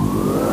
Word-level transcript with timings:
Whoa. 0.00 0.49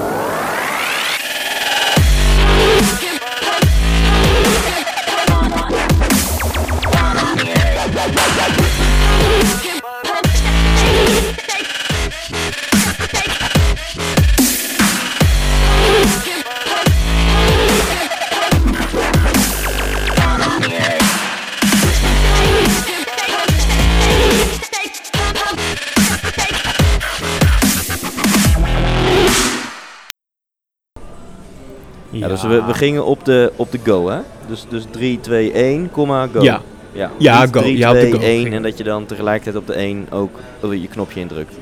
We, 32.47 32.63
we 32.65 32.73
gingen 32.73 33.05
op 33.05 33.25
de, 33.25 33.51
op 33.55 33.71
de 33.71 33.79
go, 33.83 34.09
hè? 34.09 34.17
Dus, 34.47 34.65
dus 34.69 34.83
3, 34.91 35.19
2, 35.19 35.51
1, 35.51 35.91
comma, 35.91 36.27
go. 36.33 36.41
Ja. 36.41 36.61
ja. 36.91 37.11
Ja, 37.17 37.41
Niet 37.41 37.53
go. 37.53 37.59
3, 37.59 37.77
Ja, 37.77 37.89
op 37.89 37.95
de 37.95 37.99
2, 37.99 38.11
go 38.11 38.19
1 38.19 38.37
gingen 38.41 38.53
en 38.53 38.63
dat 38.63 38.77
je 38.77 38.83
dan 38.83 39.05
tegelijkertijd 39.05 39.55
op 39.55 39.67
de 39.67 39.73
1 39.73 40.07
ook 40.09 40.39
je 40.61 40.87
knopje 40.87 41.19
indrukt. 41.19 41.55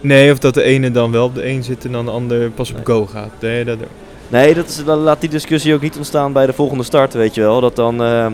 Nee, 0.00 0.32
of 0.32 0.38
dat 0.38 0.54
de 0.54 0.62
ene 0.62 0.90
dan 0.90 1.10
wel 1.10 1.24
op 1.24 1.34
de 1.34 1.42
1 1.42 1.62
zit 1.62 1.84
en 1.84 1.92
dan 1.92 2.04
de 2.04 2.10
ander 2.10 2.50
pas 2.50 2.70
op 2.70 2.76
Nee. 2.76 2.84
go 2.84 3.06
gaat. 3.06 3.30
Nee, 3.40 3.64
dat 3.64 3.78
Nee, 4.30 4.54
dat 4.54 4.68
is, 4.68 4.84
dan 4.84 4.98
laat 4.98 5.20
die 5.20 5.30
discussie 5.30 5.74
ook 5.74 5.80
niet 5.80 5.96
ontstaan 5.96 6.32
bij 6.32 6.46
de 6.46 6.52
volgende 6.52 6.82
start, 6.84 7.12
weet 7.14 7.34
je 7.34 7.40
wel. 7.40 7.60
Dat 7.60 7.76
dan, 7.76 8.02
eh, 8.02 8.26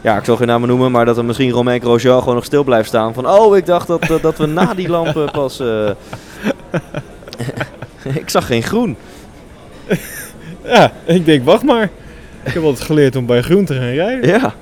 ja, 0.00 0.16
ik 0.18 0.24
zal 0.24 0.36
geen 0.36 0.46
namen 0.46 0.68
noemen, 0.68 0.90
maar 0.90 1.04
dat 1.04 1.16
dan 1.16 1.26
misschien 1.26 1.50
Romain 1.50 1.80
Grosjean 1.80 2.18
gewoon 2.18 2.34
nog 2.34 2.44
stil 2.44 2.64
blijft 2.64 2.88
staan. 2.88 3.14
Van, 3.14 3.28
oh, 3.28 3.56
ik 3.56 3.66
dacht 3.66 3.86
dat, 3.86 4.00
eh, 4.00 4.22
dat 4.22 4.38
we 4.38 4.46
na 4.46 4.74
die 4.74 4.88
lampen 4.88 5.30
pas... 5.40 5.60
eh, 5.60 5.90
ik 8.22 8.30
zag 8.30 8.46
geen 8.46 8.62
groen. 8.62 8.96
Ja, 10.64 10.92
ik 11.04 11.24
denk, 11.24 11.44
wacht 11.44 11.62
maar. 11.62 11.90
Ik 12.44 12.52
heb 12.52 12.62
altijd 12.62 12.86
geleerd 12.86 13.16
om 13.16 13.26
bij 13.26 13.42
groen 13.42 13.64
te 13.64 13.74
gaan 13.74 13.92
rijden. 13.92 14.28
Ja, 14.28 14.54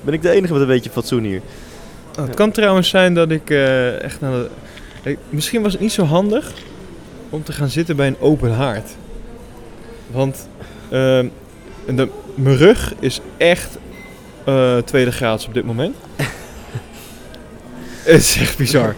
ben 0.00 0.14
ik 0.14 0.22
de 0.22 0.30
enige 0.30 0.52
met 0.52 0.62
een 0.62 0.68
beetje 0.68 0.90
fatsoen 0.90 1.24
hier. 1.24 1.40
Oh, 2.18 2.26
het 2.26 2.34
kan 2.34 2.50
trouwens 2.50 2.88
zijn 2.88 3.14
dat 3.14 3.30
ik 3.30 3.50
eh, 3.50 4.02
echt 4.02 4.20
naar 4.20 4.32
de... 5.02 5.16
Misschien 5.28 5.62
was 5.62 5.72
het 5.72 5.80
niet 5.80 5.92
zo 5.92 6.04
handig 6.04 6.52
om 7.30 7.42
te 7.42 7.52
gaan 7.52 7.68
zitten 7.68 7.96
bij 7.96 8.06
een 8.06 8.20
open 8.20 8.52
haard. 8.52 8.90
Want 10.10 10.48
ehm, 10.90 11.26
de, 11.86 12.08
mijn 12.34 12.56
rug 12.56 12.94
is 12.98 13.20
echt 13.36 13.78
eh, 14.44 14.76
tweede 14.76 15.12
graads 15.12 15.46
op 15.46 15.54
dit 15.54 15.64
moment. 15.64 15.96
het 18.04 18.20
is 18.20 18.36
echt 18.36 18.56
bizar. 18.56 18.94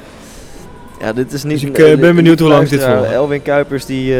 Ja, 1.01 1.13
dit 1.13 1.33
is 1.33 1.43
niet... 1.43 1.61
Dus 1.61 1.69
ik, 1.69 1.79
eh, 1.79 1.99
ben 1.99 2.15
benieuwd 2.15 2.39
hoe 2.39 2.49
lang 2.49 2.69
dit 2.69 2.83
volhoudt. 2.83 3.11
Elwin 3.11 3.43
Kuipers, 3.43 3.87
die... 3.87 4.15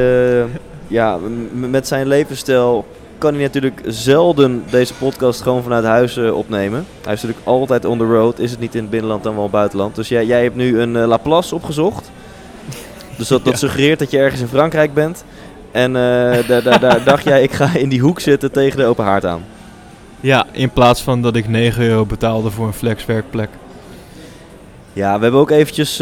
ja, 0.93 1.19
met 1.53 1.87
zijn 1.87 2.07
levensstijl 2.07 2.85
kan 3.19 3.33
hij 3.35 3.43
natuurlijk 3.43 3.81
zelden 3.87 4.65
deze 4.71 4.95
podcast 4.95 5.41
gewoon 5.41 5.63
vanuit 5.63 5.85
huis 5.85 6.17
eh, 6.17 6.37
opnemen. 6.37 6.87
Hij 7.05 7.13
is 7.13 7.23
natuurlijk 7.23 7.49
altijd 7.49 7.85
on 7.85 7.99
the 7.99 8.05
road. 8.05 8.39
Is 8.39 8.51
het 8.51 8.61
niet 8.61 8.75
in 8.75 8.81
het 8.81 8.91
binnenland 8.91 9.23
dan 9.23 9.37
wel 9.37 9.51
buitenland. 9.51 9.95
Dus 9.95 10.09
jij, 10.09 10.27
jij 10.27 10.43
hebt 10.43 10.57
nu 10.57 10.81
een 10.81 10.97
eh, 10.97 11.07
Laplace 11.07 11.55
opgezocht. 11.55 12.11
Dus 13.17 13.29
dat, 13.29 13.45
dat 13.45 13.53
Ja. 13.53 13.59
suggereert 13.59 13.99
dat 13.99 14.11
je 14.11 14.19
ergens 14.19 14.41
in 14.41 14.47
Frankrijk 14.49 14.95
bent. 14.95 15.25
En 15.71 15.97
eh, 15.97 16.63
daar, 16.81 17.05
dacht 17.05 17.25
jij, 17.25 17.43
ik 17.43 17.53
ga 17.53 17.75
in 17.77 17.89
die 17.89 18.01
hoek 18.01 18.21
zitten 18.21 18.51
tegen 18.53 18.79
de 18.79 18.85
open 18.85 19.05
haard 19.05 19.25
aan. 19.25 19.45
Ja, 20.21 20.47
in 20.53 20.71
plaats 20.71 21.03
van 21.03 21.23
dat 21.23 21.37
ik 21.37 21.49
9 21.49 21.83
euro 21.85 22.07
betaalde 22.07 22.51
voor 22.51 22.67
een 22.67 22.73
flexwerkplek. 22.73 23.49
Ja, 24.93 25.17
we 25.17 25.23
hebben 25.23 25.41
ook 25.41 25.51
eventjes 25.51 25.99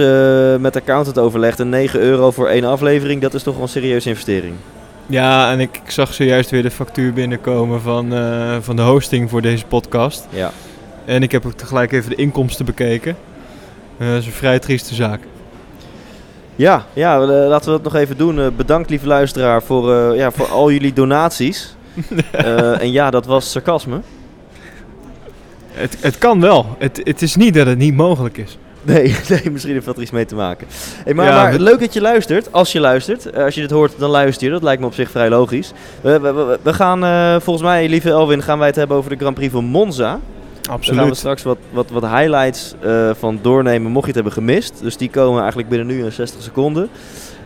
met 0.61 0.73
de 0.73 0.81
accountant 0.81 1.19
overlegd. 1.19 1.61
En 1.61 1.69
9 1.69 2.01
euro 2.01 2.31
voor 2.31 2.49
één 2.49 2.65
aflevering, 2.65 3.21
dat 3.21 3.35
is 3.35 3.43
toch 3.43 3.55
wel 3.55 3.63
een 3.63 3.69
serieuze 3.69 4.09
investering. 4.09 4.55
Ja, 5.11 5.53
en 5.53 5.61
ik, 5.61 5.81
ik 5.85 5.91
zag 5.91 6.15
zojuist 6.15 6.51
weer 6.51 6.63
de 6.63 6.71
factuur 6.71 7.13
binnenkomen 7.13 7.81
van, 7.81 8.15
eh, 8.15 8.57
van 8.61 8.77
de 8.77 8.83
hosting 8.83 9.31
voor 9.31 9.43
deze 9.43 9.67
podcast. 9.67 10.27
Ja. 10.31 10.51
En 11.05 11.23
ik 11.23 11.33
heb 11.33 11.47
ook 11.47 11.53
tegelijk 11.53 11.93
even 11.93 12.11
de 12.11 12.17
inkomsten 12.17 12.65
bekeken. 12.65 13.17
Eh, 13.99 14.09
dat 14.09 14.19
is 14.19 14.27
een 14.27 14.33
vrij 14.33 14.59
trieste 14.59 14.95
zaak. 14.95 15.21
Ja, 16.57 16.85
ja 16.93 17.21
eh, 17.21 17.29
laten 17.29 17.73
we 17.73 17.81
dat 17.83 17.93
nog 17.93 18.03
even 18.03 18.17
doen. 18.17 18.57
Bedankt, 18.57 18.91
lieve 18.91 19.07
luisteraar, 19.07 19.63
voor, 19.63 20.17
ja, 20.17 20.31
voor 20.31 20.47
al 20.47 20.71
jullie 20.71 20.93
donaties. 20.93 21.75
En 22.79 22.93
ja, 22.93 23.11
dat 23.11 23.27
was 23.27 23.51
sarcasme. 23.51 24.01
Het, 25.73 25.97
het 26.01 26.19
kan 26.19 26.41
wel. 26.41 26.77
Het, 26.79 27.01
het 27.05 27.23
is 27.23 27.37
niet 27.37 27.55
dat 27.55 27.67
het 27.67 27.79
niet 27.79 27.95
mogelijk 27.95 28.37
is. 28.37 28.59
Nee, 28.83 29.17
nee, 29.29 29.51
misschien 29.51 29.73
heeft 29.73 29.87
dat 29.87 29.97
er 29.97 30.03
iets 30.03 30.11
mee 30.11 30.27
te 30.27 30.35
maken. 30.35 30.67
Hey, 31.05 31.15
maar 31.15 31.27
Ja, 31.27 31.43
maar 31.43 31.53
we- 31.53 31.61
leuk 31.61 31.81
dat 31.81 31.93
je 31.93 32.01
luistert. 32.01 32.53
Als 32.53 32.73
je 32.73 32.81
luistert. 32.81 33.31
Eh, 33.31 33.45
als 33.45 33.55
je 33.55 33.61
dit 33.61 33.71
hoort, 33.71 33.93
dan 33.99 34.11
luister 34.11 34.47
je. 34.47 34.53
Dat 34.53 34.63
lijkt 34.63 34.81
me 34.81 34.87
op 34.87 34.95
zich 34.95 35.11
vrij 35.11 35.29
logisch. 35.29 35.73
We, 36.01 36.21
we, 36.63 36.73
gaan, 36.73 37.05
eh, 37.05 37.41
volgens 37.41 37.65
mij, 37.67 37.89
lieve 37.89 38.09
Elwin, 38.11 38.43
gaan 38.43 38.59
wij 38.59 38.67
het 38.67 38.77
hebben 38.77 38.97
over 38.97 39.11
de 39.11 39.17
Grand 39.17 39.35
Prix 39.35 39.53
van 39.53 39.65
Monza. 39.65 40.21
Daar 40.63 40.79
gaan 40.81 41.09
we 41.09 41.15
straks 41.15 41.43
wat, 41.43 41.59
wat, 41.71 41.91
wat 41.91 42.03
highlights 42.03 42.75
eh, 42.81 43.11
van 43.19 43.39
doornemen, 43.43 43.91
mocht 43.91 44.01
je 44.07 44.13
het 44.13 44.15
hebben 44.15 44.33
gemist. 44.33 44.75
Dus 44.83 44.97
die 44.97 45.11
komen 45.11 45.39
eigenlijk 45.41 45.69
binnen 45.69 45.87
nu 45.87 46.05
in 46.05 46.13
60 46.13 46.43
seconden. 46.43 46.89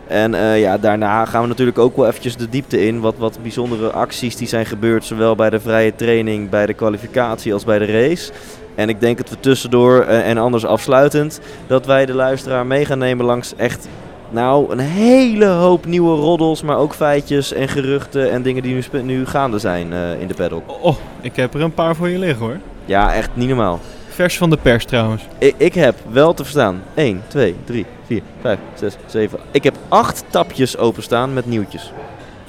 En 0.07 0.31
ja, 0.59 0.77
daarna 0.77 1.25
gaan 1.25 1.41
we 1.41 1.47
natuurlijk 1.47 1.77
ook 1.77 1.95
wel 1.95 2.07
eventjes 2.07 2.35
de 2.35 2.49
diepte 2.49 2.85
in. 2.85 2.99
Wat, 2.99 3.15
wat 3.17 3.37
bijzondere 3.41 3.91
acties 3.91 4.35
die 4.35 4.47
zijn 4.47 4.65
gebeurd, 4.65 5.05
zowel 5.05 5.35
bij 5.35 5.49
de 5.49 5.59
vrije 5.59 5.95
training, 5.95 6.49
bij 6.49 6.65
de 6.65 6.73
kwalificatie 6.73 7.53
als 7.53 7.63
bij 7.63 7.79
de 7.79 7.85
race. 7.85 8.31
En 8.75 8.89
ik 8.89 8.99
denk 8.99 9.17
dat 9.17 9.29
we 9.29 9.39
tussendoor 9.39 10.01
eh, 10.01 10.29
en 10.29 10.37
anders 10.37 10.65
afsluitend, 10.65 11.39
dat 11.67 11.85
wij 11.85 12.05
de 12.05 12.13
luisteraar 12.13 12.65
mee 12.65 12.85
gaan 12.85 12.97
nemen 12.97 13.25
langs 13.25 13.55
echt, 13.55 13.87
nou, 14.29 14.71
een 14.71 14.79
hele 14.79 15.45
hoop 15.45 15.85
nieuwe 15.85 16.15
roddels, 16.15 16.61
maar 16.61 16.77
ook 16.77 16.93
feitjes 16.93 17.53
en 17.53 17.67
geruchten 17.67 18.31
en 18.31 18.41
dingen 18.41 18.63
die 18.63 18.85
nu, 18.91 19.01
nu 19.01 19.25
gaande 19.25 19.59
zijn 19.59 19.93
eh, 19.93 20.21
in 20.21 20.27
de 20.27 20.33
paddock. 20.33 20.63
Oh, 20.81 20.95
ik 21.21 21.35
heb 21.35 21.53
er 21.53 21.61
een 21.61 21.73
paar 21.73 21.95
voor 21.95 22.09
je 22.09 22.19
liggen 22.19 22.45
hoor. 22.45 22.57
Ja, 22.85 23.13
echt 23.13 23.29
niet 23.33 23.47
normaal. 23.47 23.79
Vers 24.09 24.37
van 24.37 24.49
de 24.49 24.57
pers 24.57 24.85
trouwens. 24.85 25.23
Ik, 25.37 25.55
ik 25.57 25.73
heb 25.73 25.95
wel 26.11 26.33
te 26.33 26.43
verstaan 26.43 26.81
1, 26.93 27.23
2, 27.27 27.55
3, 27.63 27.85
4, 28.05 28.21
5, 28.41 28.59
6, 28.73 28.95
7. 29.05 29.39
Ik 29.51 29.63
heb 29.63 29.75
acht 29.87 30.23
tapjes 30.29 30.77
openstaan 30.77 31.33
met 31.33 31.45
nieuwtjes. 31.45 31.91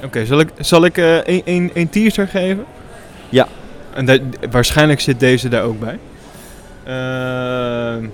Oké, 0.04 0.26
zal 0.26 0.40
ik, 0.40 0.48
zal 0.58 0.84
ik 0.84 0.98
eh, 0.98 1.14
een, 1.16 1.42
een, 1.44 1.70
een 1.74 1.88
teaser 1.88 2.28
geven? 2.28 2.64
Ja. 3.28 3.48
En 3.94 4.32
waarschijnlijk 4.50 5.00
zit 5.00 5.20
deze 5.20 5.48
daar 5.48 5.62
ook 5.62 5.80
bij. 5.80 5.98
Ehm, 6.86 8.06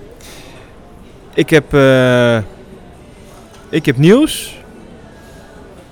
ik 1.33 1.49
heb... 1.49 1.73
eh, 1.73 2.37
ik 3.69 3.85
heb 3.85 3.97
nieuws. 3.97 4.57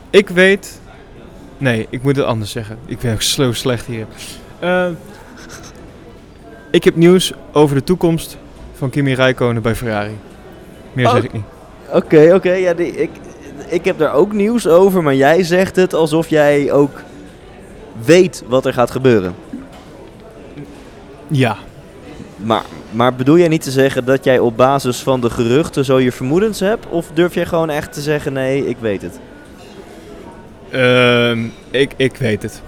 Ik 0.09 0.29
weet... 0.29 0.79
Nee, 1.57 1.87
ik 1.89 2.03
moet 2.03 2.15
het 2.15 2.25
anders 2.25 2.51
zeggen. 2.51 2.77
Ik 2.85 2.99
ben 2.99 3.13
ook 3.13 3.21
zo 3.21 3.51
slecht 3.53 3.85
hier. 3.85 4.05
Ehm, 4.59 4.93
ik 6.71 6.83
heb 6.83 6.95
nieuws 6.95 7.33
over 7.51 7.75
de 7.75 7.83
toekomst 7.83 8.37
van 8.73 8.89
Kimi 8.89 9.13
Räikkönen 9.13 9.61
bij 9.61 9.75
Ferrari. 9.75 10.17
Meer 10.93 11.05
Oh. 11.07 11.11
zeg 11.13 11.23
ik 11.23 11.33
niet. 11.33 11.43
Oké, 11.93 12.31
oké. 12.33 12.51
ja, 12.51 12.73
die- 12.73 12.95
ik, 12.95 13.09
ik 13.67 13.85
heb 13.85 13.97
daar 13.97 14.13
ook 14.13 14.33
nieuws 14.33 14.67
over, 14.67 15.03
maar 15.03 15.15
jij 15.15 15.43
zegt 15.43 15.75
het 15.75 15.93
alsof 15.93 16.27
jij 16.27 16.71
ook 16.71 17.01
weet 18.05 18.43
wat 18.47 18.65
er 18.65 18.73
gaat 18.73 18.91
gebeuren. 18.91 19.35
Ja. 21.27 21.57
Maar, 22.43 22.63
maar 22.91 23.15
bedoel 23.15 23.37
jij 23.37 23.47
niet 23.47 23.61
te 23.63 23.71
zeggen 23.71 24.05
dat 24.05 24.23
jij 24.23 24.39
op 24.39 24.57
basis 24.57 24.99
van 24.99 25.21
de 25.21 25.29
geruchten 25.29 25.85
zo 25.85 25.99
je 25.99 26.11
vermoedens 26.11 26.59
hebt? 26.59 26.85
Of 26.89 27.07
durf 27.13 27.33
jij 27.33 27.45
gewoon 27.45 27.69
echt 27.69 27.93
te 27.93 28.01
zeggen, 28.01 28.33
nee, 28.33 28.67
ik 28.67 28.77
weet 28.79 29.01
het? 29.01 29.19
Ehm, 30.69 31.45
ik, 31.71 31.93
ik 31.95 32.15
weet 32.17 32.41
het. 32.43 32.61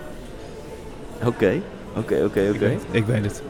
Oké, 1.25 1.51
oké, 1.97 2.15
oké, 2.25 2.39
Ik 2.41 2.49
oké. 2.55 2.59
weet, 2.59 2.81
ik 2.91 3.05
weet 3.05 3.23
het. 3.25 3.41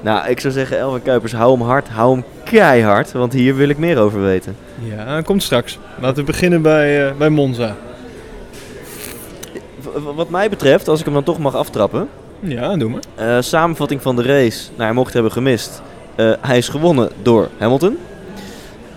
Nou, 0.00 0.28
ik 0.28 0.40
zou 0.40 0.52
zeggen, 0.52 0.78
Elvin 0.78 1.02
Kuipers, 1.02 1.32
hou 1.32 1.52
hem 1.58 1.66
hard, 1.66 1.88
hou 1.88 2.12
hem 2.14 2.24
keihard, 2.44 3.12
want 3.12 3.32
hier 3.32 3.56
wil 3.56 3.68
ik 3.68 3.78
meer 3.78 3.98
over 3.98 4.22
weten. 4.22 4.56
Ja, 4.82 5.20
komt 5.20 5.42
straks. 5.42 5.78
Laten 6.00 6.16
we 6.16 6.22
beginnen 6.24 6.62
bij, 6.62 7.08
eh, 7.08 7.16
bij 7.16 7.28
Monza. 7.30 7.76
W- 9.82 10.14
wat 10.16 10.28
mij 10.30 10.48
betreft, 10.48 10.88
als 10.88 10.98
ik 10.98 11.04
hem 11.04 11.14
dan 11.14 11.22
toch 11.22 11.38
mag 11.38 11.54
aftrappen, 11.54 12.08
Ja, 12.40 12.76
doe 12.76 12.90
maar. 12.90 13.02
Eh, 13.14 13.42
samenvatting 13.42 14.02
van 14.02 14.16
de 14.16 14.22
race. 14.22 14.68
Nou, 14.70 14.82
hij 14.82 14.92
mocht 14.92 15.06
het 15.06 15.14
hebben 15.14 15.32
gemist. 15.32 15.82
Eh, 16.14 16.32
hij 16.40 16.58
is 16.58 16.68
gewonnen 16.68 17.10
door 17.22 17.48
Hamilton. 17.58 17.98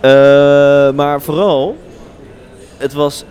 Eh, 0.01 0.11
maar 0.91 1.21
vooral, 1.21 1.77
het 2.77 2.93
was 2.93 3.23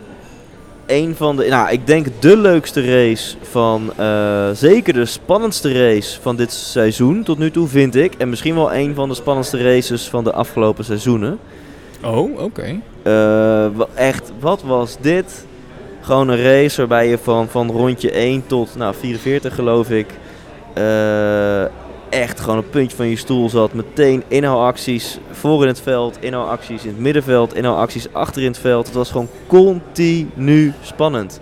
een 0.87 1.14
van 1.16 1.37
de, 1.37 1.46
nou, 1.49 1.70
ik 1.70 1.87
denk 1.87 2.06
de 2.20 2.37
leukste 2.37 2.84
race 2.84 3.37
van, 3.43 3.93
zeker 4.52 4.93
de 4.93 5.05
spannendste 5.05 5.72
race 5.72 6.20
van 6.20 6.37
dit 6.37 6.52
seizoen 6.52 7.22
tot 7.22 7.38
nu 7.38 7.50
toe, 7.50 7.69
vind 7.69 7.94
ik. 7.94 8.14
En 8.14 8.28
misschien 8.28 8.54
wel 8.54 8.75
een 8.75 8.94
van 8.94 9.08
de 9.08 9.14
spannendste 9.14 9.62
races 9.62 10.08
van 10.08 10.25
de 10.25 10.32
afgelopen 10.32 10.84
seizoenen. 10.84 11.38
Oh, 12.04 12.40
oké. 12.40 12.81
Echt, 13.94 14.32
wat 14.40 14.62
was 14.62 14.96
dit? 15.00 15.46
Gewoon 16.08 16.28
een 16.28 16.43
race 16.43 16.76
waarbij 16.76 17.08
je 17.08 17.19
van, 17.19 17.49
van 17.49 17.70
rondje 17.70 18.10
1 18.10 18.46
tot 18.46 18.76
nou, 18.76 18.94
44 18.94 19.55
geloof 19.55 19.90
ik. 19.90 20.06
eh, 20.75 21.62
echt 22.08 22.40
gewoon 22.40 22.56
het 22.56 22.70
puntje 22.70 22.96
van 22.96 23.06
je 23.06 23.16
stoel 23.16 23.49
zat. 23.49 23.72
Meteen 23.72 24.22
inhaalacties 24.28 25.19
voor 25.31 25.62
in 25.62 25.69
het 25.69 25.81
veld, 25.81 26.16
inhaalacties 26.20 26.82
in 26.82 26.88
het 26.88 26.99
middenveld, 26.99 27.55
inhaalacties 27.55 28.12
achter 28.12 28.43
in 28.43 28.49
het 28.49 28.58
veld. 28.58 28.87
Het 28.87 28.94
was 28.94 29.10
gewoon 29.10 29.28
continu 29.46 30.72
spannend. 30.82 31.40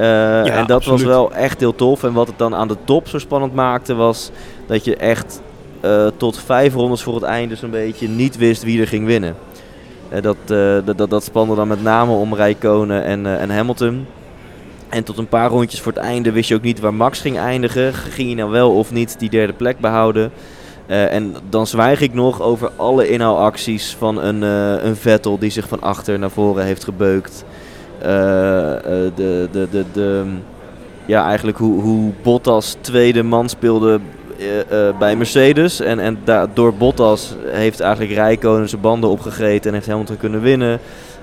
Uh, 0.00 0.56
en 0.58 0.66
dat 0.66 0.84
was 0.84 1.02
wel 1.02 1.32
echt 1.32 1.60
heel 1.60 1.74
tof. 1.74 2.04
En 2.04 2.12
wat 2.12 2.26
het 2.26 2.38
dan 2.38 2.54
aan 2.54 2.68
de 2.68 2.76
top 2.84 3.08
zo 3.08 3.18
spannend 3.18 3.54
maakte, 3.54 3.94
was 3.94 4.30
dat 4.66 4.84
je 4.84 4.96
echt 4.96 5.40
uh, 5.84 6.06
tot 6.16 6.38
vijf 6.38 6.74
rondes 6.74 7.02
voor 7.02 7.14
het 7.14 7.22
einde 7.22 7.56
zo'n 7.56 7.70
beetje 7.70 8.08
niet 8.08 8.36
wist 8.36 8.62
wie 8.62 8.80
er 8.80 8.88
ging 8.88 9.06
winnen. 9.06 9.36
Uh, 10.12 10.22
dat, 10.22 10.36
dat, 10.84 10.98
dat, 10.98 11.10
dat 11.10 11.24
spande 11.24 11.54
dan 11.54 11.68
met 11.68 11.82
name 11.82 12.12
om 12.12 12.34
Rijkonen 12.34 13.04
en, 13.04 13.38
en 13.38 13.50
Hamilton. 13.50 14.06
En 14.88 15.04
tot 15.04 15.18
een 15.18 15.28
paar 15.28 15.50
rondjes 15.50 15.80
voor 15.80 15.92
het 15.92 16.00
einde 16.00 16.32
wist 16.32 16.48
je 16.48 16.54
ook 16.54 16.62
niet 16.62 16.80
waar 16.80 16.94
Max 16.94 17.20
ging 17.20 17.38
eindigen. 17.38 17.94
Ging 17.94 18.26
hij 18.26 18.36
nou 18.36 18.50
wel 18.50 18.70
of 18.70 18.92
niet 18.92 19.18
die 19.18 19.30
derde 19.30 19.52
plek 19.52 19.78
behouden? 19.78 20.32
En 20.86 21.34
dan 21.48 21.66
zwijg 21.66 22.00
ik 22.00 22.14
nog 22.14 22.42
over 22.42 22.70
alle 22.76 23.08
inhaalacties 23.08 23.96
van 23.98 24.22
een, 24.22 24.42
een 24.86 24.96
Vettel 24.96 25.38
die 25.38 25.50
zich 25.50 25.68
van 25.68 25.80
achter 25.80 26.18
naar 26.18 26.30
voren 26.30 26.64
heeft 26.64 26.84
gebeukt. 26.84 27.44
De, 28.00 29.10
de, 29.14 29.84
de, 29.92 30.24
ja, 31.06 31.26
eigenlijk 31.26 31.58
hoe, 31.58 31.80
hoe 31.80 32.12
Bottas 32.22 32.76
tweede 32.80 33.22
man 33.22 33.48
speelde 33.48 34.00
bij 34.98 35.16
Mercedes. 35.16 35.80
En, 35.80 35.98
en 35.98 36.18
door 36.54 36.74
Bottas 36.74 37.34
heeft 37.44 37.80
eigenlijk 37.80 38.12
Rijkonen 38.12 38.68
zijn 38.68 38.80
banden 38.80 39.10
opgegeten 39.10 39.68
en 39.68 39.74
heeft 39.74 39.86
Hamilton 39.86 40.16
kunnen 40.16 40.40
winnen. 40.40 40.80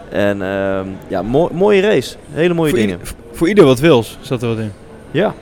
En 0.09 0.41
ehm, 0.41 0.87
ja, 1.07 1.21
mooie 1.51 1.81
race. 1.81 2.15
Hele 2.31 2.53
mooie 2.53 2.73
dingen. 2.73 2.99
voor 3.31 3.47
ieder 3.47 3.65
wat 3.65 3.79
wils 3.79 4.17
zat 4.21 4.41
er 4.41 4.47
wat 4.47 4.57
in. 4.57 4.71
Ja. 5.11 5.33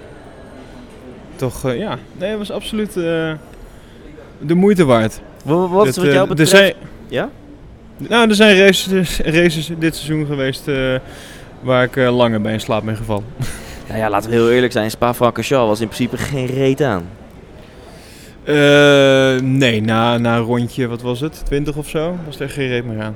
Toch, 1.36 1.66
uh, 1.66 1.78
ja. 1.78 1.98
Nee, 2.18 2.30
het 2.30 2.38
was 2.38 2.52
absoluut 2.52 2.94
de 2.94 4.56
moeite 4.56 4.86
waard. 4.86 5.20
Wat, 5.44 5.70
wat 5.70 5.88
is 5.88 5.98
wat 5.98 6.06
jou 6.06 6.22
eh, 6.22 6.28
betreft? 6.28 6.50
Zijn, 6.50 6.74
ja? 7.08 7.30
Nou, 7.98 8.30
er 8.30 8.36
zijn 8.36 8.58
races, 8.58 9.20
races 9.20 9.72
dit 9.80 9.96
seizoen 9.96 10.26
geweest 10.26 10.70
waar 11.62 11.84
ik 11.84 11.96
langer 11.96 12.42
bij 12.42 12.54
in 12.54 12.60
slaap 12.60 12.84
ben 12.86 12.96
gevallen. 12.96 13.26
Nou 13.90 14.02
ja, 14.02 14.10
laten 14.10 14.30
we 14.30 14.36
heel 14.36 14.52
eerlijk 14.52 14.72
zijn. 14.72 14.92
Spa-Francorchamps 14.92 15.68
was 15.68 15.80
in 15.80 15.88
principe 15.88 16.18
geen 16.18 16.46
reet 16.46 16.82
aan. 16.82 17.10
Nee, 19.42 19.82
na, 19.82 20.18
na 20.18 20.38
een 20.38 20.44
rondje, 20.44 20.88
wat 20.88 21.02
was 21.02 21.20
het? 21.20 21.42
20 21.46 21.76
of 21.76 21.90
zo, 21.90 22.16
was 22.26 22.40
er 22.40 22.50
geen 22.50 22.68
reet 22.68 22.86
meer 22.86 23.02
aan. 23.02 23.16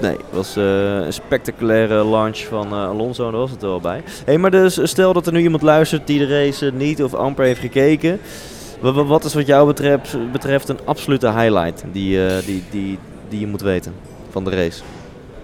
Nee, 0.00 0.10
het 0.10 0.20
was 0.30 0.56
uh, 0.56 0.94
een 0.96 1.12
spectaculaire 1.12 2.04
launch 2.04 2.38
van 2.38 2.66
uh, 2.66 2.88
Alonso, 2.88 3.30
daar 3.30 3.40
was 3.40 3.50
het 3.50 3.62
wel 3.62 3.80
bij. 3.80 4.02
hey, 4.24 4.38
maar 4.38 4.50
dus 4.50 4.80
stel 4.82 5.12
dat 5.12 5.26
er 5.26 5.32
nu 5.32 5.40
iemand 5.40 5.62
luistert 5.62 6.06
die 6.06 6.18
de 6.18 6.26
race 6.26 6.70
niet 6.74 7.02
of 7.02 7.14
amper 7.14 7.44
heeft 7.44 7.60
gekeken. 7.60 8.20
Wat 8.80 9.24
is 9.24 9.34
wat 9.34 9.46
jou 9.46 9.66
betreft, 9.66 10.16
betreft 10.32 10.68
een 10.68 10.78
absolute 10.84 11.32
highlight 11.32 11.84
die, 11.92 12.18
uh, 12.18 12.32
die, 12.46 12.62
die, 12.70 12.98
die 13.28 13.40
je 13.40 13.46
moet 13.46 13.60
weten 13.60 13.94
van 14.30 14.44
de 14.44 14.50
race? 14.50 14.82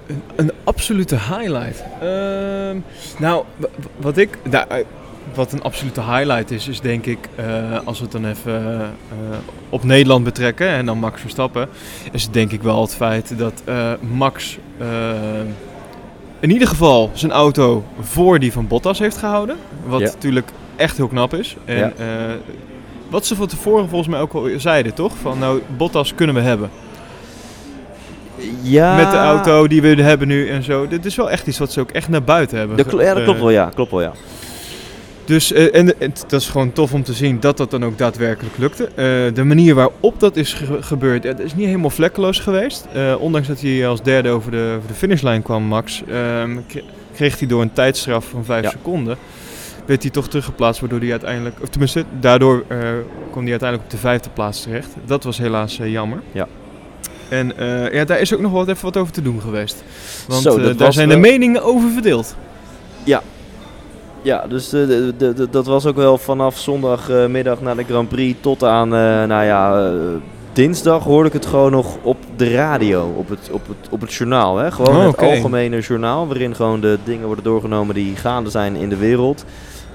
Een, 0.07 0.23
een 0.37 0.53
absolute 0.65 1.15
highlight? 1.15 1.85
Ehm, 2.01 2.77
nou, 3.19 3.45
wat 3.97 4.17
ik... 4.17 4.39
Nou, 4.43 4.85
wat 5.35 5.53
een 5.53 5.63
absolute 5.63 6.01
highlight 6.01 6.51
is, 6.51 6.69
is 6.69 6.81
denk 6.81 7.07
ik, 7.07 7.19
uh, 7.41 7.79
als 7.85 7.99
we 7.99 8.05
het 8.05 8.13
dan 8.13 8.27
even 8.27 8.63
uh, 8.63 9.37
op 9.69 9.85
Nederland 9.85 10.25
betrekken 10.25 10.69
en 10.69 10.87
dan 10.87 10.99
Max 10.99 11.21
Verstappen, 11.21 11.69
is 12.13 12.23
het 12.23 12.33
denk 12.33 12.53
ik 12.53 12.63
wel 12.63 12.81
het 12.81 12.95
feit 12.95 13.39
dat 13.39 13.63
uh, 13.69 13.93
Max 14.01 14.59
in 16.41 16.51
ieder 16.51 16.69
geval 16.69 17.11
zijn 17.13 17.33
auto 17.33 17.85
voor 18.01 18.39
die 18.39 18.53
van 18.53 18.67
Bottas 18.67 18.99
heeft 18.99 19.17
gehouden. 19.17 19.57
Wat 19.87 20.01
natuurlijk 20.01 20.51
echt 20.77 20.97
heel 20.97 21.09
knap 21.09 21.35
is. 21.35 21.57
En 21.65 21.77
ja. 21.77 21.93
wat 23.09 23.27
ze 23.27 23.35
van 23.35 23.47
tevoren 23.47 23.89
volgens 23.89 24.11
mij 24.11 24.21
ook 24.21 24.33
al 24.33 24.49
zeiden, 24.57 24.95
toch? 24.95 25.13
Van 25.23 25.39
nou, 25.39 25.63
Bottas 25.77 26.15
kunnen 26.15 26.35
we 26.35 26.41
hebben. 26.41 26.71
Ja. 28.63 28.97
Met 28.97 29.11
de 29.11 29.17
auto 29.17 29.69
die 29.69 29.83
we 29.83 30.03
hebben 30.03 30.29
nu 30.29 30.49
en 30.49 30.63
zo. 30.63 30.89
Dit 30.89 31.05
is 31.05 31.15
wel 31.15 31.31
echt 31.31 31.47
iets 31.47 31.59
wat 31.59 31.73
ze 31.73 31.81
ook 31.81 31.91
echt 31.91 32.09
naar 32.09 32.23
buiten 32.23 32.59
hebben. 32.59 32.77
De, 32.77 32.97
ja, 32.97 33.15
dat 33.15 33.23
klopt 33.23 33.41
wel, 33.41 33.51
ja. 33.51 33.71
Klopt 33.75 33.91
wel, 33.91 34.03
ja. 34.03 34.13
Dus 35.25 35.53
uh, 35.53 35.75
en, 35.75 35.95
dat 36.29 36.41
is 36.41 36.49
gewoon 36.49 36.73
tof 36.73 36.93
om 36.93 37.03
te 37.03 37.13
zien 37.13 37.41
dat 37.41 37.57
dat 37.57 37.71
dan 37.71 37.85
ook 37.85 37.99
daadwerkelijk 37.99 38.59
lukte. 38.59 38.85
Uh, 38.85 39.35
de 39.35 39.45
manier 39.45 39.75
waarop 39.75 40.21
dat 40.21 40.37
is 40.37 40.53
ge 40.53 40.83
gebeurd, 40.83 41.23
dat 41.23 41.39
is 41.39 41.55
niet 41.55 41.67
helemaal 41.67 41.91
vlekkeloos 41.91 42.39
geweest. 42.39 42.87
Uh, 42.97 43.15
ondanks 43.19 43.49
dat 43.49 43.61
hij 43.61 43.89
als 43.89 44.03
derde 44.03 44.29
over 44.29 44.51
de, 44.51 44.75
over 44.77 44.89
de 44.89 44.95
finishlijn 44.95 45.43
kwam, 45.43 45.63
Max, 45.63 46.03
ehm, 46.09 46.57
kreeg 47.15 47.39
hij 47.39 47.49
door 47.49 47.63
een 47.63 47.73
tijdstraf 47.73 48.27
van 48.27 48.45
5 48.45 48.63
ja. 48.65 48.71
seconden. 48.71 49.17
Werd 49.87 50.03
hij 50.03 50.11
toch 50.11 50.29
teruggeplaatst, 50.29 50.81
waardoor 50.81 51.01
hij 51.01 51.11
uiteindelijk, 51.11 51.57
of 51.63 51.69
tenminste, 51.69 52.05
daardoor 52.21 52.65
kwam 53.31 53.43
hij 53.43 53.51
uiteindelijk 53.51 53.83
op 53.83 53.91
de 53.91 53.97
vijfde 53.97 54.31
plaats 54.31 54.63
terecht. 54.63 54.89
Dat 55.05 55.25
was 55.25 55.39
helaas 55.39 55.77
jammer. 55.77 56.23
Ja. 56.33 56.49
En 57.29 57.53
ja, 57.93 58.05
daar 58.05 58.21
is 58.21 58.35
ook 58.35 58.41
nog 58.41 58.53
wel 58.53 58.69
even 58.69 58.85
wat 58.85 58.97
over 58.97 59.13
te 59.13 59.23
doen 59.23 59.41
geweest. 59.41 59.85
Want 60.29 60.43
Zo, 60.43 60.75
daar 60.75 60.93
zijn 60.93 61.09
de 61.09 61.17
meningen 61.17 61.63
over 61.63 61.91
verdeeld. 61.91 62.37
Ja, 63.05 63.23
ja, 64.25 64.47
dus 64.49 64.69
de, 64.69 65.15
de, 65.17 65.33
de, 65.33 65.51
dat 65.51 65.67
was 65.67 65.87
ook 65.87 65.97
wel 65.97 66.19
vanaf 66.19 66.59
zondagmiddag 66.59 67.61
na 67.61 67.75
de 67.75 67.85
Grand 67.85 68.09
Prix 68.09 68.39
tot 68.41 68.63
aan, 68.63 68.87
uh, 68.95 69.25
nou 69.25 69.45
ja, 69.45 69.91
uh, 69.93 69.93
dinsdag 70.53 71.05
hoorde 71.05 71.29
ik 71.29 71.33
het 71.33 71.47
gewoon 71.47 71.71
nog 71.71 71.97
op 72.03 72.17
de 72.37 72.51
radio, 72.51 73.15
op 73.17 73.29
het, 73.29 73.49
op 73.53 73.67
het, 73.67 73.89
op 73.91 74.01
het 74.01 74.13
journaal. 74.13 74.57
Hè? 74.57 74.71
Gewoon 74.71 74.97
oh, 74.97 75.07
het 75.07 75.19
algemene 75.19 75.81
journaal, 75.81 76.27
waarin 76.27 76.55
gewoon 76.55 76.81
de 76.81 76.99
dingen 77.05 77.27
worden 77.27 77.45
doorgenomen 77.45 77.95
die 77.95 78.17
gaande 78.17 78.51
zijn 78.51 78.77
in 78.77 78.89
de 78.89 78.97
wereld. 78.97 79.45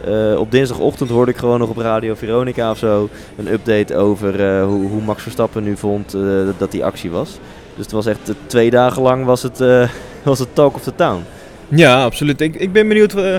Uh, 0.07 0.39
op 0.39 0.51
dinsdagochtend 0.51 1.09
hoorde 1.09 1.31
ik 1.31 1.37
gewoon 1.37 1.59
nog 1.59 1.69
op 1.69 1.77
Radio 1.77 2.15
Veronica 2.15 2.71
of 2.71 2.77
zo 2.77 3.09
een 3.37 3.47
update 3.47 3.95
over 3.95 4.61
hoe, 4.61 4.87
hoe, 4.87 5.01
Max 5.01 5.21
Verstappen 5.21 5.63
nu 5.63 5.77
vond 5.77 6.17
dat 6.57 6.71
die 6.71 6.85
actie 6.85 7.11
was. 7.11 7.37
Dus 7.75 7.85
het 7.85 7.91
was 7.91 8.05
echt 8.05 8.33
twee 8.45 8.69
dagen 8.69 9.01
lang 9.01 9.25
was 9.25 9.43
het, 9.43 9.63
was 10.23 10.39
het 10.39 10.55
talk 10.55 10.75
of 10.75 10.83
the 10.83 10.95
town. 10.95 11.23
Ja, 11.69 12.03
absoluut. 12.03 12.41
Ik, 12.41 12.55
ik 12.55 12.71
ben 12.71 12.87
benieuwd, 12.87 13.15
uh, 13.15 13.35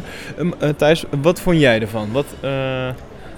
Thijs, 0.76 1.04
wat 1.22 1.40
vond 1.40 1.60
jij 1.60 1.80
ervan? 1.80 2.08
Wat, 2.12 2.26
uh, 2.44 2.88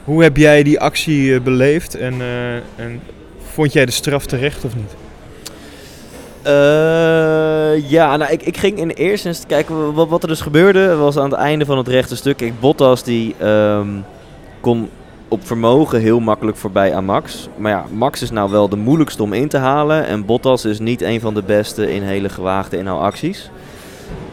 hoe 0.04 0.22
heb 0.22 0.36
jij 0.36 0.62
die 0.62 0.80
actie 0.80 1.40
beleefd 1.40 1.94
en, 1.94 2.14
en 2.76 3.00
vond 3.52 3.72
jij 3.72 3.86
de 3.86 3.92
straf 3.92 4.26
terecht 4.26 4.64
of 4.64 4.74
niet? 4.74 4.94
ja, 7.88 8.16
nou, 8.16 8.32
ik, 8.32 8.42
ik 8.42 8.56
ging 8.56 8.78
in 8.78 8.90
eerste 8.90 9.28
instantie 9.28 9.56
kijken 9.56 9.94
wat, 9.94 10.08
wat 10.08 10.22
er 10.22 10.28
dus 10.28 10.40
gebeurde. 10.40 10.94
was 10.94 11.16
aan 11.16 11.30
het 11.30 11.38
einde 11.38 11.64
van 11.64 11.78
het 11.78 11.88
rechte 11.88 12.16
stuk. 12.16 12.40
Ik 12.40 12.60
Bottas 12.60 13.04
die 13.04 13.34
um, 13.42 14.04
kon 14.60 14.88
op 15.32 15.46
vermogen 15.46 16.00
heel 16.00 16.20
makkelijk 16.20 16.56
voorbij 16.56 16.94
aan 16.94 17.04
Max. 17.04 17.48
Maar 17.56 17.72
ja, 17.72 17.84
Max 17.92 18.22
is 18.22 18.30
nou 18.30 18.50
wel 18.50 18.68
de 18.68 18.76
moeilijkste 18.76 19.22
om 19.22 19.32
in 19.32 19.48
te 19.48 19.56
halen. 19.56 20.06
En 20.06 20.24
Bottas 20.24 20.64
is 20.64 20.78
niet 20.78 21.02
een 21.02 21.20
van 21.20 21.34
de 21.34 21.42
beste 21.42 21.94
in 21.94 22.02
hele 22.02 22.28
gewaagde 22.28 22.78
inhaalacties. 22.78 23.50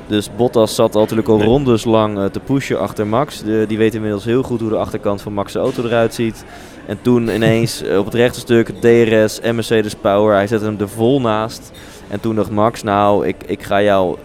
Dus 0.10 0.30
Bottas 0.36 0.76
zat 0.76 0.94
natuurlijk 0.94 1.28
al 1.28 1.44
rondes 1.44 1.86
lang 1.86 2.18
uh, 2.18 2.26
te 2.26 2.40
pushen 2.40 2.80
achter 2.80 3.08
Max. 3.08 3.44
De, 3.44 3.66
die 3.68 3.78
weet 3.78 3.94
inmiddels 3.94 4.26
heel 4.26 4.44
goed 4.44 4.60
hoe 4.60 4.70
de 4.70 4.76
achterkant 4.78 5.22
van 5.22 5.34
Max' 5.34 5.56
auto 5.56 5.84
eruit 5.84 6.14
ziet. 6.14 6.46
En 6.86 7.02
toen 7.02 7.30
ineens 7.30 7.84
uh, 7.84 7.98
op 7.98 8.06
het 8.06 8.14
rechte 8.14 8.40
stuk 8.40 8.68
DRS 8.68 9.40
en 9.40 9.56
Mercedes 9.56 9.96
Power. 9.96 10.36
Hij 10.36 10.48
zette 10.48 10.66
hem 10.66 10.80
er 10.80 10.90
vol 10.90 11.22
naast. 11.22 11.72
En 12.08 12.20
toen 12.20 12.36
dacht 12.36 12.50
Max, 12.50 12.84
nou, 12.84 13.28
ik, 13.28 13.36
ik 13.46 13.64
ga 13.64 13.82
jou 13.82 14.18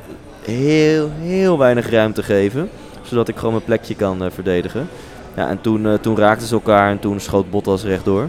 heel, 0.43 1.11
heel 1.21 1.59
weinig 1.59 1.91
ruimte 1.91 2.23
geven. 2.23 2.71
Zodat 3.03 3.29
ik 3.29 3.37
gewoon 3.37 3.53
mijn 3.53 3.65
plekje 3.65 3.95
kan 3.95 4.25
uh, 4.25 4.31
verdedigen. 4.31 4.89
Ja, 5.37 5.49
en 5.49 5.61
toen, 5.61 5.99
toen 6.01 6.17
raakten 6.17 6.47
ze 6.47 6.55
elkaar 6.55 6.91
en 6.91 6.99
toen 6.99 7.21
schoot 7.21 7.51
Bottas 7.51 7.85
rechtdoor. 7.85 8.29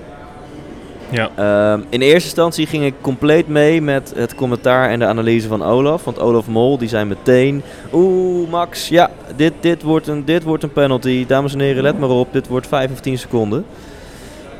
Ja. 1.10 1.30
Ehm, 1.36 1.82
in 1.90 2.02
eerste 2.02 2.28
instantie 2.28 2.68
ging 2.68 2.84
ik 2.84 2.94
compleet 3.02 3.48
mee 3.48 3.82
met 3.82 4.14
het 4.16 4.36
commentaar 4.36 4.90
en 4.90 5.00
de 5.00 5.06
analyse 5.06 5.48
van 5.48 5.64
Olaf. 5.64 6.04
Want 6.04 6.20
Olaf 6.20 6.48
Mol 6.48 6.78
die 6.78 6.90
zei 6.90 7.06
meteen: 7.06 7.62
Oeh, 7.94 8.50
Max, 8.50 8.88
ja, 8.88 9.10
dit, 9.36 9.54
dit, 9.60 9.84
wordt 9.84 10.08
een, 10.08 10.26
dit 10.26 10.44
wordt 10.44 10.64
een 10.64 10.74
penalty. 10.74 11.26
Dames 11.26 11.54
en 11.54 11.60
heren, 11.60 11.84
let 11.84 12.00
maar 12.00 12.10
op, 12.10 12.34
dit 12.34 12.48
wordt 12.48 12.68
5 12.68 12.92
of 12.92 13.00
10 13.00 13.18
seconden. 13.18 13.66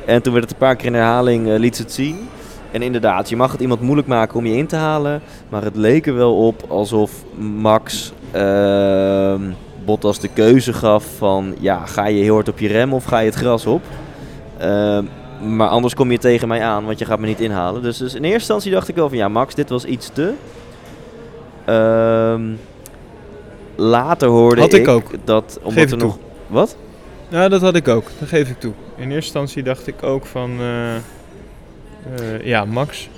En 0.06 0.22
toen 0.22 0.32
werd 0.32 0.44
het 0.44 0.52
een 0.52 0.58
paar 0.58 0.76
keer 0.76 0.86
in 0.86 0.94
herhaling, 0.94 1.46
uh, 1.46 1.58
liet 1.58 1.76
ze 1.76 1.82
het 1.82 1.92
zien. 1.92 2.28
En 2.70 2.82
inderdaad, 2.82 3.28
je 3.28 3.36
mag 3.36 3.52
het 3.52 3.60
iemand 3.60 3.80
moeilijk 3.80 4.08
maken 4.08 4.38
om 4.38 4.46
je 4.46 4.56
in 4.56 4.66
te 4.66 4.76
halen. 4.76 5.22
Maar 5.48 5.62
het 5.62 5.76
leek 5.76 6.06
er 6.06 6.14
wel 6.14 6.36
op 6.46 6.62
alsof 6.68 7.10
Max 7.38 8.12
uh, 8.34 9.34
Bottas 9.84 10.20
de 10.20 10.28
keuze 10.28 10.72
gaf 10.72 11.06
van... 11.16 11.54
Ja, 11.60 11.86
ga 11.86 12.06
je 12.06 12.22
heel 12.22 12.34
hard 12.34 12.48
op 12.48 12.58
je 12.58 12.68
rem 12.68 12.92
of 12.92 13.04
ga 13.04 13.18
je 13.18 13.26
het 13.26 13.38
gras 13.38 13.66
op? 13.66 13.82
Uh, 14.62 14.98
maar 15.40 15.68
anders 15.68 15.94
kom 15.94 16.10
je 16.10 16.18
tegen 16.18 16.48
mij 16.48 16.62
aan, 16.62 16.84
want 16.84 16.98
je 16.98 17.04
gaat 17.04 17.18
me 17.18 17.26
niet 17.26 17.40
inhalen. 17.40 17.82
Dus, 17.82 17.96
dus 17.96 18.14
in 18.14 18.22
eerste 18.22 18.38
instantie 18.38 18.70
dacht 18.70 18.88
ik 18.88 18.94
wel 18.94 19.08
van 19.08 19.18
ja, 19.18 19.28
Max, 19.28 19.54
dit 19.54 19.68
was 19.68 19.84
iets 19.84 20.10
te. 20.12 20.32
Um, 21.72 22.58
later 23.74 24.28
hoorde 24.28 24.60
had 24.60 24.72
ik, 24.72 24.88
ook. 24.88 25.10
dat 25.24 25.58
omdat 25.62 25.82
geef 25.82 25.90
er 25.90 25.98
nog. 25.98 26.18
Wat? 26.46 26.76
Ja, 27.28 27.48
dat 27.48 27.60
had 27.60 27.74
ik 27.74 27.88
ook. 27.88 28.04
Dat 28.18 28.28
geef 28.28 28.48
ik 28.48 28.60
toe. 28.60 28.72
In 28.96 29.02
eerste 29.02 29.14
instantie 29.14 29.62
dacht 29.62 29.86
ik 29.86 30.02
ook 30.02 30.26
van. 30.26 30.50
Uh, 30.60 30.94
uh, 32.20 32.44
ja, 32.44 32.64
Max. 32.64 33.08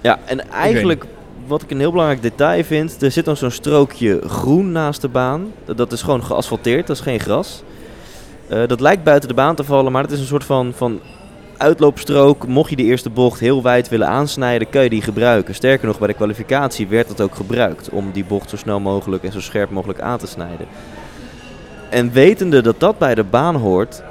Ja, 0.00 0.18
en 0.24 0.50
eigenlijk 0.50 1.04
wat 1.46 1.62
ik 1.62 1.70
een 1.70 1.78
heel 1.78 1.90
belangrijk 1.90 2.22
detail 2.22 2.64
vind, 2.64 3.02
er 3.02 3.10
zit 3.10 3.24
dan 3.24 3.36
zo'n 3.36 3.50
strookje 3.50 4.20
groen 4.26 4.72
naast 4.72 5.00
de 5.00 5.08
baan. 5.08 5.52
Dat 5.64 5.92
is 5.92 6.02
gewoon 6.02 6.24
geasfalteerd, 6.24 6.86
dat 6.86 6.96
is 6.96 7.02
geen 7.02 7.20
gras. 7.20 7.62
Uh, 8.48 8.66
dat 8.66 8.80
lijkt 8.80 9.04
buiten 9.04 9.28
de 9.28 9.34
baan 9.34 9.54
te 9.54 9.64
vallen, 9.64 9.92
maar 9.92 10.02
het 10.02 10.12
is 10.12 10.20
een 10.20 10.26
soort 10.26 10.44
van, 10.44 10.72
van 10.76 11.00
uitloopstrook, 11.64 12.46
mocht 12.46 12.70
je 12.70 12.76
de 12.76 12.82
eerste 12.82 13.10
bocht 13.10 13.40
heel 13.40 13.62
wijd 13.62 13.88
willen 13.88 14.08
aansnijden, 14.08 14.70
kan 14.70 14.82
je 14.82 14.88
die 14.88 15.02
gebruiken. 15.02 15.54
Sterker 15.54 15.86
nog, 15.86 15.98
bij 15.98 16.08
de 16.08 16.14
kwalificatie 16.14 16.88
werd 16.88 17.08
dat 17.08 17.20
ook 17.20 17.34
gebruikt 17.34 17.88
om 17.88 18.10
die 18.12 18.24
bocht 18.24 18.50
zo 18.50 18.56
snel 18.56 18.80
mogelijk 18.80 19.24
en 19.24 19.32
zo 19.32 19.40
scherp 19.40 19.70
mogelijk 19.70 20.00
aan 20.00 20.18
te 20.18 20.26
snijden. 20.26 20.66
En 21.90 22.12
wetende 22.12 22.62
dat 22.62 22.80
dat 22.80 22.98
bij 22.98 23.14
de 23.14 23.24
baan 23.24 23.56
hoort, 23.56 24.02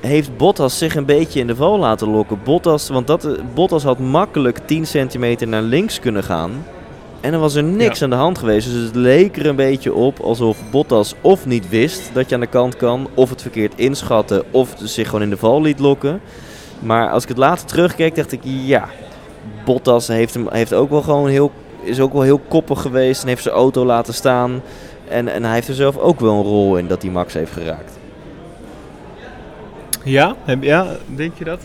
heeft 0.00 0.36
Bottas 0.36 0.78
zich 0.78 0.94
een 0.94 1.04
beetje 1.04 1.40
in 1.40 1.46
de 1.46 1.56
val 1.56 1.78
laten 1.78 2.08
lokken. 2.08 2.40
Bottas, 2.44 2.88
want 2.88 3.06
dat, 3.06 3.28
Bottas 3.54 3.82
had 3.82 3.98
makkelijk 3.98 4.58
10 4.66 4.86
centimeter 4.86 5.48
naar 5.48 5.62
links 5.62 6.00
kunnen 6.00 6.24
gaan. 6.24 6.50
En 7.20 7.32
er 7.32 7.38
was 7.38 7.54
er 7.54 7.64
niks 7.64 8.02
aan 8.02 8.10
de 8.10 8.16
hand 8.16 8.38
geweest. 8.38 8.72
Dus 8.72 8.84
het 8.84 8.94
leek 8.94 9.36
er 9.36 9.46
een 9.46 9.56
beetje 9.56 9.94
op 9.94 10.20
alsof 10.20 10.58
Bottas 10.70 11.14
of 11.20 11.46
niet 11.46 11.68
wist 11.68 12.10
dat 12.12 12.28
je 12.28 12.34
aan 12.34 12.40
de 12.40 12.46
kant 12.46 12.76
kan, 12.76 13.08
of 13.14 13.30
het 13.30 13.42
verkeerd 13.42 13.72
inschatte, 13.76 14.44
of 14.50 14.74
zich 14.82 15.06
gewoon 15.06 15.22
in 15.22 15.30
de 15.30 15.36
val 15.36 15.62
liet 15.62 15.78
lokken. 15.78 16.20
Maar 16.80 17.10
als 17.10 17.22
ik 17.22 17.28
het 17.28 17.38
later 17.38 17.66
terugkeek, 17.66 18.14
dacht 18.14 18.32
ik 18.32 18.40
ja, 18.42 18.88
Bottas 19.64 20.08
heeft, 20.08 20.34
hem, 20.34 20.46
heeft 20.50 20.72
ook 20.72 20.90
wel 20.90 21.02
gewoon 21.02 21.28
heel, 21.28 21.52
is 21.82 22.00
ook 22.00 22.12
wel 22.12 22.22
heel 22.22 22.40
koppig 22.48 22.80
geweest 22.80 23.22
en 23.22 23.28
heeft 23.28 23.42
zijn 23.42 23.54
auto 23.54 23.84
laten 23.84 24.14
staan. 24.14 24.62
En, 25.08 25.28
en 25.28 25.44
hij 25.44 25.54
heeft 25.54 25.68
er 25.68 25.74
zelf 25.74 25.96
ook 25.96 26.20
wel 26.20 26.34
een 26.34 26.42
rol 26.42 26.76
in 26.76 26.86
dat 26.86 27.02
hij 27.02 27.10
Max 27.10 27.34
heeft 27.34 27.52
geraakt. 27.52 27.98
Ja, 30.04 30.36
ja 30.60 30.86
denk 31.06 31.32
je 31.38 31.44
dat? 31.44 31.60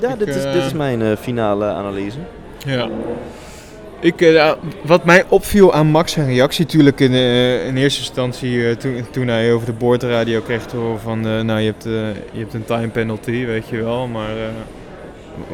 Ja, 0.00 0.16
dit, 0.16 0.28
is, 0.28 0.42
dit 0.42 0.54
is 0.54 0.70
eh, 0.70 0.76
mijn 0.76 1.00
uh, 1.00 1.16
finale 1.16 1.64
analyse. 1.64 2.18
Ja. 2.58 2.88
Ik, 4.00 4.20
uh, 4.20 4.52
wat 4.82 5.04
mij 5.04 5.24
opviel 5.28 5.72
aan 5.72 5.86
Max' 5.86 6.12
zijn 6.12 6.26
reactie, 6.26 6.64
natuurlijk 6.64 7.00
in, 7.00 7.12
uh, 7.12 7.66
in 7.66 7.76
eerste 7.76 8.00
instantie 8.00 8.50
uh, 8.50 8.74
toen, 8.74 9.06
toen 9.10 9.28
hij 9.28 9.52
over 9.52 9.66
de 9.66 9.72
boordradio 9.72 10.40
kreeg 10.40 10.66
te 10.66 10.76
horen 10.76 11.00
van, 11.00 11.20
nou 11.20 11.60
je 11.60 11.66
hebt, 11.66 11.84
je 12.32 12.38
hebt 12.38 12.54
een 12.54 12.64
time 12.64 12.88
penalty, 12.88 13.46
weet 13.46 13.68
je 13.68 13.82
wel, 13.82 14.06
maar 14.06 14.30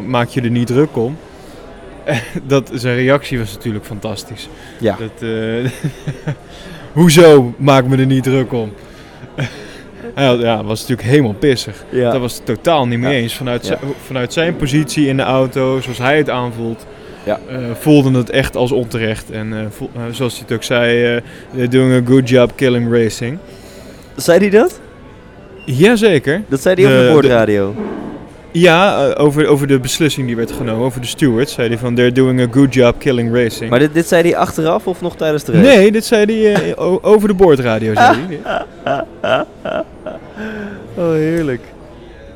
maak 0.06 0.28
je 0.28 0.40
er 0.40 0.50
niet 0.50 0.66
druk 0.66 0.96
om. 0.96 1.18
dat, 2.46 2.70
zijn 2.74 2.96
reactie 2.96 3.38
was 3.38 3.52
natuurlijk 3.54 3.84
fantastisch. 3.84 4.48
Ja. 4.80 4.96
Dat, 4.98 5.28
hoezo 6.92 7.54
maak 7.56 7.86
me 7.86 7.96
er 7.96 8.06
niet 8.06 8.22
druk 8.22 8.52
om? 8.52 8.72
Hij 10.14 10.36
ja, 10.36 10.64
was 10.64 10.80
natuurlijk 10.80 11.08
helemaal 11.08 11.34
pissig. 11.34 11.84
Ja. 11.90 12.10
Dat 12.10 12.20
was 12.20 12.34
het 12.34 12.46
totaal 12.46 12.86
niet 12.86 12.98
mee 12.98 13.22
eens. 13.22 13.34
Vanuit, 13.34 13.76
vanuit 14.04 14.32
zijn 14.32 14.56
positie 14.56 15.06
in 15.06 15.16
de 15.16 15.22
auto, 15.22 15.80
zoals 15.80 15.98
hij 15.98 16.16
het 16.16 16.30
aanvoelt, 16.30 16.86
ja. 17.26 17.38
Uh, 17.50 17.56
voelde 17.78 18.18
het 18.18 18.30
echt 18.30 18.56
als 18.56 18.72
onterecht. 18.72 19.30
En 19.30 19.52
uh, 19.52 19.58
voel, 19.70 19.90
uh, 19.96 20.02
zoals 20.10 20.32
hij 20.32 20.42
het 20.46 20.56
ook 20.56 20.62
zei, 20.62 21.20
they're 21.54 21.68
doing 21.68 21.92
a 21.92 22.10
good 22.10 22.28
job 22.28 22.52
killing 22.54 22.92
racing. 22.92 23.38
Zei 24.16 24.38
hij 24.38 24.50
dat? 24.50 24.80
Jazeker. 25.64 26.42
Dat 26.48 26.62
zei 26.62 26.82
hij 26.82 26.92
de, 26.92 26.98
op 26.98 27.06
de 27.06 27.12
boordradio? 27.12 27.74
Ja, 28.52 29.12
over, 29.12 29.46
over 29.46 29.66
de 29.66 29.78
beslissing 29.78 30.26
die 30.26 30.36
werd 30.36 30.52
genomen, 30.52 30.84
over 30.84 31.00
de 31.00 31.06
stewards, 31.06 31.52
zei 31.52 31.68
hij 31.68 31.78
van 31.78 31.94
they're 31.94 32.12
doing 32.12 32.40
a 32.40 32.46
good 32.50 32.74
job 32.74 32.98
killing 32.98 33.34
racing. 33.34 33.70
Maar 33.70 33.78
dit, 33.78 33.94
dit 33.94 34.08
zei 34.08 34.22
hij 34.22 34.36
achteraf 34.36 34.86
of 34.86 35.00
nog 35.00 35.16
tijdens 35.16 35.44
de 35.44 35.52
race? 35.52 35.64
Nee, 35.64 35.92
dit 35.92 36.04
zei 36.04 36.42
hij 36.42 36.76
over 37.02 37.28
de 37.28 37.34
boordradio, 37.34 37.94
zei 37.94 38.16
hij. 38.28 38.64
oh, 40.96 41.12
heerlijk. 41.12 41.60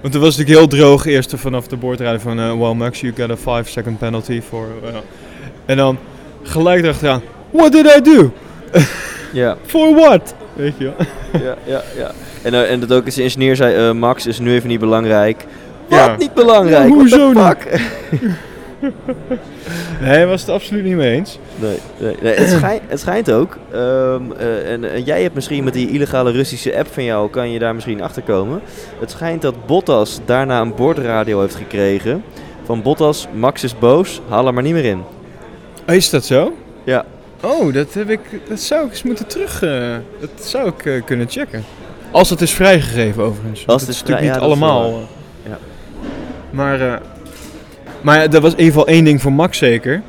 Want 0.00 0.14
het 0.14 0.22
was 0.22 0.36
natuurlijk 0.36 0.58
heel 0.58 0.78
droog 0.78 1.06
eerst 1.06 1.32
vanaf 1.36 1.66
de 1.66 1.76
boordradio 1.76 2.18
van... 2.18 2.38
Uh, 2.38 2.58
well, 2.58 2.72
Max, 2.72 3.00
you 3.00 3.12
got 3.16 3.30
a 3.30 3.36
5 3.36 3.68
second 3.68 3.98
penalty 3.98 4.40
for... 4.40 4.66
Uh, 4.84 4.88
en 5.66 5.76
dan 5.76 5.98
gelijk 6.42 6.82
erachteraan... 6.82 7.22
What 7.50 7.72
did 7.72 7.96
I 7.96 8.00
do? 8.00 8.32
Ja. 9.32 9.56
For 9.66 9.94
what? 9.94 10.34
Weet 10.52 10.74
je 10.78 10.84
wel. 10.84 10.94
ja, 11.42 11.56
ja, 11.64 11.82
ja. 11.96 12.10
En, 12.42 12.52
uh, 12.52 12.70
en 12.70 12.80
dat 12.80 12.92
ook 12.92 13.04
eens 13.04 13.14
de 13.14 13.22
ingenieur 13.22 13.56
zei... 13.56 13.92
Max 13.92 14.26
is 14.26 14.38
nu 14.38 14.52
even 14.52 14.68
niet 14.68 14.80
belangrijk. 14.80 15.44
Wat 15.88 15.98
ja. 15.98 16.16
niet 16.16 16.34
belangrijk? 16.34 16.88
Ja, 16.88 16.94
hoezo 16.94 17.32
niet? 17.32 17.80
nee, 20.00 20.26
was 20.26 20.40
het 20.40 20.50
absoluut 20.50 20.84
niet 20.84 20.96
mee 20.96 21.12
eens. 21.12 21.38
Nee, 21.56 21.78
nee, 21.98 22.16
nee 22.22 22.34
het, 22.34 22.48
schijnt, 22.48 22.82
het, 22.86 23.00
schijnt 23.00 23.32
ook. 23.32 23.58
Um, 23.74 24.32
uh, 24.40 24.72
en, 24.72 24.92
en, 24.92 25.02
jij 25.02 25.22
hebt 25.22 25.34
misschien 25.34 25.64
met 25.64 25.72
die 25.72 25.90
illegale 25.90 26.30
Russische 26.30 26.76
app 26.76 26.92
van 26.92 27.04
jou, 27.04 27.30
kan 27.30 27.50
je 27.50 27.58
daar 27.58 27.74
misschien 27.74 28.02
achter 28.02 28.22
komen. 28.22 28.60
Het 29.00 29.10
schijnt 29.10 29.42
dat 29.42 29.66
Bottas 29.66 30.20
daarna 30.24 30.60
een 30.60 30.74
bordradio 30.74 31.40
heeft 31.40 31.54
gekregen. 31.54 32.24
Van 32.64 32.82
Bottas, 32.82 33.26
Max 33.34 33.64
is 33.64 33.78
boos, 33.78 34.20
haal 34.28 34.46
er 34.46 34.54
maar 34.54 34.62
niet 34.62 34.74
meer 34.74 34.84
in. 34.84 35.02
Is 35.86 36.10
dat 36.10 36.24
zo? 36.24 36.56
Ja. 36.84 37.04
Oh, 37.42 37.74
dat, 37.74 37.94
heb 37.94 38.10
ik, 38.10 38.20
dat 38.48 38.60
zou 38.60 38.84
ik 38.84 38.90
eens 38.90 39.02
moeten 39.02 39.26
terug. 39.26 39.62
Uh, 39.62 39.96
dat 40.20 40.30
zou 40.46 40.68
ik 40.68 40.84
uh, 40.84 41.02
kunnen 41.04 41.28
checken. 41.28 41.64
Als 42.10 42.30
het 42.30 42.40
is 42.40 42.50
vrijgegeven 42.50 43.22
overigens. 43.22 43.66
Als 43.66 43.80
het 43.80 43.90
is 43.90 44.00
natuurlijk 44.00 44.32
niet 44.32 44.42
allemaal. 44.42 44.92
Ja. 45.48 45.58
Maar 46.50 47.00
maar 48.02 48.18
er 48.18 48.40
was 48.40 48.52
in 48.52 48.58
ieder 48.58 48.72
geval 48.72 48.86
één 48.86 49.04
ding 49.04 49.22
voor 49.22 49.32
Max 49.32 49.58
zeker. 49.58 50.02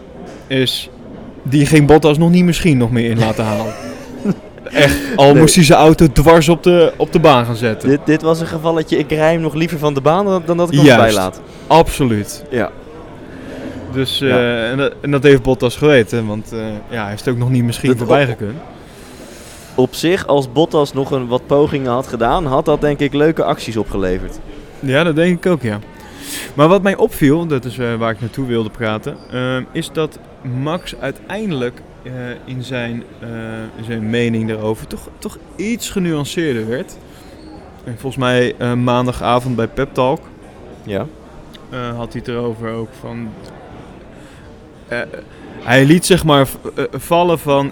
Is, 0.47 0.89
die 1.43 1.65
ging 1.65 1.87
Bottas 1.87 2.17
nog 2.17 2.29
niet 2.29 2.45
misschien 2.45 2.77
nog 2.77 2.91
meer 2.91 3.09
in 3.09 3.19
laten 3.25 3.43
halen. 3.43 3.73
Echt, 4.63 4.97
al 5.15 5.35
moest 5.35 5.55
hij 5.55 5.63
zijn 5.63 5.79
auto 5.79 6.07
dwars 6.07 6.49
op 6.49 6.63
de, 6.63 6.93
op 6.97 7.11
de 7.11 7.19
baan 7.19 7.45
gaan 7.45 7.55
zetten. 7.55 7.89
Dit, 7.89 7.99
dit 8.05 8.21
was 8.21 8.39
een 8.39 8.47
gevalletje, 8.47 8.97
ik 8.97 9.11
rij 9.11 9.31
hem 9.31 9.41
nog 9.41 9.53
liever 9.53 9.79
van 9.79 9.93
de 9.93 10.01
baan 10.01 10.25
dan, 10.25 10.43
dan 10.45 10.57
dat 10.57 10.71
ik 10.71 10.79
hem 10.79 10.87
erbij 10.87 11.13
laat. 11.13 11.41
absoluut. 11.67 12.43
Ja. 12.49 12.71
Dus, 13.91 14.21
uh, 14.21 14.69
en, 14.71 14.77
dat, 14.77 14.93
en, 15.01 15.11
dat, 15.11 15.23
heeft 15.23 15.41
Bottas 15.41 15.75
geweten, 15.75 16.27
want 16.27 16.53
uh, 16.53 16.59
ja, 16.89 17.01
hij 17.01 17.09
heeft 17.09 17.27
ook 17.27 17.37
nog 17.37 17.49
niet 17.49 17.63
misschien 17.63 17.89
dat 17.89 17.97
voorbij 17.97 18.25
gekund. 18.25 18.57
Op 19.75 19.95
zich, 19.95 20.27
als 20.27 20.51
Bottas 20.51 20.93
nog 20.93 21.11
een 21.11 21.27
wat 21.27 21.45
pogingen 21.45 21.91
had 21.91 22.07
gedaan, 22.07 22.45
had 22.45 22.65
dat 22.65 22.81
denk 22.81 22.99
ik 22.99 23.13
leuke 23.13 23.43
acties 23.43 23.77
opgeleverd. 23.77 24.39
Ja, 24.79 25.03
dat 25.03 25.15
denk 25.15 25.45
ik 25.45 25.51
ook, 25.51 25.61
ja. 25.61 25.79
Maar 26.53 26.67
wat 26.67 26.81
mij 26.81 26.95
opviel, 26.95 27.45
dat 27.45 27.65
is 27.65 27.77
uh, 27.77 27.95
waar 27.95 28.11
ik 28.11 28.19
naartoe 28.19 28.45
wilde 28.45 28.69
praten, 28.69 29.17
uh, 29.33 29.57
is 29.71 29.91
dat 29.91 30.19
Max 30.61 30.95
uiteindelijk 30.95 31.81
uh, 32.03 32.11
in, 32.45 32.63
zijn, 32.63 33.03
in 33.77 33.83
zijn 33.83 34.09
mening 34.09 34.47
daarover 34.47 34.87
toch, 34.87 35.09
toch 35.17 35.37
iets 35.55 35.89
genuanceerder 35.89 36.67
werd. 36.67 36.97
En 37.83 37.95
volgens 37.99 38.23
mij 38.23 38.55
maandagavond 38.75 39.55
bij 39.55 39.67
Pep 39.67 39.93
Talk 39.93 40.19
ja. 40.83 41.05
had 41.95 42.13
hij 42.13 42.21
het 42.25 42.27
erover 42.27 42.71
ook 42.71 42.89
van... 42.99 43.29
hij 45.59 45.85
liet 45.85 46.05
zeg 46.05 46.23
maar 46.23 46.47
vallen 46.91 47.39
van... 47.39 47.71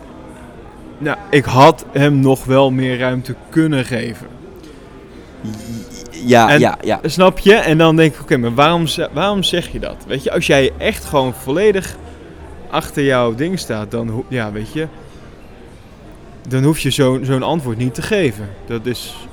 Nou, 0.98 1.18
ik 1.30 1.46
had 1.46 1.86
hem 1.92 2.20
nog 2.20 2.46
wel 2.46 2.72
meer 2.72 2.98
ruimte 2.98 3.36
kunnen 3.50 3.86
geven. 3.86 4.28
Ja, 6.26 6.52
ja, 6.52 6.78
ja. 6.82 7.00
Snap 7.04 7.40
je? 7.40 7.54
En 7.54 7.78
dan 7.78 7.96
denk 7.96 8.14
ik, 8.14 8.22
oké, 8.22 8.38
maar 8.38 8.54
waarom, 8.54 8.86
waarom 9.14 9.44
zeg 9.44 9.72
je 9.72 9.80
dat? 9.80 9.96
Weet 10.08 10.24
je, 10.24 10.32
als 10.32 10.48
jij 10.48 10.72
echt 10.78 11.06
gewoon 11.06 11.34
volledig 11.34 11.96
achter 12.70 13.04
jouw 13.04 13.36
ding 13.36 13.60
staat, 13.60 13.92
dan, 13.92 14.26
ja, 14.28 14.52
weet 14.52 14.74
je, 14.74 14.88
dan 16.48 16.64
hoef 16.64 16.80
je 16.80 16.90
zo'n 16.90 17.26
zo'n 17.26 17.44
antwoord 17.44 17.78
niet 17.78 17.94
te 17.94 18.02
geven. 18.02 18.50
Dat 18.66 18.86
is... 18.86 19.28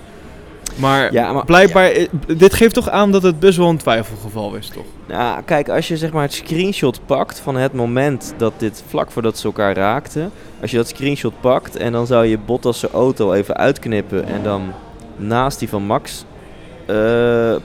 Maar, 0.77 1.13
ja, 1.13 1.33
maar 1.33 1.45
blijkbaar, 1.45 1.93
dit 2.37 2.55
geeft 2.55 2.75
toch 2.75 2.91
aan 2.91 3.13
dat 3.13 3.23
het 3.23 3.39
best 3.39 3.59
wel 3.59 3.69
een 3.69 3.77
twijfelgeval 3.77 4.55
is, 4.55 4.69
toch? 4.69 4.85
Nou, 5.07 5.43
kijk, 5.43 5.69
als 5.69 5.89
je 5.89 5.97
zeg 5.97 6.13
maar 6.13 6.23
het 6.23 6.33
screenshot 6.33 7.01
pakt 7.07 7.41
van 7.41 7.57
het 7.57 7.73
moment 7.73 8.35
dat 8.37 8.53
dit 8.57 8.83
vlak 8.89 9.11
voordat 9.11 9.39
ze 9.39 9.47
elkaar 9.47 9.75
raakten. 9.75 10.31
Als 10.61 10.71
je 10.71 10.77
dat 10.77 10.89
screenshot 10.89 11.41
pakt 11.41 11.77
en 11.77 11.93
dan 11.93 12.07
zou 12.07 12.27
je 12.27 12.39
Bottas 12.39 12.85
auto 12.85 13.33
even 13.33 13.57
uitknippen 13.57 14.27
en 14.27 14.43
dan 14.43 14.73
naast 15.17 15.59
die 15.59 15.69
van 15.69 15.83
Max 15.83 16.25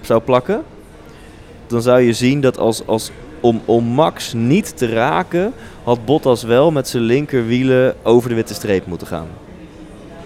zou 0.01 0.22
plakken, 0.25 0.63
dan 1.68 1.82
zou 1.82 2.01
je 2.01 2.13
zien 2.13 2.42
dat 2.42 2.58
als, 2.58 2.86
als 2.86 3.12
om, 3.40 3.62
om 3.66 3.84
Max 3.84 4.34
niet 4.34 4.78
te 4.78 4.88
raken, 4.88 5.54
had 5.84 6.06
Bottas 6.06 6.44
wel 6.44 6.72
met 6.72 6.88
zijn 6.88 7.04
linkerwielen 7.04 7.96
over 8.04 8.30
de 8.30 8.36
witte 8.36 8.54
streep 8.54 8.86
moeten 8.86 9.08
gaan. 9.08 9.28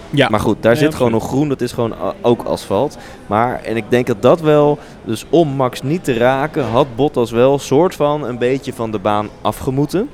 Ja. 0.09 0.29
Maar 0.29 0.39
goed, 0.39 0.57
daar 0.59 0.75
zit 0.75 0.95
gewoon 0.95 1.11
nog 1.11 1.27
groen, 1.27 1.49
dat 1.49 1.61
is 1.61 1.71
gewoon 1.71 1.93
ook 2.21 2.43
asfalt. 2.43 2.97
Maar, 3.27 3.61
en 3.63 3.77
ik 3.77 3.83
denk 3.89 4.07
dat 4.07 4.21
dat 4.21 4.41
wel, 4.41 4.79
dus 5.03 5.25
om 5.29 5.47
Max 5.47 5.81
niet 5.81 6.03
te 6.03 6.13
raken, 6.13 6.63
had 6.63 6.95
Bottas 6.95 7.31
wel 7.31 7.59
soort 7.59 7.95
van 7.95 8.25
een 8.25 8.37
beetje 8.37 8.73
van 8.73 8.91
de 8.91 8.99
baan 8.99 9.29
afgemoeten. 9.41 10.09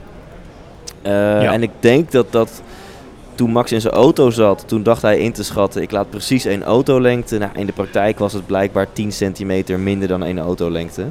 Uh, 1.06 1.54
En 1.54 1.64
ik 1.64 1.72
denk 1.80 2.12
dat 2.12 2.32
dat 2.32 2.62
toen 3.41 3.51
Max 3.51 3.71
in 3.71 3.81
zijn 3.81 3.93
auto 3.93 4.29
zat, 4.29 4.63
toen 4.67 4.83
dacht 4.83 5.01
hij 5.01 5.19
in 5.19 5.31
te 5.31 5.43
schatten, 5.43 5.81
ik 5.81 5.91
laat 5.91 6.10
precies 6.10 6.45
één 6.45 6.63
autolengte. 6.63 7.38
Nou, 7.38 7.51
in 7.55 7.65
de 7.65 7.71
praktijk 7.71 8.19
was 8.19 8.33
het 8.33 8.45
blijkbaar 8.45 8.88
10 8.93 9.12
centimeter 9.12 9.79
minder 9.79 10.07
dan 10.07 10.24
één 10.24 10.39
autolengte. 10.39 11.05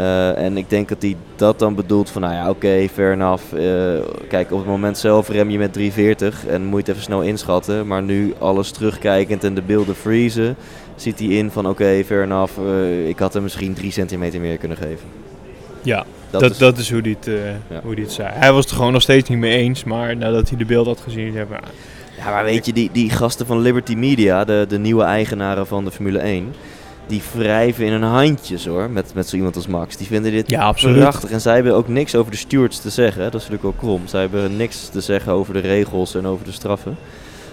Uh, 0.00 0.38
en 0.38 0.56
ik 0.56 0.70
denk 0.70 0.88
dat 0.88 1.02
hij 1.02 1.16
dat 1.36 1.58
dan 1.58 1.74
bedoelt 1.74 2.10
van, 2.10 2.22
nou 2.22 2.34
ja, 2.34 2.40
oké, 2.40 2.50
okay, 2.50 2.88
fair 2.88 3.12
enough. 3.12 3.42
Uh, 3.54 3.60
kijk, 4.28 4.52
op 4.52 4.58
het 4.58 4.66
moment 4.66 4.98
zelf 4.98 5.28
rem 5.28 5.50
je 5.50 5.58
met 5.58 5.72
340 5.72 6.46
en 6.46 6.64
moet 6.64 6.72
je 6.72 6.76
het 6.76 6.88
even 6.88 7.02
snel 7.02 7.22
inschatten. 7.22 7.86
Maar 7.86 8.02
nu 8.02 8.34
alles 8.38 8.70
terugkijkend 8.70 9.44
en 9.44 9.54
de 9.54 9.62
beelden 9.62 9.94
freezen, 9.94 10.56
ziet 10.96 11.18
hij 11.18 11.28
in 11.28 11.50
van, 11.50 11.68
oké, 11.68 11.82
okay, 11.82 12.04
fair 12.04 12.22
enough. 12.22 12.52
Uh, 12.58 13.08
ik 13.08 13.18
had 13.18 13.32
hem 13.32 13.42
misschien 13.42 13.74
3 13.74 13.90
centimeter 13.90 14.40
meer 14.40 14.56
kunnen 14.56 14.76
geven. 14.76 15.08
Ja, 15.82 16.04
dat, 16.30 16.40
dat, 16.40 16.50
is, 16.50 16.58
dat 16.58 16.78
is 16.78 16.90
hoe 16.90 17.00
hij 17.00 17.16
het, 17.20 17.30
ja. 17.68 17.80
hoe 17.82 17.94
die 17.94 18.04
het 18.04 18.12
zei. 18.12 18.28
Hij 18.32 18.52
was 18.52 18.64
het 18.64 18.74
gewoon 18.74 18.92
nog 18.92 19.02
steeds 19.02 19.28
niet 19.28 19.38
mee 19.38 19.56
eens, 19.56 19.84
maar 19.84 20.16
nadat 20.16 20.48
hij 20.48 20.58
de 20.58 20.64
beeld 20.64 20.86
had 20.86 21.00
gezien, 21.00 21.32
zei 21.32 21.46
hij... 21.48 21.60
Ja, 22.18 22.30
maar 22.30 22.44
weet 22.44 22.66
je, 22.66 22.72
die, 22.72 22.90
die 22.92 23.10
gasten 23.10 23.46
van 23.46 23.60
Liberty 23.60 23.94
Media, 23.94 24.44
de, 24.44 24.64
de 24.68 24.78
nieuwe 24.78 25.02
eigenaren 25.02 25.66
van 25.66 25.84
de 25.84 25.90
Formule 25.90 26.18
1... 26.18 26.54
die 27.06 27.22
wrijven 27.32 27.84
in 27.84 27.92
hun 27.92 28.02
handjes 28.02 28.66
hoor, 28.66 28.90
met, 28.90 29.14
met 29.14 29.28
zo 29.28 29.36
iemand 29.36 29.56
als 29.56 29.66
Max. 29.66 29.96
Die 29.96 30.06
vinden 30.06 30.32
dit 30.32 30.50
Ja, 30.50 30.72
prachtig. 30.72 31.30
En 31.30 31.40
zij 31.40 31.54
hebben 31.54 31.74
ook 31.74 31.88
niks 31.88 32.14
over 32.14 32.30
de 32.30 32.36
stewards 32.36 32.80
te 32.80 32.90
zeggen. 32.90 33.22
Dat 33.22 33.34
is 33.34 33.48
natuurlijk 33.48 33.64
ook 33.64 33.78
krom. 33.78 34.06
Zij 34.06 34.20
hebben 34.20 34.56
niks 34.56 34.88
te 34.88 35.00
zeggen 35.00 35.32
over 35.32 35.52
de 35.52 35.60
regels 35.60 36.14
en 36.14 36.26
over 36.26 36.44
de 36.44 36.52
straffen. 36.52 36.96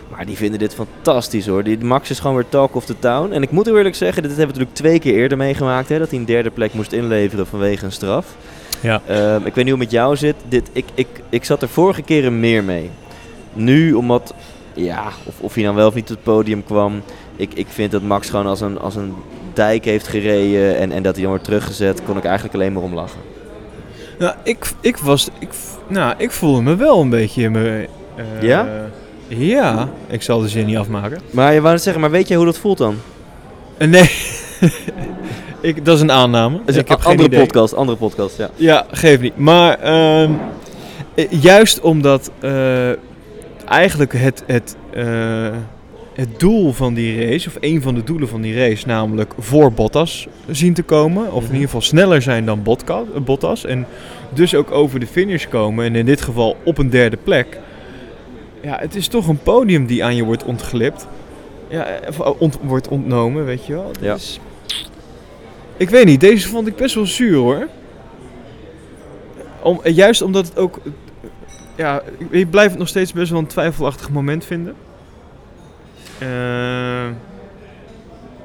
Maar 0.10 0.25
die 0.25 0.38
vinden 0.38 0.60
dit 0.60 0.75
fantastisch 0.75 1.48
hoor. 1.48 1.63
Die 1.63 1.84
Max 1.84 2.10
is 2.10 2.20
gewoon 2.20 2.36
weer 2.36 2.50
talk 2.50 2.75
of 2.75 2.86
the 2.86 3.00
town. 3.00 3.32
En 3.32 3.41
ik 3.41 3.51
moet 3.51 3.67
eerlijk 3.67 3.96
zeggen, 3.96 4.22
dit 4.24 4.38
hebben 4.38 4.55
we 4.55 4.62
natuurlijk 4.62 4.77
twee 4.77 5.00
keer 5.00 5.22
eerder 5.22 5.38
meegemaakt. 5.38 5.89
Hè, 5.89 6.00
dat 6.00 6.10
hij 6.10 6.20
een 6.20 6.25
derde 6.25 6.50
plek 6.50 6.74
moest 6.74 6.91
inleveren 6.91 7.48
vanwege 7.48 7.86
een 7.86 7.91
straf. 7.91 8.36
Ja. 8.82 9.01
Ehm, 9.08 9.46
ik 9.46 9.55
weet 9.55 9.65
niet 9.65 9.74
hoe 9.74 9.82
het 9.84 9.91
met 9.91 9.91
jou 9.91 10.15
zit. 10.15 10.36
Dit, 10.48 10.70
ik, 10.72 10.86
ik, 10.94 11.08
ik 11.29 11.46
zat 11.46 11.62
er 11.62 11.70
vorige 11.70 12.01
keren 12.01 12.39
meer 12.39 12.63
mee. 12.63 12.89
Nu, 13.53 13.94
omdat, 13.94 14.34
ja, 14.74 15.03
of, 15.25 15.34
of 15.39 15.53
hij 15.53 15.63
dan 15.63 15.75
wel 15.75 15.88
of 15.88 15.94
niet 15.94 16.03
op 16.10 16.15
het 16.15 16.24
podium 16.24 16.63
kwam. 16.63 17.01
Ik, 17.36 17.53
ik 17.53 17.67
vind 17.70 17.91
dat 17.91 18.01
Max 18.01 18.29
gewoon 18.29 18.46
als 18.48 18.62
een, 18.62 18.79
als 18.79 18.96
een 18.96 19.13
dijk 19.53 19.86
heeft 19.86 20.08
gereden 20.08 20.77
en, 20.77 20.91
en 20.91 21.03
dat 21.03 21.13
hij 21.13 21.22
dan 21.22 21.29
wordt 21.32 21.44
teruggezet, 21.48 22.01
kon 22.05 22.17
ik 22.17 22.24
eigenlijk 22.24 22.55
alleen 22.55 22.74
maar 22.74 22.84
om 22.84 22.94
lachen. 22.94 23.20
Nou, 24.20 24.34
ik, 24.44 24.65
ik 24.82 24.98
was. 24.98 25.27
Ik, 25.39 25.50
nou, 25.88 26.13
ik 26.17 26.32
voelde 26.32 26.62
me 26.62 26.75
wel 26.75 27.01
een 27.01 27.10
beetje 27.10 27.41
in 27.41 27.51
mijn. 27.51 27.88
eh, 28.15 28.41
Ja? 28.41 28.67
Ja, 29.27 29.89
ik 30.08 30.22
zal 30.22 30.39
de 30.39 30.48
zin 30.50 30.65
niet 30.65 30.77
afmaken. 30.77 31.20
Maar 31.32 31.53
je 31.53 31.62
wou 31.62 31.74
het 31.74 31.84
zeggen, 31.84 32.01
maar 32.01 32.12
weet 32.12 32.27
jij 32.27 32.38
hoe 32.38 32.46
dat 32.46 32.58
voelt 32.58 32.77
dan? 32.77 32.96
Eh, 33.77 33.88
Nee. 33.88 34.10
Ik, 35.65 35.86
dat 35.86 35.95
is 35.95 36.01
een 36.01 36.12
aanname. 36.12 36.57
Dat 36.65 36.75
is 36.75 36.81
ik 36.81 36.88
heb 36.88 37.00
geen 37.00 37.12
andere 37.12 37.27
idee. 37.29 37.39
podcast, 37.45 37.75
andere 37.75 37.98
podcast, 37.98 38.38
ja. 38.38 38.50
Ja, 38.55 38.86
geef 38.91 39.19
niet. 39.22 39.38
Maar 39.38 39.79
ehm, 39.79 40.31
eh, 41.15 41.25
juist 41.41 41.81
omdat 41.81 42.31
eh, 42.39 42.89
eigenlijk 43.65 44.13
het, 44.13 44.43
het, 44.45 44.75
eh, 44.93 45.05
het 46.13 46.39
doel 46.39 46.72
van 46.74 46.93
die 46.93 47.25
race, 47.29 47.48
of 47.48 47.57
een 47.60 47.81
van 47.81 47.95
de 47.95 48.03
doelen 48.03 48.27
van 48.27 48.41
die 48.41 48.55
race, 48.57 48.88
namelijk 48.88 49.34
voor 49.39 49.72
Bottas 49.74 50.27
zien 50.50 50.74
te 50.74 50.84
komen, 50.84 51.25
of 51.31 51.34
in 51.39 51.43
Mhm. 51.43 51.53
ieder 51.53 51.65
geval 51.67 51.81
sneller 51.81 52.22
zijn 52.22 52.45
dan 52.45 52.63
Bottas, 53.25 53.65
en 53.65 53.86
dus 54.34 54.55
ook 54.55 54.72
over 54.72 55.00
de 55.00 55.07
finish 55.07 55.45
komen, 55.48 55.86
en 55.86 55.95
in 55.95 56.05
dit 56.05 56.22
geval 56.22 56.55
op 56.63 56.77
een 56.77 56.89
derde 56.89 57.17
plek. 57.24 57.60
Ja, 58.62 58.77
het 58.81 58.95
is 58.95 59.07
toch 59.07 59.27
een 59.27 59.39
podium 59.43 59.86
die 59.86 60.03
aan 60.03 60.15
je 60.15 60.24
wordt 60.24 60.43
ontglipt. 60.43 61.07
Ja, 61.67 61.88
ont- 62.38 62.57
wordt 62.62 62.88
ontnomen, 62.88 63.45
weet 63.45 63.65
je 63.65 63.74
wel. 63.74 63.91
Ja. 64.01 64.13
Dus, 64.13 64.39
ik 65.77 65.89
weet 65.89 66.05
niet, 66.05 66.20
deze 66.20 66.48
vond 66.48 66.67
ik 66.67 66.75
best 66.75 66.96
wel 66.96 67.05
zuur 67.05 67.36
hoor. 67.38 67.67
Om, 69.62 69.79
eh, 69.84 69.96
juist 69.96 70.22
omdat 70.22 70.48
het 70.48 70.58
ook. 70.58 70.77
eh, 70.84 70.91
Ja, 71.75 72.01
ik, 72.29 72.50
blijf 72.50 72.70
het 72.70 72.79
nog 72.79 72.88
steeds 72.88 73.13
best 73.13 73.32
wel 73.32 73.39
een 73.39 73.48
twijfelachtig 73.48 74.10
moment 74.10 74.46
vinden. 74.46 74.75
Eh, 76.20 77.08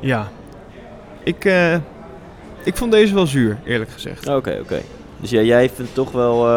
ja. 0.01 0.29
Ik, 1.25 1.45
eh, 1.45 1.75
ik 2.65 2.77
vond 2.77 2.93
deze 2.93 3.15
wel 3.15 3.27
zuur, 3.27 3.59
eerlijk 3.65 3.91
gezegd. 3.91 4.27
Oké, 4.29 4.59
oké. 4.63 4.81
Dus 5.21 5.31
ja, 5.31 5.41
jij 5.41 5.71
vindt 5.75 5.95
toch 5.95 6.13
wel... 6.13 6.49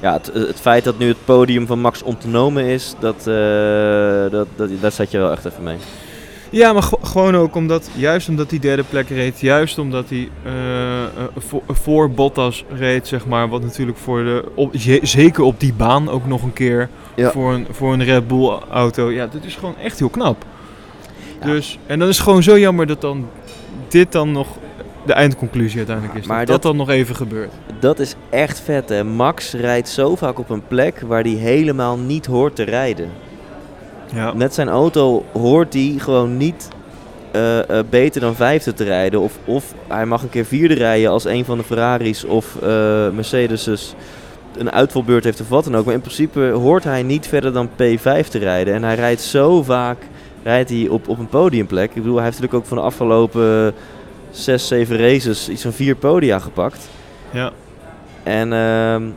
ja, 0.00 0.12
het, 0.12 0.26
het 0.32 0.60
feit 0.60 0.84
dat 0.84 0.98
nu 0.98 1.08
het 1.08 1.24
podium 1.24 1.66
van 1.66 1.80
Max 1.80 2.02
ontnomen 2.02 2.64
is, 2.64 2.94
dat, 2.98 3.24
dat, 4.30 4.46
dat, 4.56 4.70
daar 4.80 4.92
zat 4.92 5.10
je 5.10 5.18
wel 5.18 5.30
echt 5.32 5.44
even 5.44 5.62
mee. 5.62 5.76
Ja, 6.50 6.72
maar 6.72 6.82
ge- 6.82 6.98
gewoon 7.02 7.36
ook 7.36 7.54
omdat, 7.54 7.90
juist 7.94 8.28
omdat 8.28 8.50
hij 8.50 8.58
derde 8.58 8.82
plek 8.88 9.08
reed, 9.08 9.40
juist 9.40 9.78
omdat 9.78 10.08
hij 10.08 10.28
eh, 10.44 11.02
eh, 11.02 11.08
voor, 11.36 11.62
voor 11.68 12.10
Bottas 12.10 12.64
reed, 12.76 13.06
zeg 13.08 13.26
maar, 13.26 13.48
wat 13.48 13.62
natuurlijk 13.62 13.98
voor 13.98 14.24
de, 14.24 14.44
op, 14.54 14.74
zeker 15.02 15.42
op 15.44 15.60
die 15.60 15.72
baan 15.72 16.08
ook 16.08 16.26
nog 16.26 16.42
een 16.42 16.52
keer, 16.52 16.88
Ja. 17.16 17.30
voor, 17.30 17.52
een, 17.52 17.66
voor 17.70 17.92
een 17.92 18.04
Red 18.04 18.28
Bull 18.28 18.58
auto, 18.70 19.10
ja, 19.10 19.26
dat 19.26 19.44
is 19.44 19.54
gewoon 19.56 19.76
echt 19.82 19.98
heel 19.98 20.08
knap. 20.08 20.44
Ja. 21.40 21.46
Dus, 21.46 21.78
en 21.86 21.98
dan 21.98 22.08
is 22.08 22.16
het 22.16 22.24
gewoon 22.26 22.42
zo 22.42 22.58
jammer 22.58 22.86
dat 22.86 23.00
dan 23.00 23.28
dit 23.88 24.12
dan 24.12 24.32
nog 24.32 24.46
de 25.06 25.12
eindconclusie 25.12 25.76
uiteindelijk 25.78 26.18
is. 26.18 26.26
Maar 26.26 26.38
dat, 26.38 26.46
dat 26.46 26.62
dat- 26.62 26.70
dan 26.72 26.76
nog 26.86 26.88
even 26.90 27.16
gebeurt. 27.16 27.52
Dat 27.80 27.98
is 27.98 28.14
echt 28.30 28.60
vet, 28.60 28.88
hè. 28.88 29.04
Max 29.04 29.52
rijdt 29.52 29.88
zo 29.88 30.16
vaak 30.16 30.38
op 30.38 30.50
een 30.50 30.66
plek 30.68 31.00
waar 31.06 31.22
hij 31.22 31.32
helemaal 31.32 31.98
niet 31.98 32.26
hoort 32.26 32.56
te 32.56 32.62
rijden. 32.62 33.10
Ja. 34.14 34.32
Met 34.32 34.54
zijn 34.54 34.68
auto 34.68 35.24
hoort 35.32 35.72
hij 35.72 35.94
gewoon 35.98 36.36
niet 36.36 36.68
eh, 37.30 37.78
eh, 37.78 37.84
beter 37.90 38.20
dan 38.20 38.34
vijfde 38.34 38.72
te 38.72 38.84
rijden. 38.84 39.20
Of, 39.20 39.38
of 39.44 39.74
hij 39.88 40.06
mag 40.06 40.22
een 40.22 40.28
keer 40.28 40.44
vierde 40.44 40.74
rijden 40.74 41.10
als 41.10 41.24
een 41.24 41.44
van 41.44 41.58
de 41.58 41.64
Ferraris 41.64 42.24
of 42.24 42.56
eh 42.62 43.10
Mercedes 43.10 43.94
een 44.56 44.70
uitvalbeurt 44.70 45.24
heeft 45.24 45.40
of 45.40 45.48
wat 45.48 45.64
dan 45.64 45.76
ook. 45.76 45.84
Maar 45.84 45.94
in 45.94 46.00
principe 46.00 46.40
hoort 46.40 46.84
hij 46.84 47.02
niet 47.02 47.26
verder 47.26 47.52
dan 47.52 47.68
P5 47.68 48.28
te 48.28 48.38
rijden. 48.38 48.74
En 48.74 48.82
hij 48.82 48.94
rijdt 48.94 49.20
zo 49.20 49.62
vaak 49.62 49.98
rijdt 50.42 50.70
hij 50.70 50.88
op, 50.88 51.08
op 51.08 51.18
een 51.18 51.28
podiumplek. 51.28 51.88
Ik 51.88 52.02
bedoel, 52.02 52.14
hij 52.14 52.24
heeft 52.24 52.40
natuurlijk 52.40 52.62
ook 52.62 52.68
van 52.68 52.78
de 52.78 52.82
afgelopen 52.82 53.74
zes, 54.30 54.66
zeven 54.66 54.96
races 54.96 55.48
iets 55.48 55.62
van 55.62 55.72
vier 55.72 55.96
podia 55.96 56.38
gepakt. 56.38 56.88
Ja. 57.30 57.50
En 58.22 58.52
ehm, 58.52 59.08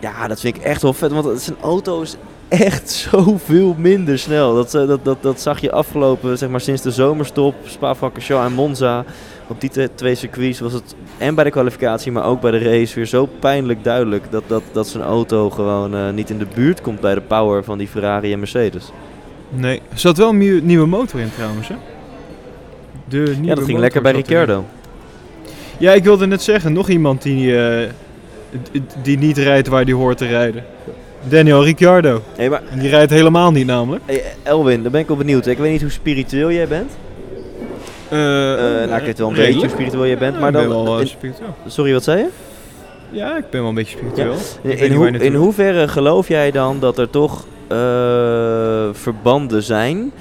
ja, 0.00 0.28
dat 0.28 0.40
vind 0.40 0.56
ik 0.56 0.62
echt 0.62 0.82
wel 0.82 0.92
vet. 0.92 1.12
Want 1.12 1.40
zijn 1.40 1.56
auto 1.60 2.00
is 2.00 2.16
echt 2.48 2.90
zoveel 3.10 3.74
minder 3.78 4.18
snel. 4.18 4.54
Dat, 4.54 4.74
eh, 4.74 4.86
dat, 4.86 5.04
dat, 5.04 5.22
dat 5.22 5.40
zag 5.40 5.60
je 5.60 5.72
afgelopen, 5.72 6.38
zeg 6.38 6.48
maar 6.48 6.60
sinds 6.60 6.82
de 6.82 6.90
zomerstop. 6.90 7.54
Spa-Francorchamps 7.64 8.46
en 8.46 8.52
Monza. 8.52 9.04
Op 9.46 9.60
die 9.60 9.94
twee 9.94 10.14
circuits 10.14 10.60
was 10.60 10.72
het 10.72 10.94
en 11.18 11.34
bij 11.34 11.44
de 11.44 11.50
kwalificatie, 11.50 12.12
maar 12.12 12.24
ook 12.24 12.40
bij 12.40 12.50
de 12.50 12.58
race 12.58 12.94
weer 12.94 13.06
zo 13.06 13.26
pijnlijk 13.26 13.84
duidelijk. 13.84 14.24
Dat, 14.30 14.42
dat, 14.46 14.62
dat 14.72 14.88
zijn 14.88 15.04
auto 15.04 15.50
gewoon 15.50 15.94
eh, 15.94 16.10
niet 16.10 16.30
in 16.30 16.38
de 16.38 16.46
buurt 16.54 16.80
komt 16.80 17.00
bij 17.00 17.14
de 17.14 17.20
power 17.20 17.64
van 17.64 17.78
die 17.78 17.88
Ferrari 17.88 18.32
en 18.32 18.38
Mercedes. 18.38 18.92
Nee, 19.50 19.82
er 19.90 19.98
zat 19.98 20.16
wel 20.16 20.28
een 20.28 20.66
nieuwe, 20.66 20.86
motor 20.86 21.20
in 21.20 21.30
trouwens, 21.34 21.68
hè? 21.68 21.74
De 23.08 23.16
nieuwe 23.16 23.46
ja, 23.46 23.54
dat 23.54 23.64
ging 23.64 23.78
lekker 23.78 24.02
bij. 24.02 24.12
Ricciardo. 24.12 24.64
Ja, 25.78 25.92
ik 25.92 26.04
wilde 26.04 26.26
net 26.26 26.42
zeggen, 26.42 26.72
nog 26.72 26.88
iemand 26.88 27.22
die, 27.22 27.56
eh, 27.56 27.90
die 29.02 29.18
niet 29.18 29.38
rijdt 29.38 29.68
waar 29.68 29.84
die 29.84 29.94
hoort 29.94 30.18
te 30.18 30.26
rijden. 30.26 30.64
Daniel 31.28 31.64
Ricciardo. 31.64 32.22
Hey, 32.36 32.48
maar 32.48 32.62
En 32.70 32.78
die 32.78 32.88
rijdt 32.88 33.10
helemaal 33.10 33.50
niet 33.50 33.66
namelijk. 33.66 34.02
hey, 34.06 34.22
Elwin, 34.42 34.82
daar 34.82 34.90
ben 34.90 35.00
ik 35.00 35.08
wel 35.08 35.16
benieuwd. 35.16 35.46
Ik 35.46 35.58
weet 35.58 35.72
niet 35.72 35.80
hoe 35.80 35.90
spiritueel 35.90 36.50
jij 36.52 36.68
bent. 36.68 36.90
Eh, 38.08 38.18
nou, 38.18 38.94
ik 38.94 39.02
weet 39.04 39.18
wel 39.18 39.28
een 39.28 39.34
beetje 39.34 39.60
hoe 39.60 39.68
spiritueel 39.68 40.06
jij 40.06 40.18
bent. 40.18 40.34
Ja, 40.34 40.40
maar 40.40 40.48
ik 40.48 40.54
ben 40.56 40.68
dan, 40.68 40.84
wel 40.84 41.00
in- 41.00 41.06
spiritueel. 41.06 41.54
sorry, 41.66 41.92
wat 41.92 42.04
zei 42.04 42.18
je? 42.18 42.28
Ja, 43.10 43.36
ik 43.36 43.50
ben 43.50 43.60
wel 43.60 43.68
een 43.68 43.74
beetje 43.74 43.96
spiritueel. 43.98 45.20
In, 45.20 45.34
hoeverre 45.34 45.88
geloof 45.88 46.28
jij 46.28 46.50
dan 46.50 46.80
dat 46.80 46.98
er 46.98 47.10
toch 47.10 47.46
eh, 47.68 47.76
verbanden 48.92 49.62
zijn 49.62 50.12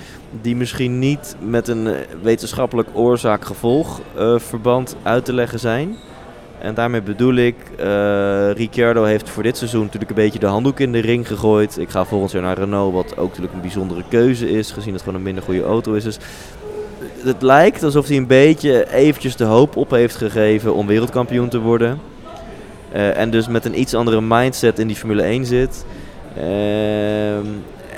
die 0.41 0.55
misschien 0.55 0.99
niet 0.99 1.35
met 1.39 1.67
een 1.67 1.87
wetenschappelijk 2.21 2.89
oorzaak-gevolg 2.93 4.01
eh, 4.17 4.33
verband 4.37 4.95
uit 5.03 5.25
te 5.25 5.33
leggen 5.33 5.59
zijn? 5.59 5.95
En 6.61 6.73
daarmee 6.73 7.01
bedoel 7.01 7.35
ik, 7.35 7.55
eh 7.77 8.51
Ricciardo 8.51 9.03
heeft 9.03 9.29
voor 9.29 9.43
dit 9.43 9.57
seizoen 9.57 9.81
natuurlijk 9.81 10.09
een 10.09 10.23
beetje 10.23 10.39
de 10.39 10.45
handdoek 10.45 10.79
in 10.79 10.91
de 10.91 10.99
ring 10.99 11.27
gegooid. 11.27 11.77
Ik 11.77 11.89
ga 11.89 12.05
volgend 12.05 12.31
jaar 12.31 12.41
naar 12.41 12.57
Renault, 12.57 12.93
wat 12.93 13.17
ook 13.17 13.27
natuurlijk 13.27 13.53
een 13.53 13.61
bijzondere 13.61 14.03
keuze 14.09 14.49
is, 14.49 14.71
gezien 14.71 14.93
het 14.93 15.01
gewoon 15.01 15.17
een 15.17 15.23
minder 15.23 15.43
goede 15.43 15.63
auto 15.63 15.93
is. 15.93 16.03
Dus 16.03 16.17
het 17.23 17.41
lijkt 17.41 17.83
alsof 17.83 18.07
hij 18.07 18.17
een 18.17 18.27
beetje 18.27 18.93
eventjes 18.93 19.35
de 19.35 19.43
hoop 19.43 19.75
op 19.75 19.89
heeft 19.89 20.15
gegeven 20.15 20.73
om 20.73 20.87
wereldkampioen 20.87 21.49
te 21.49 21.59
worden. 21.59 21.99
Eh, 22.91 23.17
en 23.17 23.29
dus 23.29 23.47
met 23.47 23.65
een 23.65 23.79
iets 23.79 23.93
andere 23.93 24.21
mindset 24.21 24.79
in 24.79 24.87
die 24.87 24.95
Formule 24.95 25.23
1 25.23 25.45
zit. 25.45 25.85
Ehm, 26.35 27.45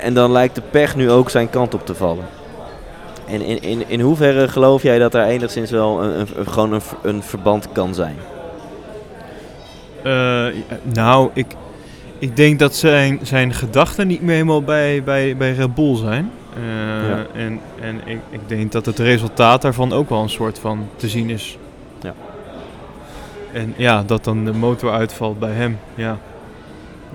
en 0.02 0.14
dan 0.14 0.32
lijkt 0.32 0.54
de 0.54 0.62
pech 0.70 0.96
nu 0.96 1.10
ook 1.10 1.30
zijn 1.30 1.50
kant 1.50 1.74
op 1.74 1.86
te 1.86 1.94
vallen. 1.94 2.24
En 3.26 3.40
in, 3.40 3.62
in, 3.62 3.84
in 3.86 4.00
hoeverre 4.00 4.48
geloof 4.48 4.82
jij 4.82 4.98
dat 4.98 5.12
daar 5.12 5.26
enigszins 5.26 5.70
wel 5.70 6.02
een, 6.02 6.26
een, 6.36 6.46
gewoon 6.46 6.72
een, 6.72 6.80
een 7.02 7.22
verband 7.22 7.72
kan 7.72 7.94
zijn? 7.94 8.16
Eh, 10.02 10.46
nou, 10.82 11.30
ik, 11.34 11.46
ik 12.18 12.36
denk 12.36 12.58
dat 12.58 12.74
zijn, 12.74 13.18
zijn 13.22 13.52
gedachten 13.54 14.06
niet 14.06 14.20
meer 14.22 14.34
helemaal 14.34 14.62
bij, 14.62 15.02
bij, 15.02 15.36
bij 15.36 15.52
Red 15.52 15.74
Bull 15.74 15.96
zijn. 15.96 16.30
Eh, 16.54 17.08
Ja. 17.08 17.26
En, 17.34 17.60
en 17.80 18.00
ik, 18.04 18.18
ik 18.30 18.40
denk 18.46 18.72
dat 18.72 18.86
het 18.86 18.98
resultaat 18.98 19.62
daarvan 19.62 19.92
ook 19.92 20.08
wel 20.08 20.22
een 20.22 20.30
soort 20.30 20.58
van 20.58 20.88
te 20.96 21.08
zien 21.08 21.30
is. 21.30 21.58
Ja. 22.02 22.14
En 23.52 23.74
ja, 23.76 24.02
dat 24.02 24.24
dan 24.24 24.44
de 24.44 24.52
motor 24.52 24.92
uitvalt 24.92 25.38
bij 25.38 25.52
hem. 25.52 25.78
Ja, 25.94 26.18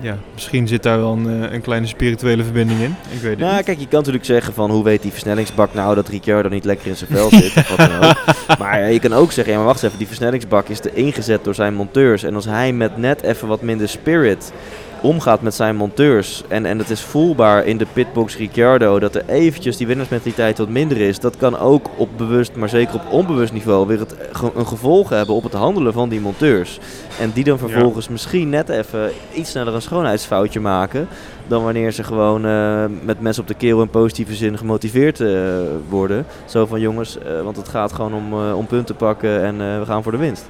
ja 0.00 0.18
misschien 0.34 0.68
zit 0.68 0.82
daar 0.82 0.98
wel 0.98 1.12
een, 1.12 1.42
eh, 1.44 1.52
een 1.52 1.60
kleine 1.60 1.86
spirituele 1.86 2.44
verbinding 2.44 2.80
in. 2.80 2.94
Ik 3.10 3.20
weet 3.20 3.30
het 3.30 3.38
Nou, 3.38 3.56
niet. 3.56 3.64
kijk, 3.64 3.78
je 3.78 3.86
kan 3.88 3.98
natuurlijk 3.98 4.24
zeggen 4.24 4.54
van 4.54 4.70
hoe 4.70 4.84
weet 4.84 5.02
die 5.02 5.10
versnellingsbak 5.10 5.74
nou 5.74 5.94
dat 5.94 6.08
Ricciardo 6.08 6.48
niet 6.48 6.64
lekker 6.64 6.86
in 6.86 6.96
zijn 6.96 7.10
vel 7.10 7.28
zit. 7.30 7.56
of 7.56 7.68
wat 7.76 7.88
dan 7.90 8.04
ook. 8.04 8.14
Maar 8.58 8.80
eh, 8.80 8.92
je 8.92 9.00
kan 9.00 9.12
ook 9.12 9.32
zeggen, 9.32 9.52
ja 9.52 9.58
maar 9.58 9.66
wacht 9.68 9.78
eens 9.78 9.86
even, 9.86 9.98
die 9.98 10.06
versnellingsbak 10.06 10.68
is 10.68 10.80
er 10.80 10.90
ingezet 10.94 11.44
door 11.44 11.54
zijn 11.54 11.74
monteurs. 11.74 12.22
En 12.22 12.34
als 12.34 12.44
hij 12.44 12.72
met 12.72 12.96
net 12.96 13.22
even 13.22 13.48
wat 13.48 13.62
minder 13.62 13.88
spirit 13.88 14.52
omgaat 15.00 15.40
met 15.42 15.54
zijn 15.54 15.76
monteurs. 15.76 16.42
En, 16.48 16.66
en 16.66 16.78
het 16.78 16.90
is 16.90 17.00
voelbaar 17.00 17.64
in 17.64 17.78
de 17.78 17.86
pitbox 17.92 18.36
Ricciardo 18.36 18.98
dat 18.98 19.14
er 19.14 19.28
eventjes 19.28 19.76
die 19.76 19.86
winnaarsmentaliteit 19.86 20.58
wat 20.58 20.68
minder 20.68 20.96
is. 20.96 21.20
Dat 21.20 21.36
kan 21.36 21.58
ook 21.58 21.90
op 21.96 22.08
bewust, 22.16 22.54
maar 22.54 22.68
zeker 22.68 22.94
op 22.94 23.12
onbewust 23.12 23.52
niveau 23.52 23.86
weer 23.86 23.98
het, 23.98 24.14
een 24.54 24.66
gevolg 24.66 25.08
hebben 25.08 25.34
op 25.34 25.42
het 25.42 25.52
handelen 25.52 25.92
van 25.92 26.08
die 26.08 26.20
monteurs. 26.20 26.78
En 27.20 27.30
die 27.34 27.44
dan 27.44 27.58
vervolgens 27.58 28.08
misschien 28.08 28.48
net 28.48 28.68
even 28.68 29.10
iets 29.34 29.50
sneller 29.50 29.74
een 29.74 29.82
schoonheidsfoutje 29.82 30.60
maken. 30.60 31.08
Dan 31.46 31.64
wanneer 31.64 31.92
ze 31.92 32.04
gewoon 32.04 32.46
uh, 32.46 32.84
met 33.02 33.20
mensen 33.20 33.42
op 33.42 33.48
de 33.48 33.54
keel 33.54 33.80
in 33.80 33.90
positieve 33.90 34.34
zin 34.34 34.58
gemotiveerd 34.58 35.20
uh, 35.20 35.48
worden. 35.88 36.26
Zo 36.44 36.66
van 36.66 36.80
jongens, 36.80 37.18
uh, 37.26 37.42
want 37.42 37.56
het 37.56 37.68
gaat 37.68 37.92
gewoon 37.92 38.14
om, 38.14 38.52
om 38.52 38.66
punten 38.66 38.96
pakken 38.96 39.42
en 39.42 39.56
we 39.56 39.86
gaan 39.86 40.02
voor 40.02 40.12
de 40.12 40.18
winst. 40.18 40.48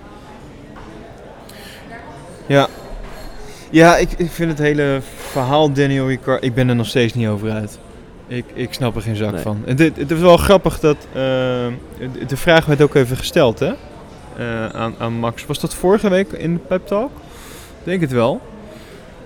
Ja, 2.46 2.68
ja, 3.76 3.96
ik, 3.96 4.12
ik 4.16 4.30
vind 4.30 4.50
het 4.50 4.58
hele 4.58 5.00
verhaal 5.30 5.72
Daniel 5.72 6.06
Ricciardo, 6.06 6.46
ik 6.46 6.54
ben 6.54 6.68
er 6.68 6.76
nog 6.76 6.86
steeds 6.86 7.14
niet 7.14 7.28
over 7.28 7.50
uit. 7.50 7.78
Ik, 8.26 8.44
ik 8.54 8.72
snap 8.72 8.96
er 8.96 9.02
geen 9.02 9.16
zak 9.16 9.38
van. 9.38 9.62
En 9.66 9.76
dit, 9.76 9.96
het 9.96 10.10
is 10.10 10.20
wel 10.20 10.36
grappig 10.36 10.80
dat 10.80 10.96
uh, 11.08 11.14
de 12.26 12.36
vraag 12.36 12.66
werd 12.66 12.82
ook 12.82 12.94
even 12.94 13.16
gesteld 13.16 13.58
hè? 13.58 13.72
Uh, 14.38 14.66
aan, 14.66 14.94
aan 14.98 15.12
Max. 15.12 15.46
Was 15.46 15.60
dat 15.60 15.74
vorige 15.74 16.10
week 16.10 16.32
in 16.32 16.54
de 16.54 16.60
pep 16.60 16.86
talk? 16.86 17.10
Denk 17.84 18.00
het 18.00 18.12
wel. 18.12 18.40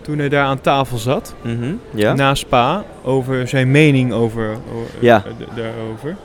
Toen 0.00 0.18
hij 0.18 0.28
daar 0.28 0.44
aan 0.44 0.60
tafel 0.60 0.98
zat, 0.98 1.34
mm 1.42 1.58
-hmm, 1.60 1.80
ja. 1.94 2.14
na 2.14 2.34
Spa, 2.34 2.84
over 3.02 3.48
zijn 3.48 3.70
mening 3.70 4.12
over, 4.12 4.50
over 4.50 4.94
ja. 5.00 5.22
daarover 5.54 6.16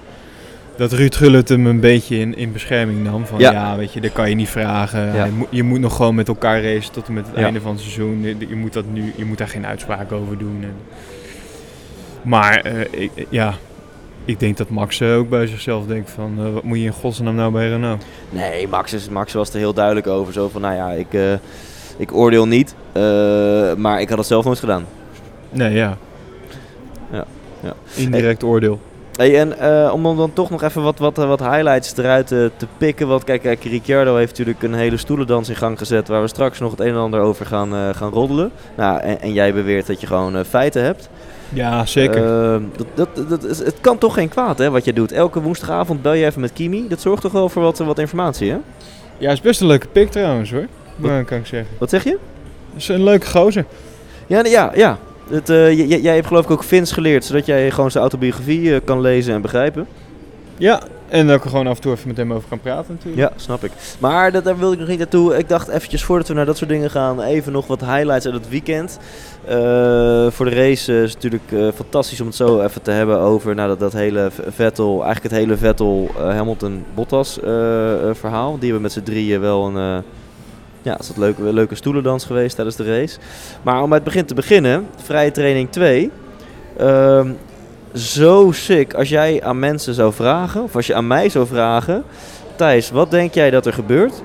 dat 0.77 0.91
Ruud 0.91 1.15
Gullit 1.15 1.49
hem 1.49 1.65
een 1.65 1.79
beetje 1.79 2.17
in, 2.17 2.35
in 2.37 2.51
bescherming 2.51 3.03
nam. 3.03 3.25
Van 3.25 3.39
ja. 3.39 3.77
weet 3.77 3.93
je, 3.93 4.01
dat 4.01 4.11
kan 4.11 4.29
je 4.29 4.35
niet 4.35 4.49
vragen. 4.49 5.25
Je, 5.25 5.31
moet, 5.31 5.47
je, 5.49 5.63
moet 5.63 5.79
nog 5.79 5.95
gewoon 5.95 6.15
met 6.15 6.27
elkaar 6.27 6.63
racen 6.63 6.93
tot 6.93 7.07
en 7.07 7.13
met 7.13 7.27
het 7.27 7.35
einde 7.35 7.61
van 7.61 7.71
het 7.71 7.81
seizoen. 7.81 8.37
Je, 8.49 8.55
moet 8.55 8.73
dat 8.73 8.85
nu, 8.91 9.13
je 9.15 9.25
moet 9.25 9.37
daar 9.37 9.47
geen 9.47 9.65
uitspraak 9.65 10.11
over 10.11 10.37
doen. 10.37 10.59
En, 10.61 10.75
maar 12.21 12.67
uh, 12.67 12.81
ik, 12.91 13.11
ja, 13.29 13.53
ik 14.25 14.39
denk 14.39 14.57
dat 14.57 14.69
Max 14.69 14.99
uh, 14.99 15.17
ook 15.17 15.29
bij 15.29 15.47
zichzelf 15.47 15.85
denkt 15.85 16.11
van, 16.11 16.35
uh, 16.39 16.53
wat 16.53 16.63
moet 16.63 16.77
je 16.77 16.83
in 16.83 16.91
godsnaam 16.91 17.35
nou 17.35 17.51
bij 17.51 17.69
Renault? 17.69 18.05
Nee, 18.29 18.67
Max, 18.67 18.93
is, 18.93 19.09
Max 19.09 19.33
was 19.33 19.49
er 19.49 19.57
heel 19.57 19.73
duidelijk 19.73 20.07
over. 20.07 20.33
Zo 20.33 20.49
van, 20.49 20.61
nou 20.61 20.75
ja, 20.75 20.91
ik, 20.91 21.39
ik 21.97 22.13
oordeel 22.13 22.47
niet, 22.47 22.75
maar 23.77 24.01
ik 24.01 24.09
had 24.09 24.17
het 24.17 24.27
zelf 24.27 24.45
nooit 24.45 24.59
gedaan. 24.59 24.85
Nee, 25.49 25.73
ja. 25.73 25.97
Ja. 27.11 27.25
ja. 27.61 27.73
Indirect 27.95 28.43
oordeel. 28.43 28.79
Hey, 29.15 29.39
en 29.39 29.53
uh, 29.61 29.93
om 29.93 30.17
dan 30.17 30.33
toch 30.33 30.49
nog 30.49 30.63
even 30.63 30.81
wat, 30.83 30.99
wat, 30.99 31.15
wat 31.15 31.39
highlights 31.39 31.97
eruit 31.97 32.27
te, 32.27 32.51
te 32.57 32.67
pikken. 32.77 33.07
Want 33.07 33.23
kijk, 33.23 33.41
kijk, 33.41 33.63
Ricciardo 33.63 34.15
heeft 34.15 34.29
natuurlijk 34.29 34.63
een 34.63 34.73
hele 34.73 34.97
stoelendans 34.97 35.49
in 35.49 35.55
gang 35.55 35.77
gezet. 35.77 36.07
Waar 36.07 36.21
we 36.21 36.27
straks 36.27 36.59
nog 36.59 36.71
het 36.71 36.79
een 36.79 36.87
en 36.87 36.95
ander 36.95 37.19
over 37.19 37.45
gaan, 37.45 37.73
uh, 37.73 37.89
gaan 37.93 38.11
roddelen. 38.11 38.51
Nou, 38.77 38.99
en, 38.99 39.21
en, 39.21 39.33
jij 39.33 39.53
beweert 39.53 39.87
dat 39.87 40.01
je 40.01 40.07
gewoon 40.07 40.45
feiten 40.45 40.83
hebt. 40.83 41.09
Ja, 41.49 41.85
zeker. 41.85 42.21
dat, 42.75 42.87
dat, 43.15 43.29
dat 43.29 43.43
is, 43.43 43.57
het 43.59 43.75
kan 43.81 43.97
toch 43.97 44.13
geen 44.13 44.29
kwaad, 44.29 44.57
hè, 44.57 44.69
wat 44.69 44.85
je 44.85 44.93
doet. 44.93 45.11
Elke 45.11 45.41
woensdagavond 45.41 46.01
bel 46.01 46.13
je 46.13 46.25
even 46.25 46.41
met 46.41 46.53
Kimi. 46.53 46.87
Dat 46.87 47.01
zorgt 47.01 47.21
toch 47.21 47.31
wel 47.31 47.49
voor 47.49 47.61
wat, 47.61 47.77
wat 47.77 47.99
informatie, 47.99 48.51
hè? 48.51 48.57
Ja, 49.17 49.31
is 49.31 49.41
best 49.41 49.61
een 49.61 49.67
leuke 49.67 49.87
pik 49.87 50.11
trouwens, 50.11 50.51
hoor. 50.51 50.67
Wat, 50.95 51.25
kan 51.25 51.37
ik 51.37 51.45
zeggen. 51.45 51.75
Wat 51.77 51.89
zeg 51.89 52.03
je? 52.03 52.17
Dat 52.71 52.81
is 52.81 52.87
een 52.87 53.03
leuke 53.03 53.27
gozer. 53.27 53.65
Ja, 54.27 54.45
ja, 54.45 54.71
ja. 54.75 54.97
Het, 55.29 55.49
uh, 55.49 56.01
jij 56.03 56.15
hebt 56.15 56.27
geloof 56.27 56.43
ik 56.43 56.51
ook 56.51 56.63
Vins 56.63 56.91
geleerd, 56.91 57.25
zodat 57.25 57.45
jij 57.45 57.71
gewoon 57.71 57.91
zijn 57.91 58.03
autobiografie 58.03 58.61
uh, 58.61 58.77
kan 58.83 59.01
lezen 59.01 59.33
en 59.33 59.41
begrijpen. 59.41 59.87
Ja, 60.57 60.81
en 61.07 61.27
dat 61.27 61.35
ik 61.35 61.43
er 61.43 61.49
gewoon 61.49 61.67
af 61.67 61.75
en 61.75 61.81
toe 61.81 61.91
even 61.91 62.07
met 62.07 62.17
hem 62.17 62.33
over 62.33 62.49
kan 62.49 62.59
praten 62.59 62.93
natuurlijk. 62.93 63.21
Ja, 63.21 63.31
snap 63.35 63.63
ik. 63.63 63.71
Maar 63.99 64.31
dat, 64.31 64.43
daar 64.43 64.57
wil 64.57 64.71
ik 64.71 64.79
nog 64.79 64.87
niet 64.87 64.97
naartoe. 64.97 65.37
Ik 65.37 65.49
dacht 65.49 65.67
eventjes 65.67 66.03
voordat 66.03 66.27
we 66.27 66.33
naar 66.33 66.45
dat 66.45 66.57
soort 66.57 66.69
dingen 66.69 66.89
gaan, 66.89 67.21
even 67.21 67.51
nog 67.51 67.67
wat 67.67 67.79
highlights 67.79 68.25
uit 68.25 68.33
het 68.33 68.49
weekend. 68.49 68.99
Uh, 69.49 69.51
voor 70.29 70.45
de 70.45 70.55
race 70.55 71.01
is 71.01 71.13
het 71.13 71.23
natuurlijk 71.23 71.75
fantastisch 71.75 72.21
om 72.21 72.27
het 72.27 72.35
zo 72.35 72.61
even 72.61 72.81
te 72.81 72.91
hebben 72.91 73.19
over 73.19 73.55
nou, 73.55 73.67
dat, 73.67 73.79
dat 73.79 73.93
hele 73.93 74.31
Vettel, 74.47 75.03
eigenlijk 75.03 75.33
het 75.33 75.43
hele 75.43 75.57
Vettel-Hamilton-Bottas 75.57 77.39
verhaal. 78.11 78.51
Die 78.53 78.63
hebben 78.63 78.81
met 78.81 78.91
z'n 78.91 79.03
drieën 79.03 79.41
wel 79.41 79.65
een 79.65 80.03
ja, 80.85 80.99
is 80.99 81.07
dat 81.07 81.17
leuke, 81.17 81.53
leuke 81.53 81.75
stoelendans 81.75 82.25
geweest 82.25 82.55
tijdens 82.55 82.75
de 82.75 82.83
race. 82.83 83.17
Maar 83.61 83.81
om 83.81 83.89
bij 83.89 83.97
het 83.97 84.07
begin 84.07 84.25
te 84.25 84.33
beginnen, 84.33 84.87
vrije 85.03 85.31
training 85.31 85.71
2. 85.71 86.11
Ehm, 86.77 87.29
zo 87.93 88.51
sick 88.51 88.93
als 88.93 89.09
jij 89.09 89.43
aan 89.43 89.59
mensen 89.59 89.93
zou 89.93 90.13
vragen, 90.13 90.63
of 90.63 90.75
als 90.75 90.87
je 90.87 90.95
aan 90.95 91.07
mij 91.07 91.29
zou 91.29 91.47
vragen... 91.47 92.03
Thijs, 92.55 92.91
wat 92.91 93.11
denk 93.11 93.33
jij 93.33 93.49
dat 93.49 93.65
er 93.65 93.73
gebeurt 93.73 94.21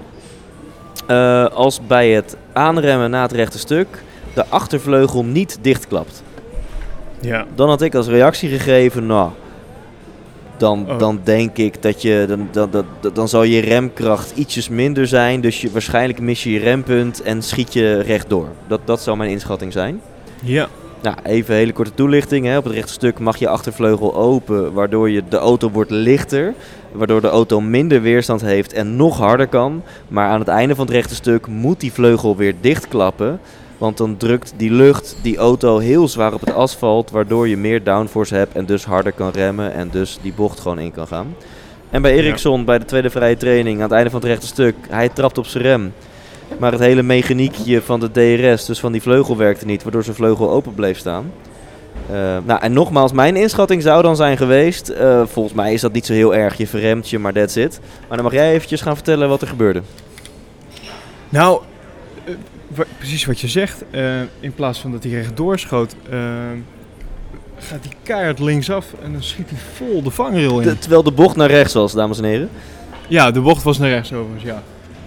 uh, 1.11 1.47
als 1.47 1.81
bij 1.87 2.11
het 2.11 2.37
aanremmen 2.53 3.11
na 3.11 3.23
het 3.23 3.33
rechte 3.33 3.59
stuk 3.59 4.03
de 4.35 4.47
achtervleugel 4.49 5.25
niet 5.25 5.59
dichtklapt? 5.61 6.23
Ja. 7.21 7.47
Dan 7.55 7.69
had 7.69 7.83
ik 7.83 7.95
als 7.95 8.07
reactie 8.07 8.49
gegeven, 8.49 9.07
nou, 9.07 9.31
dan, 10.61 10.87
oh. 10.91 10.99
dan 10.99 11.21
denk 11.25 11.57
ik 11.57 11.83
dat 11.83 12.03
je, 12.03 12.25
dan, 12.29 12.49
dan, 12.51 12.71
dan, 12.71 13.13
dan 13.13 13.29
zal 13.29 13.43
je 13.43 13.61
remkracht 13.61 14.33
ietsjes 14.35 14.69
minder 14.69 15.07
zijn. 15.07 15.41
Dus 15.41 15.61
je, 15.61 15.71
waarschijnlijk 15.71 16.21
mis 16.21 16.43
je 16.43 16.51
je 16.51 16.59
rempunt 16.59 17.23
en 17.23 17.43
schiet 17.43 17.73
je 17.73 18.01
rechtdoor. 18.01 18.49
Dat, 18.67 18.81
dat 18.85 19.01
zou 19.01 19.17
mijn 19.17 19.31
inschatting 19.31 19.73
zijn. 19.73 20.01
Ja. 20.43 20.69
Nou, 21.03 21.17
even 21.23 21.55
een 21.55 21.61
hele 21.61 21.73
korte 21.73 21.95
toelichting. 21.95 22.47
Hè. 22.47 22.57
Op 22.57 22.65
het 22.65 22.73
rechte 22.73 22.93
stuk 22.93 23.19
mag 23.19 23.37
je 23.37 23.49
achtervleugel 23.49 24.15
open, 24.15 24.73
waardoor 24.73 25.11
je, 25.11 25.23
de 25.29 25.37
auto 25.37 25.71
wordt 25.71 25.91
lichter. 25.91 26.55
Waardoor 26.93 27.21
de 27.21 27.29
auto 27.29 27.61
minder 27.61 28.03
weerstand 28.03 28.41
heeft 28.41 28.73
en 28.73 28.97
nog 28.97 29.19
harder 29.19 29.49
kan. 29.49 29.83
Maar 30.09 30.29
aan 30.29 30.39
het 30.39 30.49
einde 30.49 30.75
van 30.75 30.87
het 30.87 30.95
rechte 30.95 31.15
stuk 31.15 31.47
moet 31.47 31.81
die 31.81 31.93
vleugel 31.93 32.37
weer 32.37 32.55
dichtklappen. 32.61 33.41
Want 33.81 33.97
dan 33.97 34.17
drukt 34.17 34.55
die 34.57 34.71
lucht 34.71 35.17
die 35.23 35.37
auto 35.37 35.79
heel 35.79 36.09
zwaar 36.09 36.33
op 36.33 36.41
het 36.41 36.55
asfalt, 36.55 37.11
waardoor 37.11 37.49
je 37.49 37.57
meer 37.57 37.85
downforce 37.85 38.35
hebt 38.35 38.55
en 38.55 38.65
dus 38.65 38.85
harder 38.85 39.13
kan 39.13 39.31
remmen 39.31 39.73
en 39.73 39.89
dus 39.91 40.19
die 40.23 40.33
bocht 40.33 40.61
gewoon 40.61 40.79
in 40.79 40.93
kan 40.93 41.07
gaan. 41.07 41.35
En 41.91 42.03
bij 42.03 42.13
Ericsson, 42.13 42.65
bij 42.65 42.79
de 42.79 42.85
tweede 42.85 43.11
vrije 43.11 43.37
training, 43.37 43.77
aan 43.77 43.83
het 43.83 43.93
einde 43.93 44.11
van 44.11 44.21
het 44.21 44.29
rechte 44.29 44.47
stuk, 44.47 44.75
hij 44.89 45.09
trapt 45.09 45.39
op 45.39 45.47
zijn 45.47 45.63
rem. 45.63 45.93
Maar 46.59 46.73
het 46.73 46.81
hele 46.81 47.03
mechaniekje 47.03 47.83
van 47.83 48.01
de 48.01 48.11
DRS, 48.11 48.65
dus 48.65 48.81
van 48.81 48.93
die 48.93 49.03
vleugel, 49.03 49.37
werkte 49.37 49.67
niet, 49.67 49.83
waardoor 49.83 50.05
zijn 50.05 50.17
vleugel 50.17 50.51
open 50.51 50.75
bleef 50.75 50.99
staan. 50.99 51.33
Uh, 52.11 52.17
nou, 52.45 52.61
en 52.61 52.73
nogmaals, 52.73 53.13
mijn 53.13 53.37
inschatting 53.37 53.83
zou 53.83 54.03
dan 54.03 54.17
zijn 54.17 54.37
geweest, 54.37 54.91
uh, 54.91 55.23
volgens 55.27 55.55
mij 55.55 55.73
is 55.73 55.81
dat 55.81 55.93
niet 55.93 56.07
zo 56.07 56.13
heel 56.13 56.35
erg, 56.35 56.57
je 56.57 56.67
verremt 56.67 57.11
je, 57.11 57.19
maar 57.19 57.33
that's 57.33 57.57
it. 57.57 57.81
Maar 58.09 58.17
dan 58.17 58.27
mag 58.27 58.33
jij 58.35 58.53
eventjes 58.53 58.81
gaan 58.81 58.95
vertellen 58.95 59.29
wat 59.29 59.43
er 59.43 59.49
gebeurde. 59.49 59.83
Nou, 61.29 61.61
precies 62.99 63.25
wat 63.25 63.41
je 63.41 63.49
zegt. 63.49 63.85
Uh, 63.91 64.21
in 64.41 64.53
plaats 64.55 64.79
van 64.79 64.93
dat 64.93 65.03
hij 65.03 65.13
rechtdoor 65.13 65.59
schoot, 65.59 65.95
uh, 66.13 66.19
gaat 67.59 67.85
hij 67.85 67.93
keihard 68.03 68.39
linksaf 68.39 68.87
en 69.03 69.13
dan 69.13 69.23
schiet 69.23 69.51
hij 69.51 69.59
vol 69.75 70.03
de 70.03 70.11
vangrail 70.11 70.61
in. 70.61 70.79
terwijl 70.79 71.03
de 71.03 71.13
bocht 71.13 71.37
naar 71.37 71.51
rechts 71.51 71.75
was, 71.75 71.93
dames 71.93 72.19
en 72.19 72.25
heren. 72.25 72.51
Ja, 73.09 73.31
de 73.31 73.41
bocht 73.41 73.63
was 73.63 73.79
naar 73.79 73.89
rechts 73.89 74.13
overigens, 74.13 74.45
ja. 74.45 74.63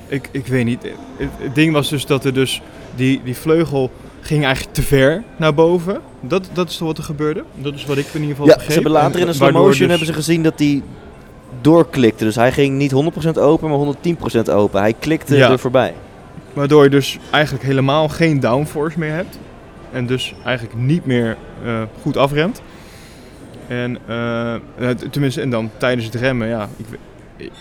Ik, 0.07 0.29
ik 0.31 0.47
weet 0.47 0.65
niet. 0.65 0.83
Het, 1.17 1.29
het 1.37 1.55
ding 1.55 1.73
was 1.73 1.89
dus 1.89 2.05
dat 2.05 2.25
er 2.25 2.33
dus 2.33 2.61
die, 2.95 3.21
die 3.23 3.35
vleugel 3.35 3.91
ging 4.21 4.43
eigenlijk 4.43 4.75
te 4.75 4.81
ver 4.81 5.23
naar 5.35 5.53
boven. 5.53 6.01
Dat, 6.19 6.49
dat 6.53 6.69
is 6.69 6.77
toch 6.77 6.87
wat 6.87 6.97
er 6.97 7.03
gebeurde? 7.03 7.43
Dat 7.55 7.73
is 7.73 7.85
wat 7.85 7.97
ik 7.97 8.05
in 8.13 8.21
ieder 8.21 8.35
geval 8.35 8.51
ja, 8.51 8.59
Ze 8.59 8.71
hebben 8.71 8.91
later 8.91 9.19
in 9.19 9.25
de 9.25 9.33
slow 9.33 9.51
motion 9.51 9.69
dus 9.69 9.87
hebben 9.87 10.07
ze 10.07 10.13
gezien 10.13 10.43
dat 10.43 10.53
hij 10.59 10.81
doorklikte. 11.61 12.23
Dus 12.23 12.35
hij 12.35 12.51
ging 12.51 12.77
niet 12.77 12.93
100% 13.35 13.39
open, 13.39 13.69
maar 13.69 13.95
110% 14.47 14.53
open. 14.53 14.79
Hij 14.79 14.93
klikte 14.99 15.37
er 15.37 15.59
voorbij. 15.59 15.93
Waardoor 16.53 16.83
je 16.83 16.89
dus 16.89 17.19
eigenlijk 17.31 17.63
helemaal 17.63 18.09
geen 18.09 18.39
downforce 18.39 18.99
meer 18.99 19.13
hebt. 19.13 19.39
En 19.91 20.05
dus 20.05 20.33
eigenlijk 20.45 20.77
niet 20.77 21.05
meer 21.05 21.37
uh, 21.65 21.81
goed 22.01 22.17
afremt. 22.17 22.61
En, 23.67 23.97
uh, 24.09 24.89
tenminste, 24.89 25.41
en 25.41 25.49
dan 25.49 25.69
tijdens 25.77 26.05
het 26.05 26.15
remmen, 26.15 26.47
ja. 26.47 26.69
Ik, 26.77 27.51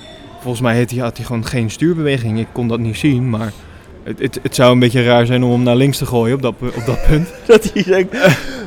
volgens 0.40 0.62
mij 0.62 0.78
had 0.78 0.90
hij, 0.90 0.98
had 0.98 1.16
hij 1.16 1.26
gewoon 1.26 1.46
geen 1.46 1.70
stuurbeweging. 1.70 2.38
Ik 2.38 2.46
kon 2.52 2.68
dat 2.68 2.78
niet 2.78 2.96
zien, 2.96 3.30
maar 3.30 3.52
het, 4.04 4.18
het, 4.18 4.38
het, 4.42 4.54
zou 4.54 4.72
een 4.72 4.78
beetje 4.78 5.04
raar 5.04 5.26
zijn 5.26 5.42
om 5.42 5.50
hem 5.50 5.62
naar 5.62 5.76
links 5.76 5.98
te 5.98 6.06
gooien 6.06 6.34
op 6.34 6.42
dat, 6.42 6.54
op 6.60 6.86
dat 6.86 7.06
punt. 7.06 7.28
dat 7.46 7.72
hij 7.72 7.82
denkt, 7.94 8.16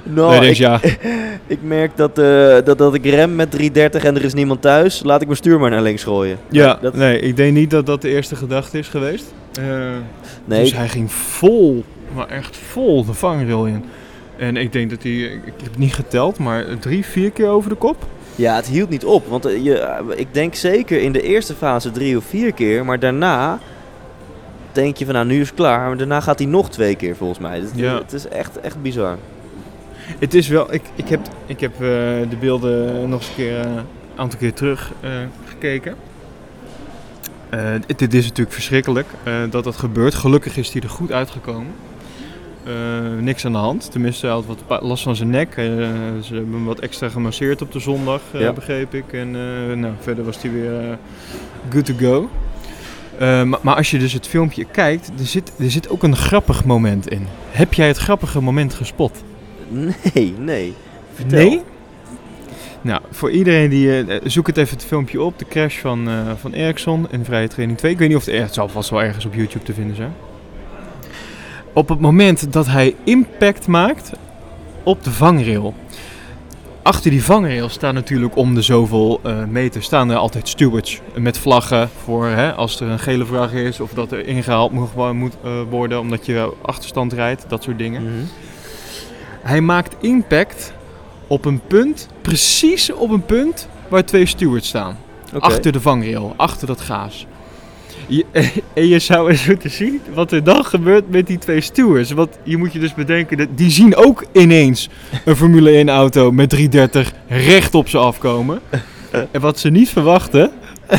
nou, 0.04 0.39
nee, 0.39 0.50
ik, 0.50 0.56
ja. 0.56 0.80
ik 1.48 1.60
merk 1.62 1.98
dat, 1.98 2.19
uh, 2.19 2.58
dat, 2.63 2.78
dat 2.78 2.93
ik 2.93 3.06
rem 3.06 3.36
met 3.36 3.52
330 3.52 4.04
en 4.04 4.15
er 4.15 4.24
is 4.24 4.34
niemand 4.34 4.62
thuis. 4.62 5.04
Laat 5.04 5.21
ik 5.21 5.28
mijn 5.28 5.39
stuur 5.39 5.60
maar 5.60 5.69
naar 5.69 5.82
links 5.82 6.04
gooien. 6.04 6.38
Ja, 6.50 6.78
dat... 6.82 6.95
nee, 6.95 7.19
ik 7.19 7.36
denk 7.36 7.54
niet 7.54 7.69
dat 7.69 7.86
dat 7.86 8.02
de 8.02 8.10
eerste 8.10 8.36
gedachte 8.36 8.78
is 8.78 8.88
geweest. 8.88 9.34
Uh, 9.60 9.65
nee. 10.45 10.62
Dus 10.62 10.74
hij 10.74 10.88
ging 10.88 11.12
vol, 11.12 11.84
maar 12.13 12.28
echt 12.28 12.58
vol 12.58 13.06
de 13.06 13.13
vangrail 13.13 13.65
in. 13.65 13.84
En 14.38 14.58
ik 14.58 14.71
denk 14.71 14.89
dat 14.89 15.04
hij, 15.04 15.12
ik 15.21 15.54
heb 15.58 15.69
het 15.69 15.78
niet 15.78 15.93
geteld, 15.93 16.38
maar 16.38 16.65
drie, 16.80 17.06
vier 17.06 17.32
keer 17.32 17.48
over 17.48 17.69
de 17.69 17.76
kop. 17.76 18.06
Ja, 18.36 18.56
het 18.56 18.67
hield 18.67 18.89
niet 18.89 19.06
op. 19.06 19.28
Want 19.28 19.43
je, 19.43 20.04
ik 20.15 20.28
denk 20.32 20.56
zeker 20.56 21.02
in 21.02 21.12
de 21.12 21.21
eerste 21.21 21.54
fase 21.54 21.91
drie 21.91 22.17
of 22.17 22.24
vier 22.26 22.54
keer. 22.54 22.86
Maar 22.86 23.00
daarna 23.00 23.60
denk 24.75 24.97
je 24.97 25.05
van 25.05 25.13
nou, 25.13 25.25
nu 25.25 25.41
is 25.41 25.47
het 25.47 25.55
klaar. 25.55 25.88
Maar 25.88 25.97
daarna 25.97 26.21
gaat 26.21 26.39
hij 26.39 26.47
nog 26.47 26.69
twee 26.69 26.95
keer 26.95 27.15
volgens 27.15 27.39
mij. 27.39 27.59
Het, 27.59 27.71
ja. 27.75 27.97
het 27.97 28.13
is 28.13 28.27
echt, 28.27 28.59
echt 28.59 28.81
bizar. 28.81 29.17
Het 30.19 30.33
is 30.33 30.47
wel, 30.47 30.73
ik, 30.73 30.81
ik 30.95 31.09
heb, 31.09 31.19
ik 31.45 31.59
heb 31.59 31.73
uh, 31.73 31.79
de 32.29 32.38
beelden 32.39 33.09
nog 33.09 33.19
eens 33.19 33.29
een 33.29 33.35
keer, 33.35 33.59
een 33.59 33.85
aantal 34.15 34.39
keer 34.39 34.53
terug 34.53 34.91
uh, 35.03 35.11
gekeken. 35.45 35.95
Dit 37.95 38.13
is 38.13 38.23
natuurlijk 38.23 38.51
verschrikkelijk 38.51 39.07
dat 39.49 39.63
dat 39.63 39.75
gebeurt. 39.75 40.13
Gelukkig 40.13 40.57
is 40.57 40.71
hij 40.71 40.81
er 40.81 40.89
goed 40.89 41.11
uitgekomen. 41.11 41.71
niks 43.19 43.45
aan 43.45 43.51
de 43.51 43.57
hand. 43.57 43.91
Tenminste, 43.91 44.25
hij 44.25 44.35
had 44.35 44.45
wat 44.67 44.81
last 44.81 45.03
van 45.03 45.15
zijn 45.15 45.29
nek. 45.29 45.53
ze 45.53 46.33
hebben 46.33 46.53
hem 46.53 46.65
wat 46.65 46.79
extra 46.79 47.09
gemasseerd 47.09 47.61
op 47.61 47.71
de 47.71 47.79
zondag, 47.79 48.21
begreep 48.55 48.93
ik. 48.93 49.13
En 49.13 49.31
nou, 49.79 49.93
verder 49.99 50.23
was 50.23 50.41
hij 50.41 50.51
weer 50.51 50.97
good 51.69 51.85
to 51.85 51.93
go. 51.97 52.29
Maar, 53.19 53.60
maar, 53.62 53.75
als 53.75 53.91
je 53.91 53.97
dus 53.97 54.13
het 54.13 54.28
filmpje 54.28 54.65
kijkt, 54.71 55.12
er 55.19 55.25
zit, 55.25 55.51
er 55.60 55.71
zit 55.71 55.89
ook 55.89 56.04
een 56.04 56.15
grappig 56.15 56.65
moment 56.65 57.10
in. 57.10 57.28
Heb 57.51 57.73
jij 57.73 57.88
het 57.88 57.97
grappige 57.97 58.41
moment 58.41 58.73
gespot? 58.73 59.23
Nee, 59.67 60.34
nee. 60.39 60.73
Vertel. 61.13 61.39
Nee? 61.39 61.62
Nou, 62.82 63.01
voor 63.12 63.32
iedereen 63.32 63.69
die... 63.69 64.06
Uh, 64.06 64.15
zoek 64.23 64.47
het 64.47 64.58
even 64.58 64.78
het 64.78 64.86
filmpje 64.86 65.21
op. 65.21 65.39
De 65.39 65.45
crash 65.45 65.80
van, 65.80 66.10
uh, 66.10 66.32
van 66.39 66.54
Ericsson 66.54 67.08
in 67.12 67.25
Vrije 67.25 67.47
Training 67.47 67.78
2. 67.78 67.91
Ik 67.91 67.97
weet 67.97 68.08
niet 68.08 68.17
of 68.17 68.25
het... 68.25 68.36
Het 68.38 68.54
zal 68.54 68.69
vast 68.69 68.89
wel 68.89 69.04
ergens 69.04 69.25
op 69.25 69.34
YouTube 69.34 69.65
te 69.65 69.73
vinden 69.73 69.95
zijn. 69.95 70.13
Op 71.73 71.89
het 71.89 71.99
moment 71.99 72.54
dat 72.54 72.67
hij 72.67 72.95
impact 73.04 73.67
maakt 73.67 74.12
op 74.84 75.04
de 75.04 75.12
vangrail. 75.12 75.73
Achter 76.86 77.12
die 77.12 77.24
vangrail 77.24 77.69
staan 77.69 77.93
natuurlijk 77.93 78.36
om 78.36 78.56
de 78.56 78.62
zoveel 78.62 79.19
uh, 79.26 79.43
meter 79.43 79.84
staan 79.84 80.10
er 80.10 80.17
altijd 80.17 80.48
stewards 80.48 81.02
met 81.17 81.38
vlaggen 81.38 81.89
voor 82.04 82.26
hè, 82.26 82.54
als 82.54 82.80
er 82.80 82.88
een 82.88 83.00
gele 83.00 83.26
vraag 83.26 83.54
is 83.54 83.80
of 83.80 83.93
dat 83.93 84.12
er 84.12 84.28
ingehaald 84.28 84.71
moet, 84.71 85.13
moet 85.13 85.34
worden 85.69 86.00
omdat 86.00 86.26
je 86.26 86.54
achterstand 86.62 87.13
rijdt, 87.13 87.45
dat 87.48 87.63
soort 87.63 87.78
dingen. 87.78 88.02
Mm 88.02 88.08
-hmm. 88.08 88.28
Hij 89.41 89.62
maakt 89.62 89.95
impact 90.00 90.74
op 91.28 91.45
een 91.45 91.62
punt, 91.67 92.08
precies 92.21 92.93
op 92.93 93.10
een 93.10 93.26
punt 93.26 93.67
waar 93.88 94.06
twee 94.06 94.26
stewards 94.26 94.67
staan. 94.67 94.98
Achter 95.39 95.71
de 95.71 95.82
vangrail, 95.82 96.34
achter 96.38 96.67
dat 96.67 96.82
gaas. 96.82 97.26
Je, 98.08 98.26
en 98.74 98.88
je 98.88 99.00
zou 99.00 99.30
eens 99.30 99.48
moeten 99.48 99.72
zien 99.72 100.02
wat 100.13 100.32
er 100.32 100.44
dan 100.44 100.65
gebeurt 100.65 101.10
met 101.10 101.28
die 101.28 101.38
twee 101.38 101.62
stewards. 101.62 102.12
Want 102.12 102.38
je 102.44 102.58
moet 102.58 102.74
je 102.74 102.80
dus 102.80 102.94
bedenken, 102.94 103.38
dat 103.38 103.48
die 103.56 103.70
zien 103.70 103.96
ook 103.96 104.26
ineens 104.32 104.89
een 105.26 105.36
Formule 105.36 105.72
1 105.72 105.89
auto 105.89 106.32
met 106.32 106.50
330 106.50 107.13
recht 107.28 107.76
op 107.76 107.89
ze 107.89 107.98
afkomen. 107.98 108.60
En 109.32 109.41
wat 109.41 109.60
ze 109.60 109.70
niet 109.70 109.89
verwachten. 109.89 110.52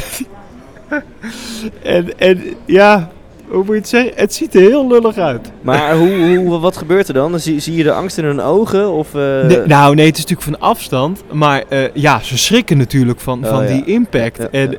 en, 1.83 2.19
en 2.19 2.42
ja, 2.64 3.11
hoe 3.49 3.64
moet 3.64 3.66
je 3.66 3.81
het 3.81 3.88
zeggen? 3.88 4.12
Het 4.14 4.35
ziet 4.35 4.55
er 4.55 4.61
heel 4.61 4.88
lullig 4.88 5.16
uit. 5.16 5.51
Maar 5.61 5.97
hoe, 5.97 6.37
hoe, 6.37 6.59
wat 6.59 6.77
gebeurt 6.77 7.09
er 7.09 7.14
dan? 7.14 7.40
Zie, 7.40 7.61
zie 7.61 7.77
je 7.77 7.83
de 7.83 7.92
angst 7.92 8.19
in 8.19 8.25
hun 8.25 8.40
ogen? 8.40 8.92
Of, 8.92 9.14
uh... 9.14 9.21
nou, 9.66 9.95
nee, 9.95 10.07
het 10.07 10.19
is 10.19 10.25
natuurlijk 10.25 10.59
van 10.59 10.69
afstand. 10.69 11.23
Maar 11.33 11.64
uh, 11.71 11.95
ja, 11.95 12.21
ze 12.23 12.38
schrikken 12.38 12.77
natuurlijk 12.79 13.21
van, 13.21 13.45
oh, 13.45 13.51
van 13.51 13.62
ja. 13.62 13.69
die 13.69 13.85
impact. 13.85 14.38
Ja, 14.38 14.49
en 14.51 14.77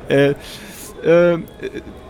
uh, 1.04 1.34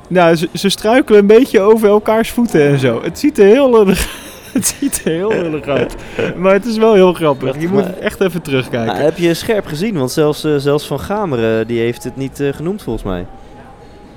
nou, 0.08 0.36
ze, 0.36 0.48
ze, 0.54 0.68
struikelen 0.68 1.20
een 1.20 1.26
beetje 1.26 1.60
over 1.60 1.88
elkaars 1.88 2.30
voeten 2.30 2.68
en 2.68 2.78
zo. 2.78 3.02
Het 3.02 3.18
ziet 3.18 3.38
er 3.38 3.46
heel 3.46 3.70
lullig 3.70 4.26
Het 4.52 4.74
ziet 4.78 5.00
er 5.04 5.12
heel 5.12 5.28
lullig 5.28 5.66
uit. 5.66 5.94
Maar 6.36 6.52
het 6.52 6.64
is 6.64 6.76
wel 6.76 6.94
heel 6.94 7.12
grappig. 7.12 7.60
Je 7.60 7.68
moet 7.68 7.98
echt 7.98 8.20
even 8.20 8.42
terugkijken. 8.42 8.94
Nou, 8.94 9.04
heb 9.04 9.16
je 9.16 9.34
scherp 9.34 9.66
gezien? 9.66 9.98
Want 9.98 10.10
zelfs, 10.10 10.40
zelfs 10.56 10.86
Van 10.86 11.00
Gameren 11.00 11.66
die 11.66 11.80
heeft 11.80 12.04
het 12.04 12.16
niet 12.16 12.42
genoemd 12.52 12.82
volgens 12.82 13.04
mij. 13.04 13.26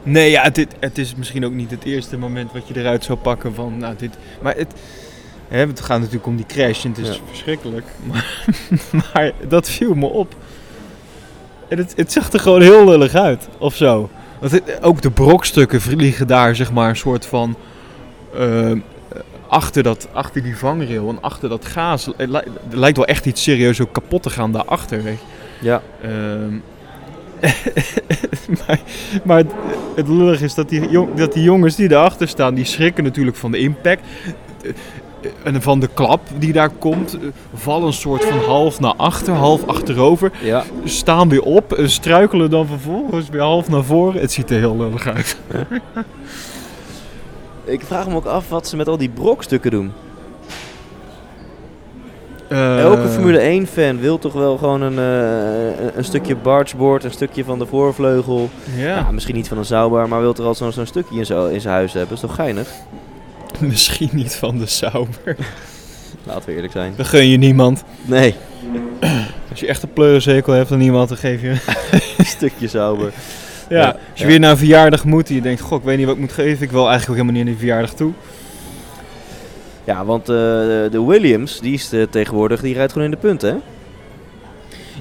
Nee, 0.04 0.30
ja, 0.30 0.44
het, 0.44 0.68
het, 0.80 0.98
is 0.98 1.16
misschien 1.16 1.46
ook 1.46 1.54
niet 1.54 1.72
het 1.72 1.84
eerste 1.84 2.18
moment 2.18 2.52
wat 2.52 2.68
je 2.68 2.80
eruit 2.80 3.04
zou 3.04 3.18
pakken 3.18 3.54
van, 3.54 3.78
nou, 3.78 3.96
dit... 3.98 4.18
Maar 4.42 4.56
het, 4.56 4.74
hè, 5.48 5.60
het 5.60 5.82
gaat 5.82 6.00
natuurlijk 6.00 6.26
om 6.26 6.36
die 6.36 6.46
crash 6.46 6.86
en 6.86 6.90
het 6.90 7.08
is 7.08 7.22
verschrikkelijk. 7.28 7.86
Maar, 8.08 8.46
maar, 9.14 9.32
dat 9.48 9.70
viel 9.70 9.94
me 9.94 10.06
op. 10.06 10.36
En 11.68 11.78
het, 11.78 11.94
het 11.96 12.12
zag 12.12 12.34
er 12.34 12.40
gewoon 12.40 12.62
heel 12.62 12.86
lullig 12.86 13.16
uit, 13.16 13.48
of 13.58 13.76
zo. 13.76 14.10
Want 14.42 14.52
het, 14.52 14.84
ook 14.84 15.02
de 15.02 15.12
brokstukken 15.12 15.82
vliegen 15.82 16.28
daar, 16.28 16.56
zeg 16.56 16.72
maar, 16.72 16.90
een 16.90 16.96
soort 16.96 17.26
van... 17.26 17.56
Uh, 18.36 18.72
achter, 19.48 19.84
dat, 19.84 20.08
achter 20.14 20.44
die 20.44 20.58
vangrail 20.58 21.10
en 21.10 21.22
achter 21.22 21.50
dat 21.50 21.66
gaas. 21.66 22.10
Het, 22.18 22.30
lijkt 22.70 22.98
wel 22.98 23.06
echt 23.06 23.26
iets 23.26 23.44
serieus 23.44 23.82
ook 23.82 23.94
kapot 23.94 24.24
te 24.24 24.30
gaan 24.30 24.52
daarachter, 24.52 25.04
weet 25.04 25.20
je. 25.20 25.66
Ja. 25.66 25.82
Uh, 26.06 26.12
maar, 28.68 28.80
maar 29.24 29.44
het 29.96 30.08
lullig 30.08 30.42
is 30.42 30.54
dat 30.54 30.70
die, 30.70 31.06
dat 31.16 31.34
die 31.34 31.44
jongens 31.44 31.76
die 31.76 31.92
erachter 31.92 32.28
staan, 32.28 32.54
die 32.54 32.66
schrikken 32.66 33.04
natuurlijk 33.04 33.38
van 33.38 33.52
de 33.52 33.58
impact. 33.58 34.02
En 35.44 35.62
van 35.62 35.80
de 35.80 35.90
klap 35.94 36.22
die 36.38 36.54
daar 36.54 36.70
komt, 36.70 37.18
vallen 37.54 37.88
een 37.88 37.94
soort 37.94 38.26
van 38.26 38.40
half 38.40 38.80
naar 38.80 38.96
achter, 38.96 39.34
half 39.34 39.68
achterover. 39.68 40.32
Ja. 40.44 40.64
Staan 40.84 41.30
weer 41.30 41.44
op, 41.44 41.80
struikelen 41.84 42.50
dan 42.50 42.68
vervolgens 42.68 43.30
weer 43.30 43.42
half 43.42 43.70
naar 43.70 43.84
voren. 43.84 44.22
Het 44.22 44.32
ziet 44.32 44.50
er 44.50 44.58
heel 44.58 44.78
lullig 44.78 45.08
uit. 45.08 45.38
Ik 47.64 47.82
vraag 47.82 48.08
me 48.08 48.16
ook 48.16 48.26
af 48.26 48.50
wat 48.50 48.68
ze 48.68 48.76
met 48.76 48.88
al 48.88 48.98
die 48.98 49.10
brokstukken 49.10 49.72
doen. 49.72 49.92
Uh, 52.52 52.80
Elke 52.80 53.08
Formule 53.08 53.66
1-fan 53.66 54.00
wil 54.00 54.20
toch 54.20 54.34
wel 54.34 54.58
gewoon 54.58 54.82
een, 54.82 54.94
uh, 54.94 55.96
een 55.96 56.04
stukje 56.04 56.36
bargeboard, 56.36 57.04
een 57.04 57.12
stukje 57.12 57.44
van 57.44 57.60
de 57.60 57.66
voorvleugel. 57.66 58.50
Ja. 58.78 59.02
Nou, 59.02 59.14
misschien 59.14 59.36
niet 59.36 59.48
van 59.48 59.58
een 59.58 59.66
Sauber, 59.66 60.08
maar 60.08 60.22
wil 60.22 60.34
toch 60.34 60.46
al 60.46 60.72
zo'n 60.72 60.86
stukje 60.86 61.18
in, 61.18 61.26
zijn 61.26 61.74
huis 61.74 61.94
hebben. 61.94 62.14
is 62.14 62.22
toch 62.22 62.36
geinig? 62.36 62.68
Misschien 63.68 64.10
niet 64.12 64.36
van 64.36 64.58
de 64.58 64.66
Sauber. 64.66 65.36
Laten 66.24 66.46
we 66.46 66.56
eerlijk 66.56 66.74
zijn. 66.74 66.94
Dan 66.96 67.06
gun 67.06 67.28
je 67.28 67.38
niemand. 67.38 67.84
Nee. 68.06 68.36
Als 69.50 69.60
je 69.60 69.68
echt 69.68 69.84
een 69.84 69.94
pleurenzekel 69.94 70.54
hebt 70.54 70.72
aan 70.72 70.82
iemand, 70.82 71.10
dan 71.10 71.18
geef 71.18 71.42
je 71.42 71.50
een 72.18 72.26
stukje 72.26 72.68
Sauber. 72.68 73.12
Ja, 73.70 73.78
ja, 73.78 73.88
als 74.12 74.20
je 74.20 74.26
weer 74.26 74.40
naar 74.40 74.52
een 74.52 74.58
verjaardag 74.58 75.06
moet 75.06 75.30
en 75.30 75.36
je 75.36 75.42
denkt, 75.42 75.62
goh, 75.62 75.80
ik 75.80 75.84
weet 75.86 75.98
niet 75.98 76.06
wat 76.06 76.16
ik 76.16 76.22
moet 76.22 76.32
geven. 76.32 76.64
Ik 76.64 76.72
wil 76.72 76.90
eigenlijk 76.90 77.10
ook 77.10 77.16
helemaal 77.16 77.34
niet 77.34 77.44
naar 77.44 77.54
die 77.54 77.62
verjaardag 77.62 77.94
toe. 77.94 78.12
Ja, 79.84 80.06
want 80.06 80.22
uh, 80.22 80.36
de 80.92 81.04
Williams, 81.08 81.60
die 81.60 81.74
is 81.74 81.94
uh, 81.94 82.04
tegenwoordig, 82.10 82.62
die 82.62 82.74
rijdt 82.74 82.92
gewoon 82.92 83.08
in 83.08 83.14
de 83.14 83.20
punten, 83.20 83.50
hè? 83.50 83.58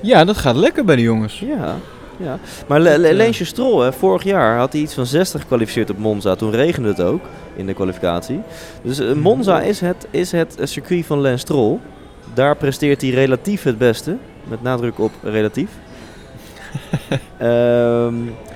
Ja, 0.03 0.25
dat 0.25 0.39
gaat 0.39 0.57
lekker 0.57 0.85
bij 0.85 0.97
de 0.97 1.03
jongens. 1.03 1.39
Ja, 1.39 1.77
ja. 2.23 2.39
Maar 2.67 2.81
Le 2.81 2.99
Le 2.99 3.15
Lensje 3.15 3.45
Stroll, 3.45 3.85
hè, 3.85 3.93
vorig 3.93 4.23
jaar 4.23 4.59
had 4.59 4.73
hij 4.73 4.81
iets 4.83 4.95
van 4.95 5.07
60 5.07 5.41
gekwalificeerd 5.41 5.91
op 5.91 5.99
Monza. 5.99 6.35
Toen 6.35 6.51
regende 6.51 6.89
het 6.89 7.01
ook 7.01 7.21
in 7.57 7.67
de 7.67 7.75
kwalificatie. 7.75 8.41
Dus 8.83 9.01
uh, 9.01 9.13
Monza 9.13 9.61
is 9.61 9.81
het, 9.81 10.07
is 10.11 10.33
het 10.33 10.57
circuit 10.63 11.07
van 11.07 11.21
Lens 11.21 11.41
Stroll. 11.41 11.79
Daar 12.35 12.57
presteert 12.57 13.01
hij 13.01 13.11
relatief 13.11 13.63
het 13.63 13.79
beste. 13.79 14.17
Met 14.45 14.63
nadruk 14.63 14.99
op 14.99 15.13
relatief. 15.23 15.71
um, 17.43 18.35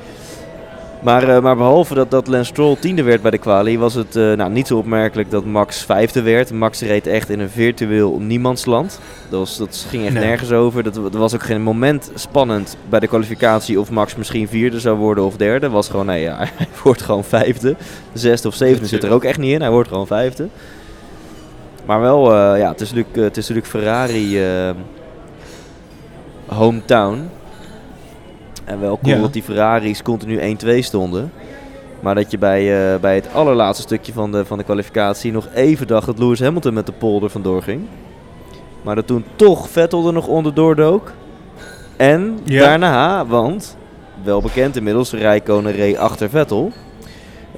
Maar, 1.04 1.28
uh, 1.28 1.40
maar 1.40 1.56
behalve 1.56 1.94
dat, 1.94 2.10
dat 2.10 2.26
Lance 2.26 2.44
Stroll 2.44 2.76
tiende 2.76 3.02
werd 3.02 3.22
bij 3.22 3.30
de 3.30 3.38
quali, 3.38 3.78
was 3.78 3.94
het 3.94 4.16
uh, 4.16 4.32
nou, 4.32 4.50
niet 4.50 4.66
zo 4.66 4.76
opmerkelijk 4.76 5.30
dat 5.30 5.44
Max 5.44 5.84
vijfde 5.84 6.22
werd. 6.22 6.52
Max 6.52 6.80
reed 6.80 7.06
echt 7.06 7.28
in 7.28 7.40
een 7.40 7.50
virtueel 7.50 8.18
niemandsland. 8.18 9.00
Dat, 9.28 9.38
was, 9.38 9.56
dat 9.56 9.86
ging 9.88 10.04
echt 10.04 10.14
nergens 10.14 10.52
over. 10.52 10.82
Dat, 10.82 10.96
er 10.96 11.18
was 11.18 11.34
ook 11.34 11.42
geen 11.42 11.62
moment 11.62 12.10
spannend 12.14 12.76
bij 12.88 13.00
de 13.00 13.06
kwalificatie 13.06 13.80
of 13.80 13.90
Max 13.90 14.16
misschien 14.16 14.48
vierde 14.48 14.80
zou 14.80 14.98
worden 14.98 15.24
of 15.24 15.36
derde. 15.36 15.68
was 15.68 15.88
gewoon, 15.88 16.06
nee, 16.06 16.22
ja, 16.22 16.36
hij 16.56 16.68
wordt 16.82 17.02
gewoon 17.02 17.24
vijfde. 17.24 17.76
Zesde 18.12 18.48
of 18.48 18.54
zevende 18.54 18.88
zit 18.88 19.04
er 19.04 19.12
ook 19.12 19.24
echt 19.24 19.38
niet 19.38 19.52
in. 19.52 19.60
Hij 19.60 19.70
wordt 19.70 19.88
gewoon 19.88 20.06
vijfde. 20.06 20.48
Maar 21.86 22.00
wel, 22.00 22.32
uh, 22.32 22.58
ja, 22.58 22.70
het 22.70 22.80
is 22.80 22.92
natuurlijk, 22.92 23.16
het 23.16 23.36
is 23.36 23.48
natuurlijk 23.48 23.66
Ferrari 23.66 24.40
hometown. 26.46 27.28
En 28.64 28.80
wel 28.80 28.98
cool 29.02 29.20
dat 29.20 29.32
die 29.32 29.42
Ferraris 29.42 30.02
continu 30.02 30.56
1-2 30.64 30.78
stonden. 30.78 31.32
Maar 32.00 32.14
dat 32.14 32.30
je 32.30 32.38
bij, 32.38 32.92
uh, 32.92 33.00
bij 33.00 33.14
het 33.14 33.28
allerlaatste 33.34 33.82
stukje 33.82 34.12
van 34.12 34.32
de, 34.32 34.44
van 34.44 34.58
de 34.58 34.64
kwalificatie 34.64 35.32
nog 35.32 35.48
even 35.54 35.86
dacht 35.86 36.06
dat 36.06 36.18
Lewis 36.18 36.40
Hamilton 36.40 36.74
met 36.74 36.86
de 36.86 36.92
polder 36.92 37.30
vandoor 37.30 37.62
ging. 37.62 37.86
Maar 38.82 38.94
dat 38.94 39.06
toen 39.06 39.24
toch 39.36 39.68
Vettel 39.68 40.06
er 40.06 40.12
nog 40.12 40.26
onderdoor 40.26 40.76
dook. 40.76 41.12
En 41.96 42.38
daarna, 42.44 43.26
want 43.26 43.76
wel 44.22 44.42
bekend 44.42 44.76
inmiddels, 44.76 45.12
Rijkonen 45.12 45.72
reed 45.72 45.96
achter 45.96 46.30
Vettel. 46.30 46.72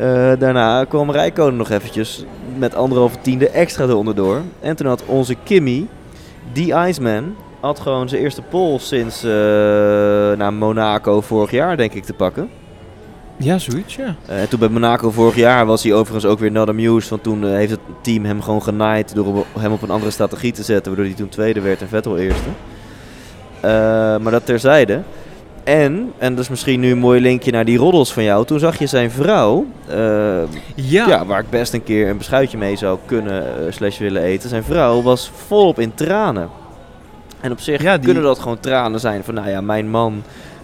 Uh, 0.00 0.32
daarna 0.38 0.84
kwam 0.84 1.10
Rijkonen 1.10 1.56
nog 1.56 1.70
eventjes 1.70 2.24
met 2.58 2.74
anderhalve 2.74 3.16
tiende 3.20 3.48
extra 3.48 3.84
eronder 3.84 4.14
door. 4.14 4.42
En 4.60 4.76
toen 4.76 4.86
had 4.86 5.04
onze 5.06 5.36
Kimmy, 5.44 5.86
die 6.52 6.74
Iceman, 6.74 7.34
had 7.60 7.80
gewoon 7.80 8.08
zijn 8.08 8.22
eerste 8.22 8.42
pole 8.42 8.78
sinds 8.78 9.24
uh, 9.24 9.30
nou, 10.36 10.52
Monaco 10.52 11.20
vorig 11.20 11.50
jaar, 11.50 11.76
denk 11.76 11.92
ik, 11.92 12.04
te 12.04 12.12
pakken. 12.12 12.48
Ja, 13.36 13.58
zoiets, 13.58 13.96
ja. 13.96 14.14
Uh, 14.30 14.40
en 14.40 14.48
toen 14.48 14.58
bij 14.58 14.68
Monaco 14.68 15.10
vorig 15.10 15.36
jaar 15.36 15.66
was 15.66 15.82
hij 15.82 15.94
overigens 15.94 16.24
ook 16.24 16.38
weer 16.38 16.50
not 16.50 16.68
amused. 16.68 17.10
Want 17.10 17.22
toen 17.22 17.44
uh, 17.44 17.50
heeft 17.50 17.70
het 17.70 17.80
team 18.00 18.24
hem 18.24 18.42
gewoon 18.42 18.62
genaaid 18.62 19.14
door 19.14 19.46
hem 19.58 19.72
op 19.72 19.82
een 19.82 19.90
andere 19.90 20.10
strategie 20.10 20.52
te 20.52 20.62
zetten. 20.62 20.86
Waardoor 20.86 21.10
hij 21.10 21.14
toen 21.14 21.28
tweede 21.28 21.60
werd 21.60 21.80
en 21.80 21.88
Vettel 21.88 22.18
eerste. 22.18 22.48
maar 24.22 24.32
dat 24.32 24.46
terzijde. 24.46 25.02
En, 25.64 26.12
en 26.18 26.34
dat 26.34 26.44
is 26.44 26.48
misschien 26.48 26.80
nu 26.80 26.90
een 26.90 26.98
mooi 26.98 27.20
linkje 27.20 27.50
naar 27.50 27.64
die 27.64 27.78
roddels 27.78 28.12
van 28.12 28.22
jou. 28.22 28.44
Toen 28.44 28.58
zag 28.58 28.78
je 28.78 28.86
zijn 28.86 29.10
vrouw, 29.10 29.66
ja. 30.74 31.06
ja. 31.08 31.26
waar 31.26 31.40
ik 31.40 31.50
best 31.50 31.72
een 31.72 31.84
keer 31.84 32.08
een 32.08 32.18
beschuitje 32.18 32.58
mee 32.58 32.76
zou 32.76 32.98
kunnen 33.06 33.74
slash 33.74 33.98
willen 33.98 34.22
eten. 34.22 34.48
Zijn 34.48 34.64
vrouw 34.64 35.02
was 35.02 35.30
volop 35.46 35.78
in 35.78 35.94
tranen. 35.94 36.48
En 37.40 37.52
op 37.52 37.60
zich 37.60 37.82
ja, 37.82 37.98
kunnen 37.98 38.22
dat 38.22 38.38
gewoon 38.38 38.60
tranen 38.60 39.00
zijn 39.00 39.24
van, 39.24 39.34
nou 39.34 39.48
ja, 39.48 39.60
mijn 39.60 39.90
man 39.90 40.22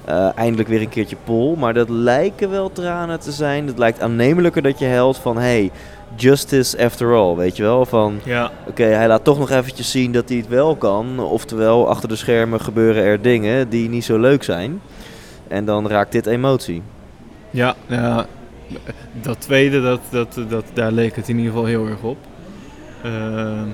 uh, 0.09 0.29
eindelijk 0.39 0.69
weer 0.69 0.81
een 0.81 0.89
keertje 0.89 1.17
pol. 1.25 1.57
Maar 1.57 1.75
dat 1.75 1.89
lijken 1.89 2.51
wel 2.51 2.73
tranen 2.73 3.21
te 3.21 3.33
zijn. 3.33 3.67
Het 3.67 3.79
lijkt 3.79 4.01
aannemelijker 4.01 4.63
dat 4.63 4.79
je 4.79 4.85
helpt 4.85 5.19
van, 5.19 5.39
hey, 5.39 5.71
justice 6.15 6.85
after 6.85 7.15
all, 7.15 7.35
weet 7.35 7.57
je 7.57 7.63
wel? 7.63 7.87
Van, 7.87 8.21
Ja. 8.25 8.51
oké, 8.69 8.83
hij 8.85 9.09
laat 9.09 9.25
toch 9.25 9.39
nog 9.39 9.51
eventjes 9.51 9.91
zien 9.91 10.13
dat 10.13 10.29
hij 10.29 10.39
het 10.39 10.49
wel 10.49 10.77
kan. 10.77 11.19
Oftewel, 11.19 11.89
achter 11.89 12.09
de 12.09 12.17
schermen 12.17 12.61
gebeuren 12.61 13.03
er 13.03 13.23
dingen 13.23 13.69
die 13.69 13.89
niet 13.89 14.05
zo 14.05 14.19
leuk 14.19 14.43
zijn. 14.43 14.81
En 15.49 15.65
dan 15.65 15.89
raakt 15.89 16.13
dit 16.13 16.27
emotie. 16.27 16.83
Ja, 17.51 17.75
ja, 17.87 18.27
dat 19.23 19.41
tweede, 19.41 19.83
dat, 19.83 20.01
dat, 20.11 20.41
dat, 20.49 20.65
daar 20.73 20.93
leek 20.93 21.17
het 21.17 21.29
in 21.29 21.37
ieder 21.37 21.53
geval 21.53 21.67
heel 21.67 21.87
erg 21.87 22.03
op. 22.03 22.17
Ehm, 23.03 23.67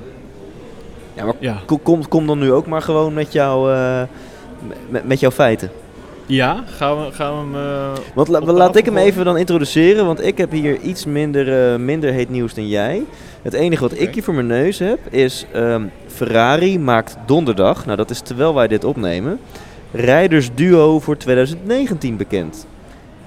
Ja, 1.18 1.24
maar 1.24 1.34
ja. 1.38 1.60
kom, 2.08 2.26
dan 2.26 2.38
nu 2.38 2.52
ook 2.52 2.66
maar 2.66 2.82
gewoon 2.82 3.14
met, 3.14 3.32
jou, 3.32 3.72
eh, 3.72 4.02
met, 4.88 5.06
met 5.06 5.20
jouw 5.20 5.30
feiten. 5.30 5.70
ja, 6.26 6.64
gaan 6.66 7.04
we, 7.04 7.12
gaan 7.12 7.32
we 7.50 7.56
hem... 7.58 7.64
eh, 7.66 7.92
Want 8.14 8.28
la- 8.28 8.40
laat 8.52 8.76
ik 8.76 8.84
hem 8.84 8.96
even 8.96 9.24
dan 9.24 9.36
introduceren, 9.38 10.06
want 10.06 10.24
ik 10.26 10.38
heb 10.38 10.50
hier 10.50 10.80
iets 10.80 11.04
minder, 11.04 11.72
eh, 11.72 11.78
minder 11.78 12.12
heet 12.12 12.30
nieuws 12.30 12.54
dan 12.54 12.68
jij. 12.68 13.02
Het 13.42 13.52
enige 13.54 13.82
wat 13.82 13.98
ik 14.00 14.14
hier 14.14 14.22
voor 14.22 14.34
mijn 14.34 14.46
neus 14.46 14.78
heb 14.78 14.98
is 15.10 15.46
ehm, 15.52 15.82
Ferrari 16.06 16.78
maakt 16.78 17.16
donderdag, 17.26 17.84
nou 17.84 17.96
dat 17.96 18.10
is 18.10 18.20
terwijl 18.20 18.54
wij 18.54 18.68
dit 18.68 18.84
opnemen, 18.84 19.40
rijdersduo 19.92 20.98
voor 21.00 21.16
2019 21.16 22.16
bekend. 22.16 22.66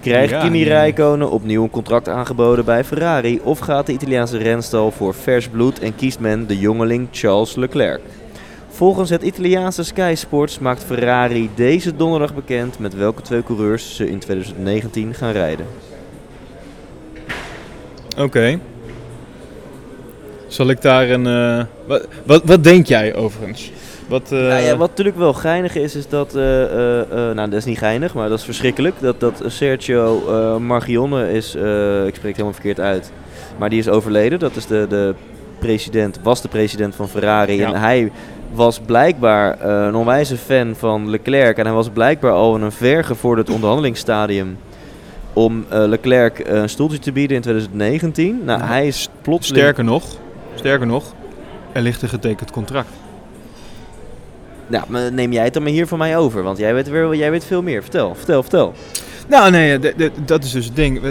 Krijgt 0.02 0.30
Ja, 0.30 0.42
Kimi. 0.42 0.64
Räikkönen 0.64 1.30
opnieuw 1.30 1.64
een 1.64 1.70
contract 1.70 2.10
aangeboden 2.10 2.66
bij 2.66 2.84
Ferrari 2.84 3.40
of 3.44 3.60
gaat 3.60 3.86
de 3.86 3.94
Italiaanse 3.94 4.38
renstal 4.38 4.92
voor 4.92 5.14
vers 5.14 5.48
bloed 5.48 5.80
en 5.80 5.96
kiest 5.96 6.20
men 6.20 6.48
de 6.48 6.60
jongeling 6.60 7.08
Charles 7.12 7.56
Leclerc? 7.56 8.02
Volgens 8.70 9.10
het 9.10 9.22
Italiaanse 9.22 9.84
Sky 9.84 10.14
Sports 10.16 10.60
maakt 10.60 10.84
Ferrari 10.84 11.50
deze 11.56 11.96
donderdag 11.96 12.34
bekend 12.34 12.80
met 12.80 12.96
welke 12.96 13.22
twee 13.22 13.44
coureurs 13.44 13.96
ze 13.96 14.10
in 14.10 14.20
2019 14.20 15.14
gaan 15.14 15.32
rijden. 15.32 15.66
Oké. 18.18 18.60
Zal 20.48 20.70
ik 20.70 20.82
daar 20.82 21.10
een... 21.10 21.28
eh, 21.28 21.66
wat, 21.86 22.08
wat, 22.26 22.42
wat 22.46 22.64
denk 22.64 22.86
jij 22.86 23.16
overigens? 23.16 23.72
Wat, 24.12 24.32
eh, 24.32 24.40
Nou 24.40 24.62
ja, 24.62 24.78
wat 24.78 24.90
natuurlijk 24.90 25.18
wel 25.18 25.34
geinig 25.34 25.76
is, 25.76 25.96
is 25.96 26.08
dat, 26.10 26.36
eh, 26.36 26.64
eh, 26.64 27.02
eh, 27.02 27.08
nou 27.36 27.50
dat 27.50 27.54
is 27.54 27.66
niet 27.66 27.78
geinig, 27.78 28.14
maar 28.14 28.30
dat 28.30 28.38
is 28.40 28.46
verschrikkelijk, 28.46 28.96
dat, 29.00 29.20
dat 29.20 29.44
Sergio 29.46 30.22
eh 30.30 30.58
Marchionne 30.58 31.32
is, 31.34 31.56
eh, 31.56 32.06
ik 32.06 32.16
spreek 32.16 32.16
het 32.16 32.24
helemaal 32.24 32.54
verkeerd 32.54 32.80
uit, 32.80 33.12
maar 33.58 33.70
die 33.70 33.80
is 33.80 33.90
overleden. 33.90 34.40
Dat 34.40 34.56
is 34.56 34.66
de, 34.66 34.86
de 34.90 35.14
president, 35.60 36.20
was 36.24 36.42
de 36.42 36.48
president 36.48 36.96
van 36.96 37.10
Ferrari 37.10 37.56
Ja. 37.56 37.74
en 37.74 37.80
hij 37.80 38.12
was 38.54 38.80
blijkbaar 38.80 39.60
eh, 39.60 39.86
een 39.88 39.96
onwijze 39.96 40.38
fan 40.38 40.76
van 40.76 41.10
Leclerc 41.10 41.58
en 41.58 41.66
hij 41.66 41.74
was 41.74 41.90
blijkbaar 41.90 42.32
al 42.32 42.56
in 42.56 42.62
een 42.62 42.72
vergevorderd 42.72 43.50
onderhandelingsstadium 43.50 44.58
om 45.34 45.66
eh, 45.70 45.84
Leclerc 45.88 46.40
eh, 46.40 46.62
een 46.62 46.70
stoeltje 46.70 47.00
te 47.00 47.12
bieden 47.12 47.36
in 47.36 47.42
2019. 47.42 48.42
Nou, 48.46 48.60
Ja. 48.60 48.66
hij 48.66 48.88
is 48.88 49.10
plotseling... 49.22 49.62
Sterker 49.64 49.84
nog, 49.84 50.04
sterker 50.56 50.88
nog, 50.88 51.14
er 51.72 51.82
ligt 51.82 52.02
een 52.02 52.10
getekend 52.10 52.52
contract. 52.52 52.90
Nou, 54.72 54.84
maar 54.88 55.14
neem 55.14 55.32
jij 55.32 55.44
het 55.44 55.54
dan 55.54 55.64
maar 55.64 55.72
hier 55.72 55.88
van 55.88 55.98
mij 55.98 56.18
over, 56.18 56.44
want 56.44 56.58
jij 56.58 56.74
weet, 56.74 56.90
weer, 56.90 57.16
jij 57.16 57.32
weet 57.32 57.46
veel 57.46 57.62
meer. 57.62 57.82
Vertel, 57.82 58.16
vertel, 58.16 58.42
vertel. 58.42 58.74
Nou, 59.28 59.52
nee, 59.52 59.80
de- 59.80 60.12
dat 60.26 60.44
is 60.44 60.52
dus 60.52 60.66
het 60.66 60.76
ding. 60.76 61.04
Eh, 61.04 61.10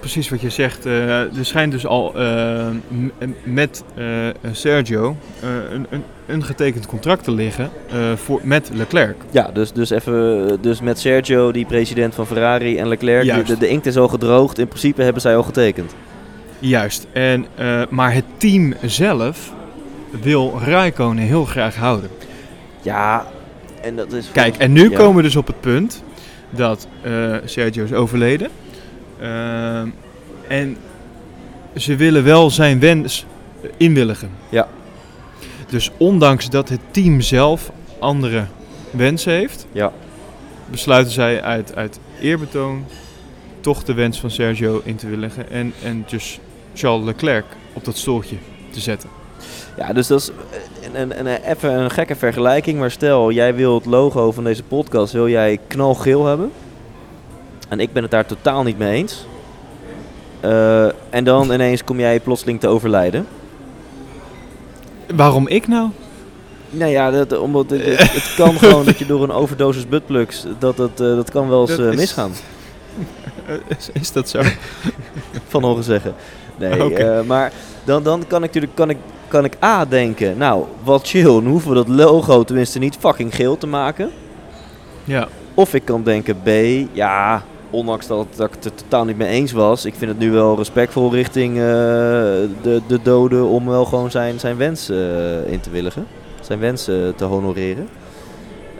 precies 0.00 0.28
wat 0.28 0.40
je 0.40 0.50
zegt. 0.50 0.86
eh, 0.86 1.18
er 1.20 1.28
schijnt 1.40 1.72
dus 1.72 1.86
al 1.86 2.14
eh, 2.18 2.66
met 3.44 3.84
eh, 3.94 4.04
Sergio 4.52 5.16
eh, 5.40 5.48
een, 5.72 5.86
een, 5.90 6.02
een 6.26 6.44
getekend 6.44 6.86
contract 6.86 7.24
te 7.24 7.30
liggen 7.32 7.70
eh, 7.90 7.96
voor, 8.14 8.40
met 8.42 8.70
Leclerc. 8.72 9.16
Ja, 9.30 9.50
dus, 9.54 9.72
dus 9.72 9.90
even 9.90 10.58
dus 10.60 10.80
met 10.80 10.98
Sergio, 10.98 11.52
die 11.52 11.66
president 11.66 12.14
van 12.14 12.26
Ferrari 12.26 12.78
en 12.78 12.88
Leclerc. 12.88 13.24
De, 13.36 13.42
de, 13.52 13.58
de 13.58 13.68
inkt 13.68 13.86
is 13.86 13.96
al 13.96 14.08
gedroogd. 14.08 14.58
In 14.58 14.68
principe 14.68 15.02
hebben 15.02 15.22
zij 15.22 15.36
al 15.36 15.42
getekend. 15.42 15.94
Juist. 16.58 17.06
En, 17.12 17.46
eh, 17.54 17.82
maar 17.90 18.12
het 18.14 18.24
team 18.36 18.74
zelf 18.84 19.52
wil 20.22 20.60
Raikkonen 20.64 21.24
heel 21.24 21.44
graag 21.44 21.76
houden. 21.76 22.10
Ja, 22.84 23.26
en 23.82 23.96
dat 23.96 24.12
is... 24.12 24.30
Kijk, 24.32 24.56
en 24.56 24.72
nu 24.72 24.90
Ja. 24.90 24.96
komen 24.96 25.16
we 25.16 25.22
dus 25.22 25.36
op 25.36 25.46
het 25.46 25.60
punt 25.60 26.02
dat 26.50 26.86
eh, 27.02 27.36
Sergio 27.44 27.84
is 27.84 27.92
overleden. 27.92 28.48
Ehm, 29.20 29.88
en 30.48 30.76
ze 31.76 31.96
willen 31.96 32.24
wel 32.24 32.50
zijn 32.50 32.80
wens 32.80 33.26
inwilligen. 33.76 34.30
Ja. 34.48 34.68
Dus 35.68 35.90
ondanks 35.96 36.50
dat 36.50 36.68
het 36.68 36.80
team 36.90 37.20
zelf 37.20 37.70
andere 37.98 38.44
wensen 38.90 39.32
heeft, 39.32 39.66
Ja. 39.72 39.92
besluiten 40.70 41.12
zij 41.12 41.42
uit, 41.42 41.74
uit 41.76 41.98
eerbetoon 42.20 42.84
toch 43.60 43.84
de 43.84 43.94
wens 43.94 44.20
van 44.20 44.30
Sergio 44.30 44.80
in 44.84 44.96
te 44.96 45.08
willigen. 45.08 45.50
En, 45.50 45.72
en 45.82 46.04
dus 46.08 46.40
Charles 46.74 47.04
Leclerc 47.04 47.44
op 47.72 47.84
dat 47.84 47.96
stoeltje 47.96 48.36
te 48.70 48.80
zetten. 48.80 49.08
Ja, 49.76 49.92
dus 49.92 50.06
dat 50.06 50.20
is 50.20 50.30
een, 50.92 51.00
een, 51.00 51.26
een, 51.26 51.42
even 51.42 51.72
een 51.72 51.90
gekke 51.90 52.16
vergelijking. 52.16 52.78
Maar 52.78 52.90
stel, 52.90 53.30
jij 53.30 53.54
wil 53.54 53.74
het 53.74 53.84
logo 53.84 54.32
van 54.32 54.44
deze 54.44 54.62
podcast, 54.62 55.12
wil 55.12 55.28
jij 55.28 55.58
knalgeel 55.66 56.26
hebben. 56.26 56.52
En 57.68 57.80
ik 57.80 57.92
ben 57.92 58.02
het 58.02 58.10
daar 58.10 58.26
totaal 58.26 58.62
niet 58.62 58.78
mee 58.78 58.94
eens. 58.94 59.26
Eh, 60.40 60.84
en 61.10 61.24
dan 61.24 61.52
ineens 61.52 61.84
kom 61.84 61.98
jij 61.98 62.20
plotseling 62.20 62.60
te 62.60 62.68
overlijden. 62.68 63.26
Waarom 65.14 65.48
ik 65.48 65.68
nou? 65.68 65.88
Nou 66.70 66.90
ja, 66.90 67.10
dat, 67.10 67.38
omdat 67.38 67.70
het, 67.70 67.84
het, 67.84 68.12
het 68.12 68.34
kan 68.36 68.58
gewoon 68.58 68.84
dat 68.84 68.98
je 68.98 69.06
door 69.06 69.22
een 69.22 69.30
overdosis 69.30 69.88
buttplugs, 69.88 70.44
dat, 70.58 70.76
dat, 70.76 70.90
eh, 70.90 70.96
dat 70.96 71.30
kan 71.30 71.48
wel 71.48 71.68
eens 71.68 71.78
eh, 71.78 71.90
misgaan. 71.90 72.32
Eh, 73.46 73.54
Is, 73.78 73.90
is 73.92 74.12
dat 74.12 74.28
zo? 74.28 74.42
van 75.48 75.62
horen 75.62 75.84
zeggen. 75.84 76.14
Nee, 76.56 76.94
eh, 76.94 77.22
maar 77.22 77.52
dan, 77.84 78.02
dan 78.02 78.26
kan 78.26 78.42
ik 78.42 78.46
natuurlijk 78.46 78.74
kan 78.74 78.90
ik, 78.90 78.96
kan 79.28 79.44
ik 79.44 79.56
A 79.62 79.84
denken, 79.84 80.38
nou, 80.38 80.64
wat 80.82 81.08
chill, 81.08 81.24
dan 81.24 81.46
hoeven 81.46 81.68
we 81.68 81.76
dat 81.76 81.88
logo 81.88 82.42
tenminste 82.44 82.78
niet 82.78 82.96
fucking 82.98 83.34
geel 83.34 83.58
te 83.58 83.66
maken. 83.66 84.10
ja. 85.04 85.28
Of 85.56 85.74
ik 85.74 85.84
kan 85.84 86.02
denken 86.02 86.36
B, 86.42 86.48
ja, 86.92 87.42
ondanks 87.70 88.06
dat, 88.06 88.26
dat 88.36 88.46
ik 88.48 88.54
het 88.54 88.64
er 88.64 88.74
totaal 88.74 89.04
niet 89.04 89.16
mee 89.16 89.28
eens 89.28 89.52
was, 89.52 89.84
ik 89.84 89.94
vind 89.94 90.10
het 90.10 90.20
nu 90.20 90.30
wel 90.30 90.56
respectvol 90.56 91.12
richting 91.12 91.56
eh, 91.56 91.62
de, 91.62 92.80
de 92.86 92.98
dode 93.02 93.44
om 93.44 93.66
wel 93.66 93.84
gewoon 93.84 94.10
zijn, 94.10 94.40
zijn 94.40 94.56
wens 94.56 94.88
eh, 94.88 95.46
in 95.46 95.60
te 95.60 95.70
willigen. 95.70 96.06
Zijn 96.40 96.58
wens 96.58 96.88
eh, 96.88 96.96
te 97.16 97.24
honoreren. 97.24 97.88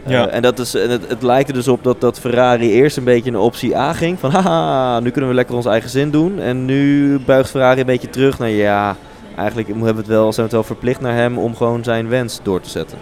Eh, 0.05 0.11
Ja. 0.11 0.27
en 0.27 0.41
dat 0.41 0.59
is, 0.59 0.75
en 0.75 0.89
het, 0.89 1.07
het 1.09 1.21
lijkt 1.21 1.47
er 1.47 1.53
dus 1.53 1.67
op 1.67 1.83
dat, 1.83 2.01
dat 2.01 2.19
Ferrari 2.19 2.71
eerst 2.71 2.97
een 2.97 3.03
beetje 3.03 3.31
naar 3.31 3.41
optie 3.41 3.77
A 3.77 3.93
ging. 3.93 4.19
Van 4.19 4.31
haha, 4.31 4.99
nu 4.99 5.09
kunnen 5.09 5.29
we 5.29 5.35
lekker 5.35 5.55
ons 5.55 5.65
eigen 5.65 5.89
zin 5.89 6.11
doen. 6.11 6.39
En 6.39 6.65
nu 6.65 7.19
buigt 7.25 7.49
Ferrari 7.49 7.79
een 7.79 7.85
beetje 7.85 8.09
terug 8.09 8.39
naar 8.39 8.49
ja, 8.49 8.95
eigenlijk 9.37 9.67
hebben 9.67 9.93
we 9.93 9.99
het 9.99 10.07
wel, 10.07 10.23
zijn 10.33 10.35
we 10.35 10.41
het 10.41 10.51
wel 10.51 10.63
verplicht 10.63 11.01
naar 11.01 11.15
hem 11.15 11.37
om 11.37 11.55
gewoon 11.55 11.83
zijn 11.83 12.07
wens 12.07 12.39
door 12.43 12.61
te 12.61 12.69
zetten. 12.69 12.97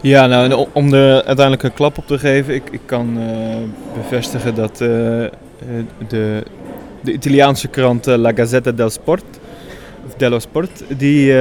Ja, 0.00 0.26
nou, 0.26 0.44
en 0.50 0.66
om 0.72 0.94
er 0.94 1.14
uiteindelijk 1.14 1.62
een 1.62 1.72
klap 1.72 1.98
op 1.98 2.06
te 2.06 2.18
geven, 2.18 2.54
ik, 2.54 2.70
ik 2.70 2.80
kan 2.84 3.18
eh, 3.18 3.56
bevestigen 4.02 4.54
dat 4.54 4.70
eh, 4.70 4.88
de, 6.08 6.42
de 7.00 7.12
Italiaanse 7.12 7.68
krant 7.68 8.06
La 8.06 8.32
Gazzetta 8.34 8.72
del 8.72 8.90
Sport, 8.90 9.24
of 10.06 10.14
dello 10.16 10.38
Sport, 10.38 10.82
die, 10.88 11.32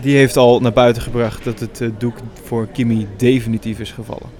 die 0.00 0.16
heeft 0.16 0.36
al 0.36 0.60
naar 0.60 0.72
buiten 0.72 1.02
gebracht 1.02 1.44
dat 1.44 1.60
het 1.60 1.80
eh, 1.80 1.88
doek 1.98 2.16
voor 2.44 2.66
Kimi 2.72 3.06
definitief 3.16 3.78
is 3.78 3.90
gevallen. 3.90 4.36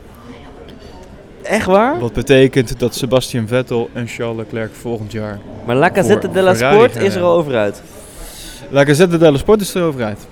Echt 1.43 1.67
waar? 1.67 1.99
Wat 1.99 2.13
betekent 2.13 2.79
dat 2.79 2.95
Sebastian 2.95 3.47
Vettel 3.47 3.91
en 3.93 4.07
Charles 4.07 4.37
Leclerc 4.37 4.71
volgend 4.75 5.13
jaar... 5.13 5.39
Maar 5.67 5.77
La 5.77 5.89
Gazzetta 5.89 6.21
Voor 6.21 6.33
della 6.35 6.55
Sport 6.55 6.97
is 6.97 7.15
er 7.15 7.23
al 7.23 7.37
over 7.37 7.57
uit. 7.57 7.83
La 8.71 8.85
Gazzetta 8.85 9.17
dello 9.17 9.37
Sport 9.37 9.61
is 9.61 9.75
erover 9.75 10.05
uit. 10.05 10.27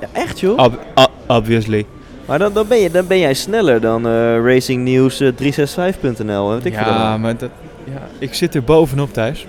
Ja, 0.00 0.08
echt 0.12 0.40
joh? 0.40 0.58
Ob- 0.58 0.80
obviously. 1.26 1.86
Maar 2.26 2.38
dan, 2.38 2.52
dan, 2.52 2.66
ben 2.68 2.78
je, 2.78 2.90
dan 2.90 3.06
ben 3.06 3.18
jij 3.18 3.34
sneller 3.34 3.80
dan 3.80 4.06
eh 4.06 4.44
Racing 4.44 4.84
News 4.84 5.20
eh, 5.20 5.28
365.nl. 5.28 6.48
Weet 6.50 6.64
ik 6.64 6.74
veel 6.74 6.86
ja, 6.86 7.16
maar 7.18 7.36
dat, 7.36 7.50
ja, 7.84 8.08
ik 8.18 8.34
zit 8.34 8.54
er 8.54 8.64
bovenop 8.64 9.12
thuis. 9.12 9.46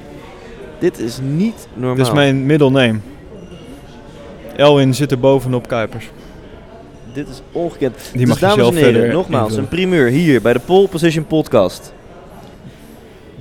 Dit 0.79 0.99
is 0.99 1.19
niet 1.21 1.67
normaal. 1.73 1.95
Dat 1.97 2.07
is 2.07 2.13
mijn 2.13 2.45
middle 2.45 2.69
name. 2.69 2.99
Elwin 4.55 4.93
zit 4.93 5.11
er 5.11 5.19
bovenop 5.19 5.67
Kuipers. 5.67 6.09
Dit 7.13 7.29
is 7.29 7.41
ongekend. 7.51 8.09
Die 8.11 8.19
dus 8.19 8.29
mag 8.29 8.39
dames 8.39 8.67
en 8.67 8.75
heren, 8.75 9.11
nogmaals, 9.11 9.43
invullen. 9.43 9.63
een 9.63 9.69
primeur 9.69 10.07
hier 10.07 10.41
bij 10.41 10.53
de 10.53 10.59
Pole 10.59 10.87
Position 10.87 11.25
Podcast. 11.27 11.93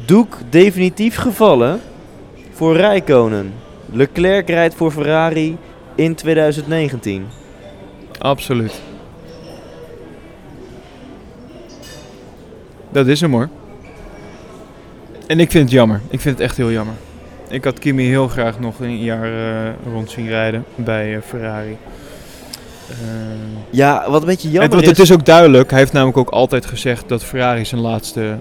Doek 0.04 0.38
definitief 0.50 1.16
gevallen 1.16 1.80
voor 2.52 2.76
Rijkonen. 2.76 3.52
Leclerc 3.92 4.48
rijdt 4.48 4.74
voor 4.74 4.90
Ferrari 4.90 5.56
in 5.94 6.14
2019. 6.14 7.26
Absoluut. 8.18 8.80
Dat 12.90 13.06
is 13.06 13.20
hem 13.20 13.32
hoor. 13.32 13.48
En 15.26 15.40
ik 15.40 15.50
vind 15.50 15.64
het 15.64 15.72
jammer. 15.72 16.00
Ik 16.10 16.20
vind 16.20 16.38
het 16.38 16.44
echt 16.44 16.56
heel 16.56 16.70
jammer. 16.70 16.94
Ik 17.52 17.64
had 17.64 17.78
Kimi 17.78 18.04
heel 18.08 18.28
graag 18.28 18.60
nog 18.60 18.80
een 18.80 18.98
jaar 18.98 19.32
eh, 19.32 19.72
rond 19.92 20.10
zien 20.10 20.28
rijden 20.28 20.64
bij 20.74 21.14
eh, 21.14 21.20
Ferrari. 21.26 21.76
Eh, 22.88 22.96
Ja, 23.70 24.10
wat 24.10 24.20
een 24.20 24.26
beetje 24.26 24.48
jammer 24.50 24.70
en, 24.70 24.74
want 24.76 24.86
het 24.86 24.98
is 24.98 25.12
ook 25.12 25.24
duidelijk, 25.24 25.70
hij 25.70 25.78
heeft 25.78 25.92
namelijk 25.92 26.18
ook 26.18 26.30
altijd 26.30 26.66
gezegd 26.66 27.08
dat 27.08 27.24
Ferrari 27.24 27.64
zijn 27.64 27.80
laatste 27.80 28.36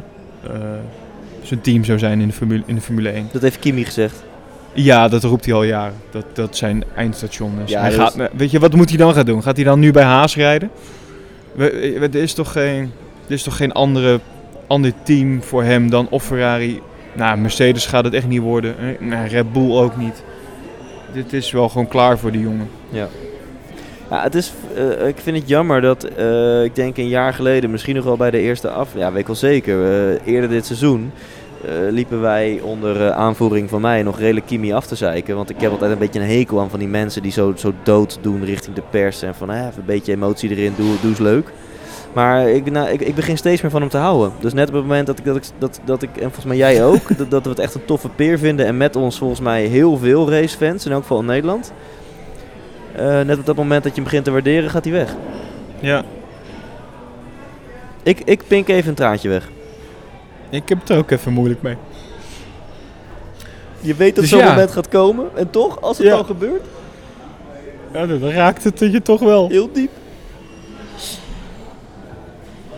zijn 1.41 1.62
team 1.62 1.84
zou 1.84 1.99
zijn 1.99 2.22
in 2.22 2.28
de 2.28 2.34
Formule, 2.34 2.64
in 2.66 2.76
de 2.76 2.82
Formule 2.82 3.09
1. 3.09 3.30
Dat 3.32 3.41
heeft 3.41 3.59
Kimi 3.59 3.86
gezegd. 3.86 4.24
Ja, 4.74 5.07
dat 5.07 5.24
roept 5.24 5.45
hij 5.45 5.53
al 5.53 5.64
jaren. 5.64 5.93
Dat, 6.12 6.26
dat 6.34 6.57
zijn 6.57 6.84
eindstation 6.95 7.53
is. 7.66 7.72
Ja, 7.72 7.80
hij 7.82 7.89
dus- 7.89 7.97
gaat, 7.99 8.16
weet 8.38 8.51
je, 8.51 8.59
wat 8.59 8.76
moet 8.76 8.89
hij 8.89 8.97
dan 8.97 9.14
gaan 9.14 9.26
doen? 9.26 9.43
Gaat 9.43 9.55
hij 9.55 9.66
dan 9.66 9.80
nu 9.80 9.91
bij 9.91 10.03
Haas 10.03 10.36
rijden? 10.36 10.70
We- 11.51 11.95
we- 11.99 12.09
Er 12.18 12.24
is 12.24 12.34
toch 12.34 12.51
geen, 12.51 12.91
er 13.28 13.34
is 13.34 13.43
toch 13.43 13.55
geen 13.57 13.72
andere, 13.72 14.20
ander 14.68 14.93
team 15.03 15.43
voor 15.43 15.64
hem 15.64 15.89
dan 15.89 16.07
of 16.09 16.24
Ferrari. 16.24 16.82
Nou, 17.14 17.38
Mercedes 17.38 17.86
gaat 17.86 18.03
het 18.03 18.14
echt 18.14 18.28
niet 18.28 18.41
worden. 18.41 18.76
Eh, 18.78 19.07
Nou, 19.07 19.28
Red 19.28 19.53
Bull 19.53 19.72
ook 19.72 19.97
niet. 19.97 20.24
Dit 21.14 21.34
is 21.34 21.51
wel 21.51 21.70
gewoon 21.70 21.88
klaar 21.88 22.18
voor 22.18 22.32
die 22.32 22.41
jongen. 22.41 22.70
Ja. 22.89 23.07
Ja, 24.09 24.24
het 24.24 24.36
is, 24.36 24.53
eh, 24.76 25.07
ik 25.07 25.18
vind 25.18 25.38
het 25.38 25.47
jammer 25.47 25.82
dat, 25.82 26.03
eh, 26.03 26.64
ik 26.64 26.76
denk 26.76 26.97
een 26.97 27.07
jaar 27.07 27.34
geleden, 27.34 27.72
misschien 27.72 27.95
nog 27.95 28.03
wel 28.03 28.18
bij 28.18 28.32
de 28.32 28.39
eerste 28.39 28.70
af, 28.70 28.89
ja, 28.95 29.12
weet 29.12 29.20
ik 29.22 29.28
wel 29.28 29.36
zeker, 29.36 29.78
eerder 30.26 30.49
dit 30.49 30.66
seizoen, 30.66 31.12
liepen 31.89 32.22
wij 32.22 32.59
onder 32.64 33.12
aanvoering 33.12 33.70
van 33.70 33.82
mij 33.82 34.03
nog 34.03 34.20
redelijk 34.20 34.45
Kimi 34.45 34.74
af 34.74 34.86
te 34.88 34.95
zeiken. 34.95 35.36
Want 35.36 35.49
ik 35.49 35.62
heb 35.62 35.72
altijd 35.72 35.91
een 35.91 35.97
beetje 35.97 36.20
een 36.20 36.30
hekel 36.30 36.59
aan 36.59 36.70
van 36.70 36.80
die 36.80 36.88
mensen 36.88 37.22
die 37.22 37.32
zo, 37.32 37.53
zo 37.55 37.74
dood 37.84 38.18
doen 38.22 38.45
richting 38.45 38.76
de 38.76 38.84
pers. 38.89 39.22
En 39.22 39.36
van, 39.36 39.51
even 39.51 39.66
een 39.78 39.86
beetje 39.86 40.14
emotie 40.14 40.49
erin, 40.49 40.74
doe, 40.78 40.95
doe 41.01 41.09
eens 41.09 41.20
leuk. 41.20 41.51
Maar 42.14 42.49
ik, 42.49 42.72
nou, 42.72 42.89
ik, 42.89 43.01
ik 43.01 43.16
begin 43.16 43.38
steeds 43.38 43.62
meer 43.62 43.72
van 43.72 43.82
hem 43.82 43.89
te 43.89 43.97
houden. 43.97 44.32
Dus 44.39 44.53
net 44.53 44.68
op 44.68 44.74
het 44.74 44.84
moment 44.84 45.07
dat 45.07 45.20
ik, 45.20 45.26
dat 45.26 45.36
ik, 45.36 45.43
dat, 45.57 45.80
dat 45.86 46.01
ik 46.01 46.09
en 46.16 46.22
volgens 46.22 46.45
mij 46.45 46.57
jij 46.57 46.84
ook, 46.86 47.07
dat, 47.18 47.32
dat 47.32 47.43
we 47.43 47.49
het 47.49 47.59
echt 47.59 47.76
een 47.76 47.86
toffe 47.86 48.09
peer 48.09 48.39
vinden. 48.39 48.66
En 48.66 48.78
met 48.78 48.95
ons 48.95 49.18
volgens 49.18 49.39
mij 49.39 49.64
heel 49.66 49.97
veel 49.97 50.30
racefans, 50.32 50.86
in 50.86 50.91
elk 50.91 51.01
geval 51.01 51.20
in 51.20 51.26
Nederland. 51.26 51.72
Eh, 52.95 53.20
net 53.22 53.39
op 53.39 53.45
dat 53.45 53.55
moment 53.55 53.84
dat 53.84 53.91
je 53.91 53.95
hem 53.95 54.03
begint 54.03 54.26
te 54.26 54.32
waarderen, 54.32 54.70
gaat 54.70 54.84
hij 54.84 54.93
weg. 54.93 55.16
Ja, 55.80 56.03
Ik, 58.03 58.20
ik 58.26 58.41
pink 58.47 58.68
even 58.68 58.89
een 58.89 58.95
traantje 58.95 59.30
weg. 59.30 59.49
ik 60.49 60.70
heb 60.70 60.80
het 60.80 60.89
er 60.89 60.97
ook 60.97 61.12
even 61.12 61.34
moeilijk 61.34 61.62
mee. 61.62 61.76
Je 63.80 63.95
weet 63.95 64.12
dat 64.16 64.24
Dus 64.24 64.30
zo'n 64.30 64.39
ja. 64.39 64.49
moment 64.49 64.72
gaat 64.72 64.88
komen. 64.88 65.26
En 65.36 65.49
toch, 65.49 65.82
als 65.82 65.97
het 65.97 66.07
Ja. 66.07 66.14
al 66.14 66.24
gebeurt, 66.24 66.62
Ja, 67.93 68.05
dan 68.05 68.30
raakt 68.30 68.64
het 68.64 68.80
je 68.80 69.01
toch 69.01 69.20
wel. 69.20 69.49
heel 69.49 69.70
diep. 69.72 69.91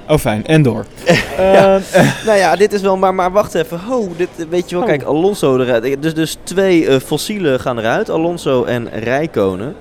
Oh, 0.10 0.18
fijn. 0.18 0.46
En 0.46 0.62
door. 0.62 0.86
Ja. 1.38 1.80
Eh, 1.92 2.26
Nou 2.26 2.38
ja, 2.38 2.56
dit 2.56 2.74
is 2.74 2.82
wel, 2.82 2.98
maar, 2.98 3.16
maar 3.16 3.32
wacht 3.32 3.56
even. 3.56 3.80
Ho, 3.80 4.12
dit, 4.18 4.30
weet 4.50 4.70
je 4.70 4.76
wel, 4.76 4.84
Oh. 4.84 4.90
kijk, 4.90 5.04
Alonso 5.04 5.58
eruit. 5.60 6.02
Dus, 6.02 6.14
dus 6.14 6.38
twee 6.44 6.88
eh, 6.88 7.00
fossielen 7.00 7.60
gaan 7.60 7.80
eruit, 7.80 8.10
Alonso 8.10 8.64
en 8.64 8.90
Rijkonen. 9.00 9.76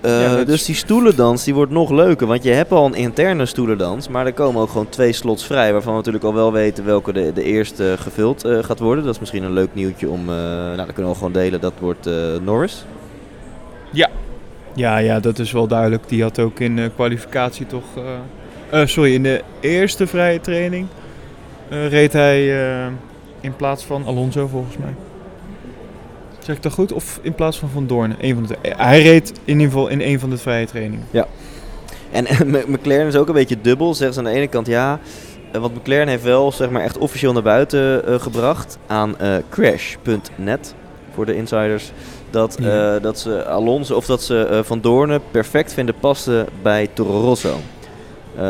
Eh, 0.00 0.20
Ja, 0.22 0.44
dus 0.44 0.64
die 0.64 0.74
stoelendans 0.74 1.44
die 1.44 1.54
wordt 1.54 1.72
nog 1.72 1.90
leuker, 1.90 2.26
want 2.26 2.42
je 2.42 2.50
hebt 2.50 2.72
al 2.72 2.84
een 2.86 2.94
interne 2.94 3.46
stoelendans, 3.46 4.08
maar 4.08 4.26
er 4.26 4.32
komen 4.32 4.62
ook 4.62 4.68
gewoon 4.70 4.88
twee 4.88 5.12
slots 5.12 5.44
vrij, 5.46 5.72
waarvan 5.72 5.90
we 5.92 5.98
natuurlijk 5.98 6.24
al 6.24 6.34
wel 6.34 6.52
weten 6.52 6.84
welke 6.84 7.12
de, 7.12 7.32
de 7.32 7.42
eerste 7.42 7.94
gevuld 7.98 8.44
eh, 8.44 8.58
gaat 8.62 8.78
worden. 8.78 9.04
Dat 9.04 9.14
is 9.14 9.20
misschien 9.20 9.42
een 9.42 9.52
leuk 9.52 9.74
nieuwtje 9.74 10.08
om, 10.08 10.20
eh, 10.28 10.34
nou 10.36 10.76
dat 10.76 10.92
kunnen 10.92 11.12
we 11.12 11.16
gewoon 11.18 11.32
delen, 11.32 11.60
dat 11.60 11.72
wordt 11.80 12.06
eh, 12.06 12.14
Norris. 12.42 12.84
Ja, 14.74 14.98
ja, 14.98 15.20
dat 15.20 15.38
is 15.38 15.52
wel 15.52 15.66
duidelijk. 15.66 16.08
Die 16.08 16.22
had 16.22 16.38
ook 16.38 16.60
in 16.60 16.90
kwalificatie 16.94 17.66
toch... 17.66 17.84
eh, 18.74 18.86
sorry, 18.86 19.14
in 19.14 19.22
de 19.22 19.42
eerste 19.60 20.06
vrije 20.06 20.40
training 20.40 20.86
eh, 21.68 21.88
reed 21.88 22.12
hij 22.12 22.66
eh, 22.66 22.86
in 23.40 23.56
plaats 23.56 23.84
van 23.84 24.06
Alonso 24.06 24.46
volgens 24.46 24.76
mij. 24.76 24.94
Zeg 26.38 26.56
ik 26.56 26.62
dat 26.62 26.72
goed? 26.72 26.92
Of 26.92 27.18
in 27.22 27.34
plaats 27.34 27.58
van 27.58 27.68
Van 27.68 27.86
Doorn? 27.86 28.16
Een 28.20 28.34
van 28.34 28.46
de. 28.46 28.56
Hij 28.76 29.02
reed 29.02 29.32
in 29.44 29.52
ieder 29.52 29.72
geval 29.72 29.88
in 29.88 30.00
een 30.00 30.20
van 30.20 30.30
de 30.30 30.36
vrije 30.38 30.66
trainingen. 30.66 31.06
En, 32.12 32.26
en 32.26 32.50
McLaren 32.72 33.06
is 33.06 33.16
ook 33.16 33.28
een 33.28 33.34
beetje 33.34 33.60
dubbel. 33.60 33.94
Zeggen 33.94 34.14
ze 34.14 34.20
aan 34.20 34.32
de 34.32 34.38
ene 34.38 34.48
kant 34.48 34.66
ja. 34.66 35.00
Want 35.52 35.74
McLaren 35.74 36.08
heeft 36.08 36.22
wel 36.22 36.52
zeg 36.52 36.70
maar, 36.70 36.82
echt 36.82 36.98
officieel 36.98 37.32
naar 37.32 37.42
buiten 37.42 38.20
gebracht 38.20 38.78
aan 38.86 39.16
crash.net 39.50 40.74
voor 41.14 41.26
de 41.26 41.36
insiders. 41.36 41.92
Dat, 42.30 42.56
Ja. 42.60 42.98
dat 42.98 43.18
ze 43.18 43.44
Alonso 43.44 43.94
of 43.96 44.06
dat 44.06 44.22
ze 44.22 44.60
Van 44.64 44.80
Doornen 44.80 45.20
perfect 45.30 45.72
vinden 45.72 45.94
passen 46.00 46.46
bij 46.62 46.88
Toro 46.94 47.20
Rosso. 47.20 47.56
Eh, 48.36 48.42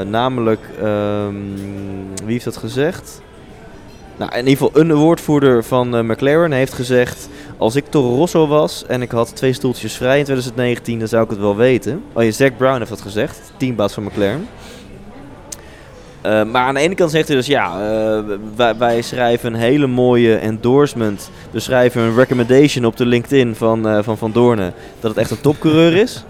namelijk, 0.00 0.60
ehm, 0.80 1.34
wie 2.24 2.32
heeft 2.32 2.44
dat 2.44 2.56
gezegd? 2.56 3.22
Nou, 4.16 4.32
in 4.32 4.48
ieder 4.48 4.66
geval 4.66 4.80
een 4.80 4.94
woordvoerder 4.94 5.64
van 5.64 5.96
eh, 5.96 6.02
McLaren 6.02 6.52
heeft 6.52 6.72
gezegd... 6.72 7.28
Als 7.56 7.74
ik 7.74 7.84
Toro 7.88 8.14
Rosso 8.14 8.46
was 8.46 8.84
en 8.86 9.02
ik 9.02 9.10
had 9.10 9.36
twee 9.36 9.52
stoeltjes 9.52 9.92
vrij 9.96 10.18
in 10.18 10.24
2019, 10.24 10.98
dan 10.98 11.08
zou 11.08 11.24
ik 11.24 11.30
het 11.30 11.38
wel 11.38 11.56
weten. 11.56 12.02
Oh 12.12 12.22
ja, 12.22 12.30
Zack 12.30 12.56
Brown 12.56 12.78
heeft 12.78 12.90
dat 12.90 13.00
gezegd, 13.00 13.52
teambaas 13.56 13.92
van 13.92 14.02
McLaren. 14.02 14.48
Eh, 16.20 16.44
maar 16.44 16.62
aan 16.62 16.74
de 16.74 16.80
ene 16.80 16.94
kant 16.94 17.10
zegt 17.10 17.28
hij 17.28 17.36
dus 17.36 17.46
ja, 17.46 17.76
wij, 18.56 18.76
wij 18.76 19.02
schrijven 19.02 19.54
een 19.54 19.60
hele 19.60 19.86
mooie 19.86 20.36
endorsement. 20.36 21.30
We 21.50 21.60
schrijven 21.60 22.02
een 22.02 22.14
recommendation 22.14 22.84
op 22.84 22.96
de 22.96 23.06
LinkedIn 23.06 23.54
van 23.54 24.02
Van, 24.04 24.18
van 24.18 24.32
Doornen 24.32 24.74
dat 25.00 25.10
het 25.10 25.20
echt 25.20 25.30
een 25.30 25.40
topcoureur 25.40 25.96
is. 25.96 26.24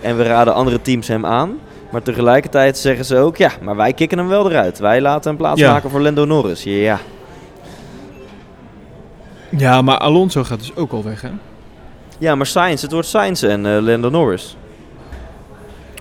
En 0.00 0.16
we 0.16 0.22
raden 0.22 0.54
andere 0.54 0.82
teams 0.82 1.08
hem 1.08 1.26
aan. 1.26 1.58
Maar 1.90 2.02
tegelijkertijd 2.02 2.78
zeggen 2.78 3.04
ze 3.04 3.16
ook, 3.16 3.36
ja, 3.36 3.50
maar 3.62 3.76
wij 3.76 3.92
kicken 3.92 4.18
hem 4.18 4.28
wel 4.28 4.50
eruit. 4.50 4.78
Wij 4.78 5.00
laten 5.00 5.30
hem 5.30 5.38
plaatsmaken 5.38 5.90
voor 5.90 6.00
Lando 6.00 6.24
Norris. 6.24 6.62
Ja, 6.62 6.98
Ja, 9.48 9.82
maar 9.82 9.98
Alonso 9.98 10.44
gaat 10.44 10.58
dus 10.58 10.76
ook 10.76 10.92
al 10.92 11.04
weg, 11.04 11.20
hè? 11.20 11.30
ja 12.18 12.34
maar 12.34 12.46
Sainz, 12.46 12.82
het 12.82 12.92
wordt 12.92 13.08
Sainz 13.08 13.42
en 13.42 13.66
eh, 13.66 13.82
Lando 13.82 14.10
Norris. 14.10 14.56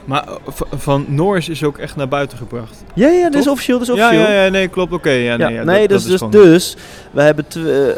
Maar 0.08 0.24
eh, 0.28 0.38
van 0.78 1.06
Norris 1.08 1.50
is 1.50 1.64
ook 1.64 1.78
echt 1.78 1.96
naar 1.96 2.08
buiten 2.08 2.38
gebracht. 2.38 2.84
Ja, 2.94 3.08
ja, 3.08 3.30
dit 3.30 3.40
is 3.42 3.48
officieel, 3.48 3.80
dit 3.80 3.88
is 3.90 3.96
Ja, 3.96 4.04
officieel. 4.08 4.28
ja, 4.32 4.44
ja, 4.44 4.50
nee, 4.50 4.68
klopt. 4.68 4.94
Oké, 4.94 5.10
ja, 5.10 5.32
Ja, 5.32 5.38
nee, 5.38 5.54
ja, 5.54 5.64
nee, 5.64 5.88
dat- 5.88 5.90
dus, 5.90 6.04
dat 6.04 6.14
is 6.14 6.20
dus, 6.20 6.30
gewoon- 6.30 6.50
dus 6.52 6.76
we 7.12 7.22
hebben 7.22 7.46
eh, 7.56 7.90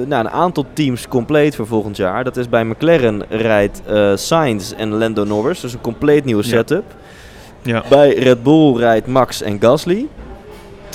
eh, 0.00 0.08
nou, 0.08 0.24
een 0.24 0.30
aantal 0.30 0.64
teams 0.72 1.08
compleet 1.08 1.54
voor 1.56 1.66
volgend 1.66 1.96
jaar. 1.96 2.24
Dat 2.24 2.36
is 2.36 2.48
bij 2.48 2.64
McLaren 2.64 3.22
rijdt 3.28 3.82
eh 3.86 4.12
Sainz 4.16 4.72
en 4.72 4.90
Lando 4.94 5.24
Norris, 5.24 5.60
dus 5.60 5.72
een 5.72 5.80
compleet 5.80 6.24
nieuwe 6.24 6.42
setup. 6.42 6.84
Ja. 7.62 7.82
Bij 7.88 8.14
Red 8.14 8.42
Bull 8.42 8.76
rijdt 8.76 9.06
Max 9.06 9.42
en 9.42 9.60
Gasly. 9.60 10.06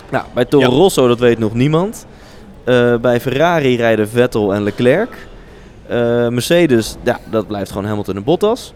Nou, 0.09 0.23
bij 0.33 0.45
Toro. 0.45 0.69
Rosso, 0.69 1.07
dat 1.07 1.19
weet 1.19 1.39
nog 1.39 1.53
niemand. 1.53 2.05
Bij 3.01 3.19
Ferrari 3.21 3.75
rijden 3.75 4.09
Vettel 4.09 4.53
en 4.53 4.63
Leclerc. 4.63 5.09
Mercedes, 6.29 6.95
ja, 7.03 7.19
dat 7.31 7.47
blijft 7.47 7.71
gewoon 7.71 7.85
Hamilton 7.87 8.15
en 8.15 8.23
Bottas. 8.23 8.73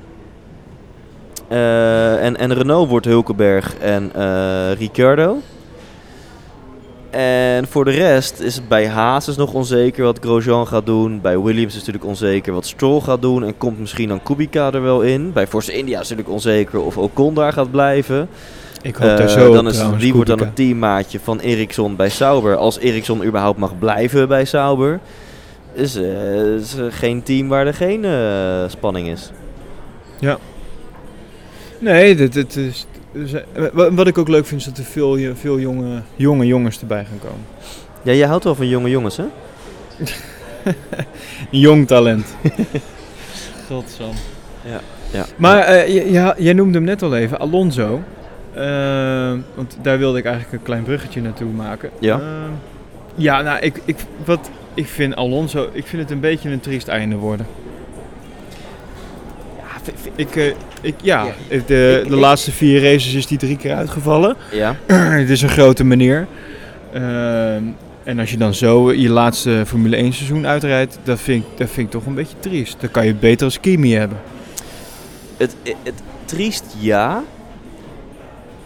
Eh, 1.51 2.25
en, 2.25 2.37
en 2.37 2.53
Renault 2.53 2.89
wordt 2.89 3.05
Hulkenberg 3.05 3.75
en 3.77 4.11
eh 4.15 4.71
Ricciardo. 4.77 5.37
En 7.09 7.67
voor 7.67 7.85
de 7.85 7.91
rest 7.91 8.39
is 8.39 8.55
het 8.55 8.67
bij 8.67 8.87
Haas 8.87 9.27
is 9.27 9.35
nog 9.35 9.53
onzeker 9.53 10.03
wat 10.03 10.19
Grosjean 10.21 10.67
gaat 10.67 10.85
doen. 10.85 11.21
Bij 11.21 11.39
Williams 11.39 11.75
is 11.75 11.75
het 11.75 11.85
natuurlijk 11.85 12.05
onzeker 12.05 12.53
wat 12.53 12.65
Stroll 12.65 13.01
gaat 13.01 13.21
doen. 13.21 13.43
En 13.43 13.57
komt 13.57 13.79
misschien 13.79 14.07
dan 14.07 14.23
Kubica 14.23 14.71
er 14.73 14.81
wel 14.81 15.01
in. 15.01 15.31
Bij 15.33 15.47
Force 15.47 15.71
India 15.73 15.99
is 15.99 16.09
het 16.09 16.17
natuurlijk 16.17 16.45
onzeker 16.45 16.79
of 16.79 16.97
Ocon 16.97 17.33
daar 17.33 17.53
gaat 17.53 17.71
blijven. 17.71 18.29
Ik 18.81 18.95
hoop 18.95 19.17
daar 19.17 19.19
Eh, 19.19 19.27
zo 19.27 19.53
dan 19.53 19.67
is, 19.67 19.81
wie 19.97 20.13
wordt 20.13 20.29
dan 20.29 20.39
het 20.39 20.55
teammaatje 20.55 21.19
van 21.19 21.39
Ericsson 21.39 21.95
bij 21.95 22.09
Sauber? 22.09 22.55
Als 22.55 22.79
Ericsson 22.79 23.23
überhaupt 23.25 23.59
mag 23.59 23.79
blijven 23.79 24.27
bij 24.27 24.45
Sauber. 24.45 24.99
Is, 25.73 25.95
is 25.95 26.75
geen 26.89 27.23
team 27.23 27.47
waar 27.47 27.67
er 27.67 27.73
geen 27.73 28.05
spanning 28.69 29.07
is. 29.07 29.31
Nee, 31.81 32.15
dit, 32.15 32.33
dit 32.33 32.55
is, 32.55 32.85
wa- 33.73 33.91
wat 33.93 34.07
ik 34.07 34.17
ook 34.17 34.27
leuk 34.27 34.45
vind 34.45 34.61
is 34.61 34.67
dat 34.67 34.77
er 34.77 34.83
veel, 34.83 35.17
veel 35.35 35.59
jonge, 35.59 36.01
jonge 36.15 36.45
jongens 36.45 36.79
erbij 36.81 37.05
gaan 37.05 37.19
komen. 37.19 37.45
Ja, 38.01 38.13
jij 38.13 38.27
houdt 38.27 38.43
wel 38.43 38.55
van 38.55 38.67
jonge 38.67 38.89
jongens, 38.89 39.17
hè? 39.17 39.23
Jong 41.49 41.87
talent. 41.87 42.25
Godzam. 43.67 44.11
Ja, 44.65 44.79
ja. 45.11 45.25
Maar 45.35 45.59
eh, 45.59 46.11
ja, 46.11 46.35
jij 46.37 46.53
noemde 46.53 46.73
hem 46.77 46.83
net 46.83 47.01
al 47.01 47.15
even, 47.15 47.39
Alonso. 47.39 48.01
Eh, 48.53 49.33
want 49.55 49.77
daar 49.81 49.97
wilde 49.97 50.17
ik 50.17 50.25
eigenlijk 50.25 50.53
een 50.55 50.63
klein 50.63 50.83
bruggetje 50.83 51.21
naartoe 51.21 51.51
maken. 51.51 51.89
Ja. 51.99 52.19
Eh, 52.19 52.25
ja, 53.15 53.41
nou, 53.41 53.59
ik, 53.59 53.81
ik, 53.85 53.95
wat, 54.25 54.49
ik 54.73 54.87
vind 54.87 55.15
Alonso, 55.15 55.69
ik 55.71 55.85
vind 55.87 56.01
het 56.01 56.11
een 56.11 56.19
beetje 56.19 56.49
een 56.49 56.59
triest 56.59 56.87
einde 56.87 57.15
worden. 57.15 57.45
Ik, 60.15 60.35
eh, 60.35 60.45
ik, 60.81 60.95
ja, 61.01 61.23
Ja. 61.23 61.31
de, 61.49 61.55
Ik- 61.55 61.67
de 61.67 62.01
ik- 62.03 62.09
laatste 62.09 62.51
vier 62.51 62.81
races 62.83 63.13
is 63.13 63.27
die 63.27 63.37
drie 63.37 63.57
keer 63.57 63.73
uitgevallen. 63.75 64.35
Ja. 64.51 64.75
het 65.21 65.29
is 65.29 65.41
een 65.41 65.49
grote 65.49 65.83
meneer. 65.83 66.27
Ehm, 66.93 67.63
en 68.03 68.19
als 68.19 68.31
je 68.31 68.37
dan 68.37 68.53
zo 68.53 68.93
je 68.93 69.09
laatste 69.09 69.63
Formule 69.67 69.95
1 69.97 70.13
seizoen 70.13 70.47
uitrijdt, 70.47 70.97
dat 71.03 71.19
vind, 71.19 71.43
ik, 71.43 71.57
dat 71.57 71.69
vind 71.69 71.85
ik 71.85 71.91
toch 71.93 72.05
een 72.05 72.13
beetje 72.15 72.35
triest. 72.39 72.75
Dan 72.81 72.91
kan 72.91 73.05
je 73.05 73.13
beter 73.15 73.45
als 73.45 73.59
Kimi 73.59 73.93
hebben. 73.95 74.17
Het, 75.37 75.55
het, 75.83 75.93
triest 76.25 76.63
ja. 76.79 77.23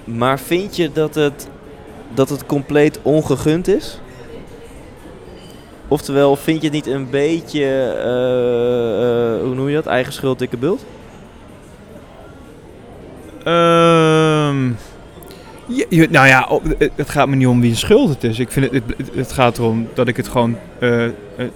Maar 0.04 0.40
vind 0.40 0.76
je 0.76 0.90
dat 0.94 1.16
het, 1.16 1.48
dat 2.14 2.30
het 2.30 2.46
compleet 2.46 3.00
ongegund 3.02 3.68
is? 3.68 4.00
Oftewel, 5.88 6.36
vind 6.36 6.58
je 6.62 6.64
het 6.68 6.74
niet 6.76 6.88
een 6.88 7.10
beetje, 7.10 7.64
eh, 7.64 9.36
eh, 9.36 9.42
hoe 9.42 9.56
noem 9.56 9.68
je 9.70 9.76
dat, 9.76 9.86
eigen 9.86 10.14
schuld, 10.14 10.40
dikke 10.40 10.58
bult? 10.58 10.86
Ehm, 13.46 14.72
Je, 15.90 16.08
nou 16.12 16.28
ja, 16.28 16.60
het 16.96 17.10
gaat 17.10 17.28
me 17.28 17.36
niet 17.36 17.48
om 17.48 17.62
wie 17.62 17.76
schuld 17.76 18.10
het 18.10 18.24
is. 18.24 18.40
Ik 18.40 18.52
vind 18.52 18.72
het, 18.72 18.84
het, 18.98 19.10
het 19.16 19.32
gaat 19.32 19.58
erom 19.58 19.88
dat 19.94 20.08
ik 20.08 20.18
het 20.18 20.28
gewoon 20.28 20.58
uh, 20.80 21.04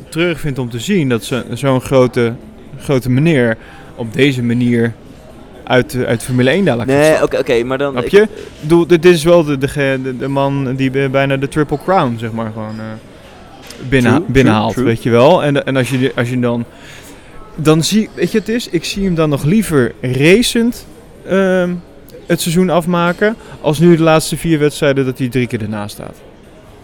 terug 0.10 0.40
vind 0.40 0.60
om 0.60 0.70
te 0.70 0.80
zien 0.80 1.10
dat 1.10 1.32
zo'n 1.54 1.82
grote, 1.82 2.34
grote 2.80 3.10
meneer 3.10 3.58
op 3.96 4.14
deze 4.14 4.44
manier 4.44 4.94
uit, 5.64 5.98
uit 6.06 6.24
Formule 6.24 6.50
1 6.50 6.66
dadelijk 6.66 6.90
Nee, 6.90 7.24
oké, 7.24 7.38
oké, 7.38 7.64
maar 7.64 7.78
dan... 7.78 7.92
Snap 7.92 8.08
je? 8.08 8.22
Ik, 8.22 8.30
Doe, 8.60 8.86
dit 8.86 9.06
is 9.06 9.24
wel 9.24 9.44
de, 9.44 9.58
de, 9.58 10.18
de, 10.18 10.28
man 10.28 10.76
die 10.76 11.10
bijna 11.10 11.38
de 11.38 11.48
Triple 11.48 11.80
Crown, 11.84 12.16
zeg 12.20 12.32
maar, 12.32 12.52
gewoon 12.54 12.76
uh, 12.76 12.84
binnen, 13.90 14.24
binnenhaalt, 14.28 14.76
weet 14.76 15.04
je 15.04 15.10
wel. 15.10 15.44
En, 15.44 15.66
en 15.66 15.76
als, 15.76 15.90
je, 15.90 16.12
als 16.16 16.30
je 16.30 16.40
dan... 16.40 16.66
Dan 17.56 17.84
zie 17.84 18.10
weet 18.14 18.32
je 18.32 18.38
het 18.38 18.50
is, 18.50 18.70
ik 18.70 18.84
zie 18.84 19.04
hem 19.04 19.16
dan 19.16 19.30
nog 19.30 19.44
liever 19.44 19.94
racend 20.02 20.86
uh, 21.28 21.70
het 22.26 22.42
seizoen 22.42 22.70
afmaken, 22.70 23.36
als 23.62 23.80
nu 23.80 23.96
de 23.96 24.04
laatste 24.04 24.38
vier 24.38 24.60
wedstrijden 24.60 25.06
dat 25.06 25.18
hij 25.18 25.30
drie 25.30 25.48
keer 25.48 25.62
ernaast 25.62 25.94
staat. 25.94 26.18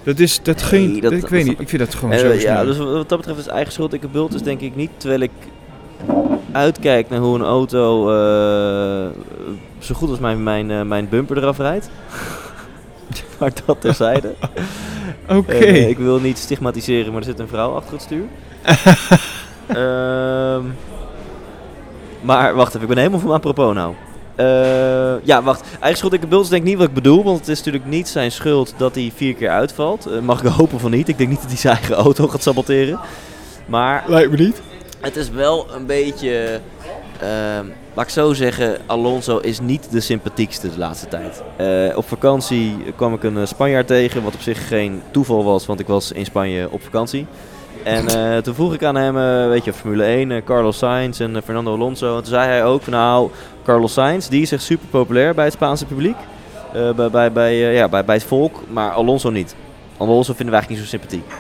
Dat 0.04 0.20
is 0.20 0.40
dat 0.44 0.62
geen. 0.62 1.00
Dat, 1.00 1.12
ik 1.12 1.28
weet 1.28 1.46
niet. 1.46 1.60
Ik 1.60 1.70
vind 1.70 1.82
dat 1.82 1.96
gewoon 1.96 2.20
zo. 2.20 2.34
Ja, 2.34 2.64
dus 2.64 2.78
wat 2.78 3.10
dat 3.10 3.18
betreft 3.18 3.40
is 3.40 3.48
eigen 3.48 3.72
schuld. 3.72 3.94
Ik 3.94 4.12
bult 4.12 4.34
is 4.34 4.42
denk 4.42 4.62
ik 4.62 4.76
niet. 4.76 4.90
Terwijl 4.98 5.22
ik 5.22 5.32
uitkijk 6.52 7.10
naar 7.10 7.20
hoe 7.20 7.36
een 7.36 7.46
auto 7.46 8.10
uh, 8.10 9.08
zo 9.80 9.96
goed 9.96 10.10
als 10.10 10.20
mijn, 10.20 10.44
mijn, 10.44 10.70
uh, 10.70 10.82
mijn 10.82 11.10
bumper 11.10 11.38
eraf 11.38 11.58
rijdt. 11.58 11.90
maar 13.40 13.52
dat 13.66 13.82
terzijde. 13.82 14.34
Oké. 15.28 15.38
Okay. 15.38 15.58
Uh, 15.58 15.90
ik 15.90 15.98
wil 15.98 16.20
niet 16.20 16.38
stigmatiseren, 16.38 17.12
maar 17.12 17.22
er 17.22 17.28
zit 17.28 17.40
een 17.40 17.48
vrouw 17.48 17.76
achter 17.76 17.94
het 17.94 18.02
stuur. 18.02 18.26
um, 19.78 20.76
maar 22.30 22.56
wacht 22.56 22.70
even, 22.70 22.82
ik 22.82 22.88
ben 22.88 22.98
helemaal 22.98 23.20
van 23.20 23.32
apropos 23.32 23.74
nou. 23.74 23.94
Uh, 24.38 25.26
ja, 25.26 25.44
wacht. 25.44 25.64
Eigen 25.80 25.98
schuld, 25.98 26.14
ik 26.14 26.32
is 26.32 26.50
denk 26.50 26.64
ik 26.64 26.68
niet 26.70 26.78
wat 26.78 26.88
ik 26.88 26.94
bedoel. 26.94 27.24
Want 27.24 27.40
het 27.40 27.48
is 27.48 27.58
natuurlijk 27.58 27.86
niet 27.86 28.08
zijn 28.08 28.32
schuld 28.32 28.74
dat 28.78 28.96
hij 28.96 29.12
vier 29.16 29.34
keer 29.34 29.50
uitvalt. 29.50 30.08
Uh, 30.08 30.20
mag 30.20 30.44
ik 30.44 30.48
hopen 30.62 30.80
van 30.80 30.92
niet. 30.92 31.08
Ik 31.08 31.18
denk 31.18 31.30
niet 31.30 31.42
dat 31.42 31.50
hij 31.50 31.58
zijn 31.58 31.76
eigen 31.76 31.96
auto 31.96 32.28
gaat 32.28 32.44
saboteren. 32.44 33.00
Maar... 33.66 34.04
Lijkt 34.08 34.32
me 34.32 34.38
niet. 34.38 34.62
Het 35.00 35.16
is 35.16 35.30
wel 35.30 35.68
een 35.74 35.86
beetje... 35.86 36.60
Uh, 37.24 37.30
laat 37.94 38.06
ik 38.06 38.12
zo 38.12 38.34
zeggen, 38.34 38.78
Alonso 38.86 39.38
is 39.38 39.60
niet 39.60 39.92
de 39.92 40.00
sympathiekste 40.00 40.70
de 40.70 40.78
laatste 40.78 41.08
tijd. 41.08 41.42
Uh, 41.62 41.98
op 41.98 42.08
vakantie 42.08 42.78
kwam 42.96 43.14
ik 43.14 43.24
een 43.24 43.48
Spanjaard 43.48 43.88
tegen, 43.88 44.24
wat 44.24 44.34
op 44.34 44.42
zich 44.42 44.68
geen 44.68 45.02
toeval 45.12 45.44
was, 45.44 45.66
want 45.66 45.80
ik 45.80 45.88
was 45.88 46.12
in 46.12 46.26
Spanje 46.26 46.68
op 46.72 46.82
vakantie. 46.82 47.26
En 47.86 48.06
uh, 48.16 48.38
toen 48.38 48.54
vroeg 48.54 48.74
ik 48.74 48.84
aan 48.84 48.96
hem, 48.96 49.18
uh, 49.18 49.48
weet 49.48 49.64
je, 49.64 49.74
Formule 49.74 50.04
1, 50.04 50.30
uh, 50.30 50.44
Carlos 50.44 50.78
Sainz 50.78 51.20
en 51.20 51.42
Fernando 51.44 51.74
Alonso. 51.74 52.16
En 52.16 52.22
toen 52.22 52.32
zei 52.32 52.48
hij 52.48 52.66
ook, 52.66 52.88
nou, 52.88 53.30
Carlos 53.64 53.94
Sainz, 53.94 54.28
die 54.28 54.42
is 54.42 54.52
echt 54.52 54.64
super 54.64 54.88
populair 54.88 55.34
bij 55.34 55.44
het 55.44 55.54
Spaanse 55.54 55.86
publiek. 55.86 56.16
bij, 56.96 57.10
bij, 57.10 57.32
bij, 57.32 57.56
ja, 57.56 57.90
bij, 57.90 58.06
bij 58.06 58.16
het 58.16 58.24
volk, 58.24 58.62
maar 58.70 58.92
Alonso 58.92 59.30
niet. 59.30 59.56
Alonso 59.98 60.34
vinden 60.34 60.54
wij 60.54 60.68
eigenlijk 60.68 60.70
niet 60.70 60.90
zo 60.90 60.98
sympathiek. 60.98 61.34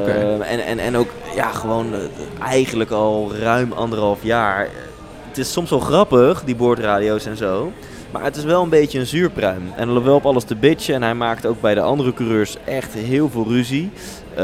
Okay. 0.00 0.40
en, 0.40 0.64
en, 0.64 0.78
en 0.78 0.96
ook, 0.96 1.08
ja, 1.34 1.50
gewoon 1.50 1.92
eigenlijk 2.40 2.90
al 2.90 3.34
ruim 3.34 3.72
anderhalf 3.72 4.22
jaar. 4.22 4.68
Het 5.28 5.38
is 5.38 5.52
soms 5.52 5.70
wel 5.70 5.80
grappig, 5.80 6.44
die 6.44 6.56
boordradio's 6.56 7.26
en 7.26 7.36
zo. 7.36 7.72
Maar 8.14 8.24
het 8.24 8.36
is 8.36 8.44
wel 8.44 8.62
een 8.62 8.68
beetje 8.68 8.98
een 8.98 9.06
zuurpruim. 9.06 9.62
En 9.76 9.88
hij 9.88 10.02
wel 10.02 10.14
op 10.14 10.26
alles 10.26 10.44
te 10.44 10.56
bitchen. 10.56 10.94
En 10.94 11.02
hij 11.02 11.14
maakt 11.14 11.46
ook 11.46 11.60
bij 11.60 11.74
de 11.74 11.80
andere 11.80 12.12
coureurs 12.12 12.56
echt 12.64 12.94
heel 12.94 13.28
veel 13.28 13.44
ruzie. 13.48 13.90
Uh, 14.32 14.38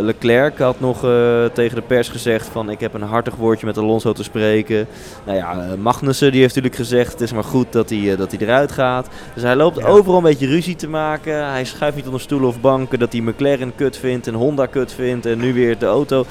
Leclerc 0.00 0.58
had 0.58 0.80
nog 0.80 1.04
uh, 1.04 1.44
tegen 1.44 1.76
de 1.76 1.82
pers 1.82 2.08
gezegd 2.08 2.46
van 2.46 2.70
ik 2.70 2.80
heb 2.80 2.94
een 2.94 3.02
hartig 3.02 3.34
woordje 3.34 3.66
met 3.66 3.78
Alonso 3.78 4.12
te 4.12 4.22
spreken. 4.22 4.86
Nou 5.26 5.38
ja, 5.38 5.76
Magnussen 5.78 6.30
die 6.32 6.40
heeft 6.40 6.54
natuurlijk 6.54 6.82
gezegd 6.82 7.12
het 7.12 7.20
is 7.20 7.32
maar 7.32 7.44
goed 7.44 7.72
dat 7.72 7.90
hij, 7.90 8.16
dat 8.16 8.30
hij 8.30 8.40
eruit 8.40 8.72
gaat. 8.72 9.08
Dus 9.34 9.42
hij 9.42 9.56
loopt 9.56 9.78
ja. 9.78 9.86
overal 9.86 10.16
een 10.16 10.22
beetje 10.22 10.46
ruzie 10.46 10.76
te 10.76 10.88
maken. 10.88 11.50
Hij 11.50 11.64
schuift 11.64 11.96
niet 11.96 12.06
onder 12.06 12.20
stoelen 12.20 12.48
of 12.48 12.60
banken 12.60 12.98
dat 12.98 13.12
hij 13.12 13.20
McLaren 13.20 13.74
kut 13.74 13.96
vindt 13.96 14.26
en 14.26 14.34
Honda 14.34 14.66
kut 14.66 14.92
vindt 14.92 15.26
en 15.26 15.38
nu 15.38 15.54
weer 15.54 15.78
de 15.78 15.86
auto. 15.86 16.24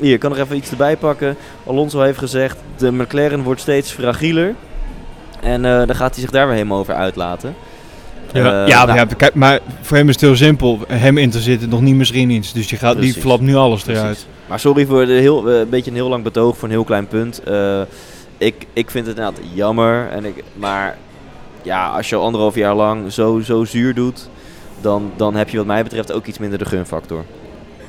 Hier, 0.00 0.12
ik 0.12 0.20
kan 0.20 0.30
nog 0.30 0.38
even 0.38 0.56
iets 0.56 0.70
erbij 0.70 0.96
pakken. 0.96 1.36
Alonso 1.66 2.00
heeft 2.00 2.18
gezegd 2.18 2.58
de 2.76 2.92
McLaren 2.92 3.42
wordt 3.42 3.60
steeds 3.60 3.90
fragieler. 3.90 4.54
En 5.42 5.64
uh, 5.64 5.76
dan 5.86 5.94
gaat 5.94 6.12
hij 6.12 6.20
zich 6.20 6.30
daar 6.30 6.46
weer 6.46 6.56
helemaal 6.56 6.78
over 6.78 6.94
uitlaten. 6.94 7.54
Ja, 8.32 8.62
uh, 8.62 8.68
ja, 8.68 8.84
nou, 8.84 8.98
ja, 8.98 9.04
kijk, 9.04 9.34
maar 9.34 9.60
voor 9.80 9.96
hem 9.96 10.08
is 10.08 10.14
het 10.14 10.24
heel 10.24 10.36
simpel. 10.36 10.78
Hem 10.88 11.18
in 11.18 11.30
te 11.30 11.40
zitten, 11.40 11.68
nog 11.68 11.80
niet 11.80 11.94
misschien 11.94 12.30
iets. 12.30 12.52
Dus 12.52 12.68
die, 12.68 12.78
gaat, 12.78 13.00
die 13.00 13.12
flapt 13.12 13.42
nu 13.42 13.54
alles 13.54 13.86
eruit. 13.86 14.26
Maar 14.46 14.60
sorry 14.60 14.86
voor 14.86 15.06
de 15.06 15.12
heel, 15.12 15.50
uh, 15.50 15.58
een 15.58 15.68
beetje 15.68 15.90
een 15.90 15.96
heel 15.96 16.08
lang 16.08 16.24
betoog 16.24 16.56
voor 16.56 16.68
een 16.68 16.74
heel 16.74 16.84
klein 16.84 17.06
punt. 17.06 17.42
ik, 18.38 18.66
ik 18.72 18.90
vind 18.90 19.06
het 19.06 19.16
inderdaad 19.16 19.40
jammer. 19.54 20.08
En 20.08 20.24
ik, 20.24 20.44
maar 20.54 20.96
ja, 21.62 21.88
als 21.88 22.08
je 22.08 22.16
al 22.16 22.24
anderhalf 22.24 22.54
jaar 22.54 22.74
lang 22.74 23.12
zo, 23.12 23.40
zo 23.40 23.64
zuur 23.64 23.94
doet, 23.94 24.28
dan, 24.80 25.12
dan 25.16 25.34
heb 25.34 25.48
je 25.48 25.56
wat 25.56 25.66
mij 25.66 25.82
betreft 25.82 26.12
ook 26.12 26.26
iets 26.26 26.38
minder 26.38 26.58
de 26.58 26.64
gunfactor. 26.64 27.24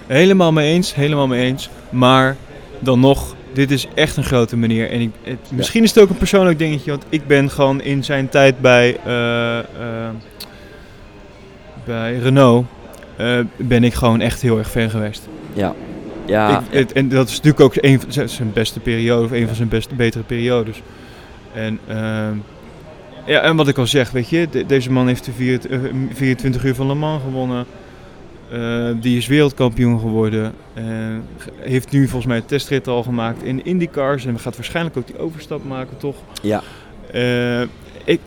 Helemaal 0.08 0.52
mee 0.52 0.74
eens, 0.74 0.96
helemaal 0.96 1.28
mee 1.28 1.46
eens. 1.46 1.70
Maar 1.90 2.36
dan 2.80 3.00
nog, 3.00 3.36
dit 3.54 3.72
is 3.72 3.88
echt 3.94 4.18
een 4.18 4.24
grote 4.24 4.58
meneer. 4.58 4.90
En 4.90 5.02
ik, 5.02 5.12
het, 5.24 5.40
misschien 5.50 5.84
is 5.84 5.94
het 5.94 6.04
ook 6.04 6.10
een 6.10 6.18
persoonlijk 6.18 6.60
dingetje, 6.60 6.92
want 6.92 7.06
ik 7.10 7.28
ben 7.28 7.50
gewoon 7.50 7.82
in 7.82 8.04
zijn 8.04 8.30
tijd 8.30 8.60
bij, 8.60 8.98
uh, 9.08 9.58
uh, 9.58 10.10
bij 11.86 12.18
Renault, 12.18 12.66
uh, 13.20 13.40
ben 13.58 13.84
ik 13.84 13.94
gewoon 13.94 14.22
echt 14.22 14.42
heel 14.42 14.58
erg 14.58 14.72
fan 14.72 14.90
geweest. 14.90 15.28
Ja. 15.54 15.76
Ja, 16.26 16.60
ik, 16.60 16.66
het, 16.70 16.92
en 16.92 17.10
dat 17.10 17.28
is 17.28 17.36
natuurlijk 17.36 17.64
ook 17.64 17.74
een 17.76 18.00
van 18.02 18.30
zijn 18.30 18.54
beste 18.54 18.80
periode, 18.80 19.26
of 19.26 19.32
een 19.32 19.48
van 19.48 19.56
zijn 19.56 19.68
beste, 19.68 19.96
betere 19.96 20.24
periodes. 20.24 20.82
En, 21.54 21.80
ja, 23.26 23.42
en 23.42 23.56
wat 23.56 23.68
ik 23.68 23.78
al 23.78 23.88
zeg, 23.88 24.12
weet 24.12 24.30
je, 24.30 24.48
de, 24.52 24.66
deze 24.66 24.92
man 24.92 25.08
heeft 25.08 25.26
de 25.26 25.32
24 26.14 26.64
uur 26.64 26.76
van 26.76 26.88
Le 26.88 26.94
Mans 26.94 27.24
gewonnen. 27.24 27.66
Uh, 28.54 28.90
die 29.02 29.18
is 29.18 29.28
wereldkampioen 29.28 30.00
geworden. 30.00 30.54
Uh, 30.78 30.84
heeft 31.56 31.92
nu 31.92 32.02
volgens 32.02 32.26
mij 32.26 32.38
een 32.38 32.46
testrit 32.46 32.88
al 32.88 33.04
gemaakt 33.04 33.44
in 33.44 33.66
IndyCars. 33.66 34.26
En 34.26 34.40
gaat 34.40 34.56
waarschijnlijk 34.56 34.98
ook 34.98 35.08
die 35.08 35.20
overstap 35.20 35.64
maken, 35.64 35.98
toch? 35.98 36.16
Ja. 36.42 36.64
Uh, 37.14 37.62
ik, 38.04 38.20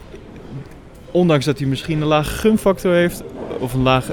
ondanks 1.11 1.45
dat 1.45 1.59
hij 1.59 1.69
misschien 1.69 2.01
een 2.01 2.07
lage 2.07 2.31
gunfactor 2.31 2.93
heeft. 2.93 3.23
Of 3.59 3.73
een 3.73 3.83
laag, 3.83 4.07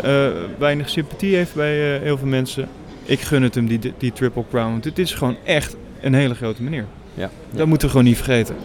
weinig 0.58 0.90
sympathie 0.90 1.36
heeft 1.36 1.56
bij 1.56 1.98
heel 1.98 2.18
veel 2.18 2.28
mensen. 2.28 2.68
Ik 3.04 3.20
gun 3.20 3.44
het 3.44 3.56
hem, 3.56 3.68
die, 3.68 3.94
die 3.98 4.14
Triple 4.14 4.44
Crown. 4.50 4.80
Dit 4.80 5.00
is 5.00 5.14
gewoon 5.14 5.36
echt 5.44 5.76
een 6.02 6.14
hele 6.14 6.36
grote 6.36 6.64
meneer. 6.64 6.86
Ja. 7.14 7.30
Dat 7.52 7.68
moeten 7.68 7.88
we 7.88 7.94
gewoon 7.94 8.08
niet 8.08 8.18
vergeten. 8.18 8.56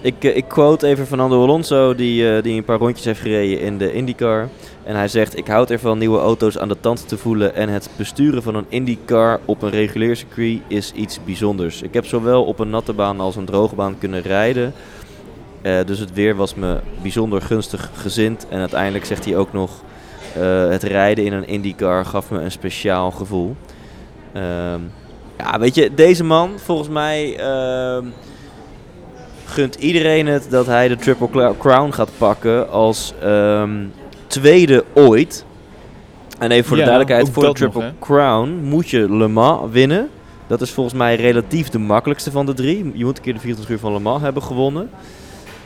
Ik, 0.00 0.24
ik 0.24 0.44
quote 0.48 0.86
even 0.86 1.06
Fernando 1.06 1.42
Alonso, 1.42 1.94
die, 1.94 2.42
die 2.42 2.56
een 2.56 2.64
paar 2.64 2.78
rondjes 2.78 3.04
heeft 3.04 3.20
gereden 3.20 3.60
in 3.60 3.78
de 3.78 3.92
IndyCar. 3.92 4.48
En 4.88 4.96
hij 4.96 5.08
zegt: 5.08 5.36
Ik 5.36 5.46
houd 5.46 5.70
ervan 5.70 5.98
nieuwe 5.98 6.18
auto's 6.18 6.58
aan 6.58 6.68
de 6.68 6.80
tand 6.80 7.08
te 7.08 7.18
voelen. 7.18 7.54
En 7.54 7.68
het 7.68 7.90
besturen 7.96 8.42
van 8.42 8.54
een 8.54 8.66
IndyCar 8.68 9.40
op 9.44 9.62
een 9.62 9.70
regulier 9.70 10.16
circuit 10.16 10.60
is 10.66 10.92
iets 10.92 11.18
bijzonders. 11.24 11.82
Ik 11.82 11.94
heb 11.94 12.06
zowel 12.06 12.44
op 12.44 12.58
een 12.58 12.70
natte 12.70 12.92
baan 12.92 13.20
als 13.20 13.36
een 13.36 13.44
droge 13.44 13.74
baan 13.74 13.98
kunnen 13.98 14.22
rijden. 14.22 14.72
Uh, 15.62 15.78
dus 15.86 15.98
het 15.98 16.12
weer 16.12 16.36
was 16.36 16.54
me 16.54 16.80
bijzonder 17.02 17.42
gunstig 17.42 17.90
gezind. 17.94 18.46
En 18.48 18.58
uiteindelijk 18.60 19.04
zegt 19.04 19.24
hij 19.24 19.36
ook 19.36 19.52
nog: 19.52 19.70
uh, 20.38 20.68
Het 20.68 20.82
rijden 20.82 21.24
in 21.24 21.32
een 21.32 21.48
IndyCar 21.48 22.04
gaf 22.04 22.30
me 22.30 22.40
een 22.40 22.50
speciaal 22.50 23.10
gevoel. 23.10 23.56
Uh, 24.36 24.42
ja, 25.38 25.58
weet 25.58 25.74
je, 25.74 25.94
deze 25.94 26.24
man, 26.24 26.50
volgens 26.56 26.88
mij 26.88 27.36
ehm, 27.38 28.04
gunt 29.44 29.74
iedereen 29.74 30.26
het 30.26 30.46
dat 30.50 30.66
hij 30.66 30.88
de 30.88 30.96
Triple 30.96 31.54
Crown 31.58 31.90
gaat 31.90 32.10
pakken 32.18 32.70
als 32.70 33.12
um, 33.24 33.92
tweede 34.28 34.84
ooit. 34.94 35.44
En 36.38 36.50
even 36.50 36.64
voor 36.64 36.76
de 36.76 36.82
duidelijkheid, 36.82 37.30
voor 37.30 37.44
de 37.44 37.52
Triple 37.52 37.92
Crown 38.00 38.60
moet 38.62 38.88
je 38.88 39.12
Le 39.12 39.28
Mans 39.28 39.70
winnen. 39.72 40.08
Dat 40.46 40.60
is 40.60 40.70
volgens 40.70 40.94
mij 40.94 41.16
relatief 41.16 41.68
de 41.68 41.78
makkelijkste 41.78 42.30
van 42.30 42.46
de 42.46 42.54
drie. 42.54 42.90
Je 42.94 43.04
moet 43.04 43.16
een 43.16 43.22
keer 43.22 43.32
de 43.32 43.40
24 43.40 43.74
uur 43.74 43.78
van 43.78 43.92
Le 43.92 43.98
Mans 43.98 44.22
hebben 44.22 44.42
gewonnen. 44.42 44.90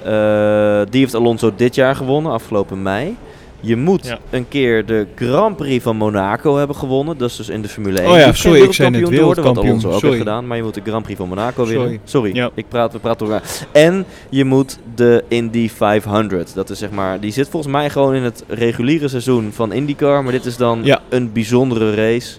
Uh, 0.06 0.82
die 0.90 1.00
heeft 1.00 1.14
Alonso 1.14 1.52
dit 1.56 1.74
jaar 1.74 1.96
gewonnen, 1.96 2.32
afgelopen 2.32 2.82
mei. 2.82 3.16
Je 3.64 3.76
moet 3.76 4.16
een 4.30 4.48
keer 4.48 4.86
de 4.86 5.06
Grand 5.14 5.56
Prix 5.56 5.82
van 5.82 5.96
Monaco 5.96 6.56
hebben 6.56 6.76
gewonnen. 6.76 7.18
Dat 7.18 7.30
is 7.30 7.36
dus 7.36 7.48
in 7.48 7.62
de 7.62 7.68
Formule 7.68 8.00
1. 8.00 8.10
Oh 8.10 8.16
ja, 8.16 8.32
sorry, 8.32 8.62
ik 8.62 8.72
zei 8.72 8.90
net 8.90 9.08
wereldkampioen. 9.08 9.54
Wat 9.54 9.64
Alonso 9.64 9.90
ook 9.90 10.02
heeft 10.02 10.16
gedaan. 10.16 10.46
Maar 10.46 10.56
je 10.56 10.62
moet 10.62 10.74
de 10.74 10.80
Grand 10.84 11.02
Prix 11.02 11.18
van 11.18 11.28
Monaco 11.28 11.66
winnen. 11.66 12.00
Sorry, 12.04 12.50
ik 12.54 12.68
praat, 12.68 12.92
we 12.92 12.98
praten 12.98 13.26
over. 13.26 13.42
En 13.72 14.04
je 14.30 14.44
moet 14.44 14.78
de 14.94 15.24
Indy 15.28 15.68
500. 15.68 16.54
Dat 16.54 16.70
is 16.70 16.78
zeg 16.78 16.90
maar, 16.90 17.20
die 17.20 17.32
zit 17.32 17.48
volgens 17.48 17.72
mij 17.72 17.90
gewoon 17.90 18.14
in 18.14 18.22
het 18.22 18.44
reguliere 18.48 19.08
seizoen 19.08 19.50
van 19.52 19.72
IndyCar. 19.72 20.22
Maar 20.22 20.32
dit 20.32 20.44
is 20.44 20.56
dan 20.56 20.80
ja. 20.84 21.00
een 21.08 21.32
bijzondere 21.32 21.94
race. 21.94 22.36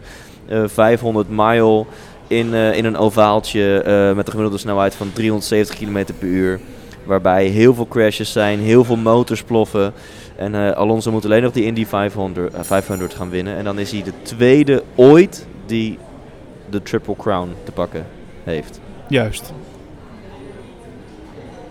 Uh, 0.49 0.63
500 0.65 1.27
mile 1.29 1.85
in, 2.27 2.47
uh, 2.53 2.77
in 2.77 2.85
een 2.85 2.97
ovaaltje 2.97 3.83
uh, 3.87 4.15
met 4.15 4.25
een 4.25 4.31
gemiddelde 4.31 4.57
snelheid 4.57 4.95
van 4.95 5.09
370 5.13 5.77
km 5.77 6.13
per 6.19 6.27
uur. 6.27 6.59
Waarbij 7.03 7.45
heel 7.45 7.73
veel 7.73 7.87
crashes 7.87 8.31
zijn, 8.31 8.59
heel 8.59 8.83
veel 8.83 8.95
motors 8.95 9.43
ploffen. 9.43 9.93
En 10.35 10.53
uh, 10.53 10.71
Alonso 10.71 11.11
moet 11.11 11.25
alleen 11.25 11.41
nog 11.41 11.51
die 11.51 11.65
Indy 11.65 11.85
500, 11.85 12.53
uh, 12.53 12.59
500 12.61 13.13
gaan 13.13 13.29
winnen. 13.29 13.57
En 13.57 13.63
dan 13.63 13.79
is 13.79 13.91
hij 13.91 14.03
de 14.03 14.13
tweede 14.21 14.83
ooit 14.95 15.45
die 15.65 15.97
de 16.69 16.81
Triple 16.81 17.15
Crown 17.15 17.49
te 17.63 17.71
pakken 17.71 18.05
heeft. 18.43 18.79
Juist. 19.07 19.53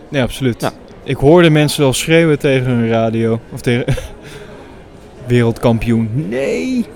Ja, 0.09 0.23
absoluut. 0.23 0.61
Nou, 0.61 0.73
Ik 1.05 1.17
hoorde 1.17 1.51
mensen 1.51 1.85
al 1.85 1.93
schreeuwen 1.93 2.39
tegen 2.39 2.67
hun 2.67 2.89
radio. 2.89 3.41
Of 3.53 3.61
tegen... 3.61 3.85
Wereldkampioen. 5.27 6.29
Nee! 6.29 6.87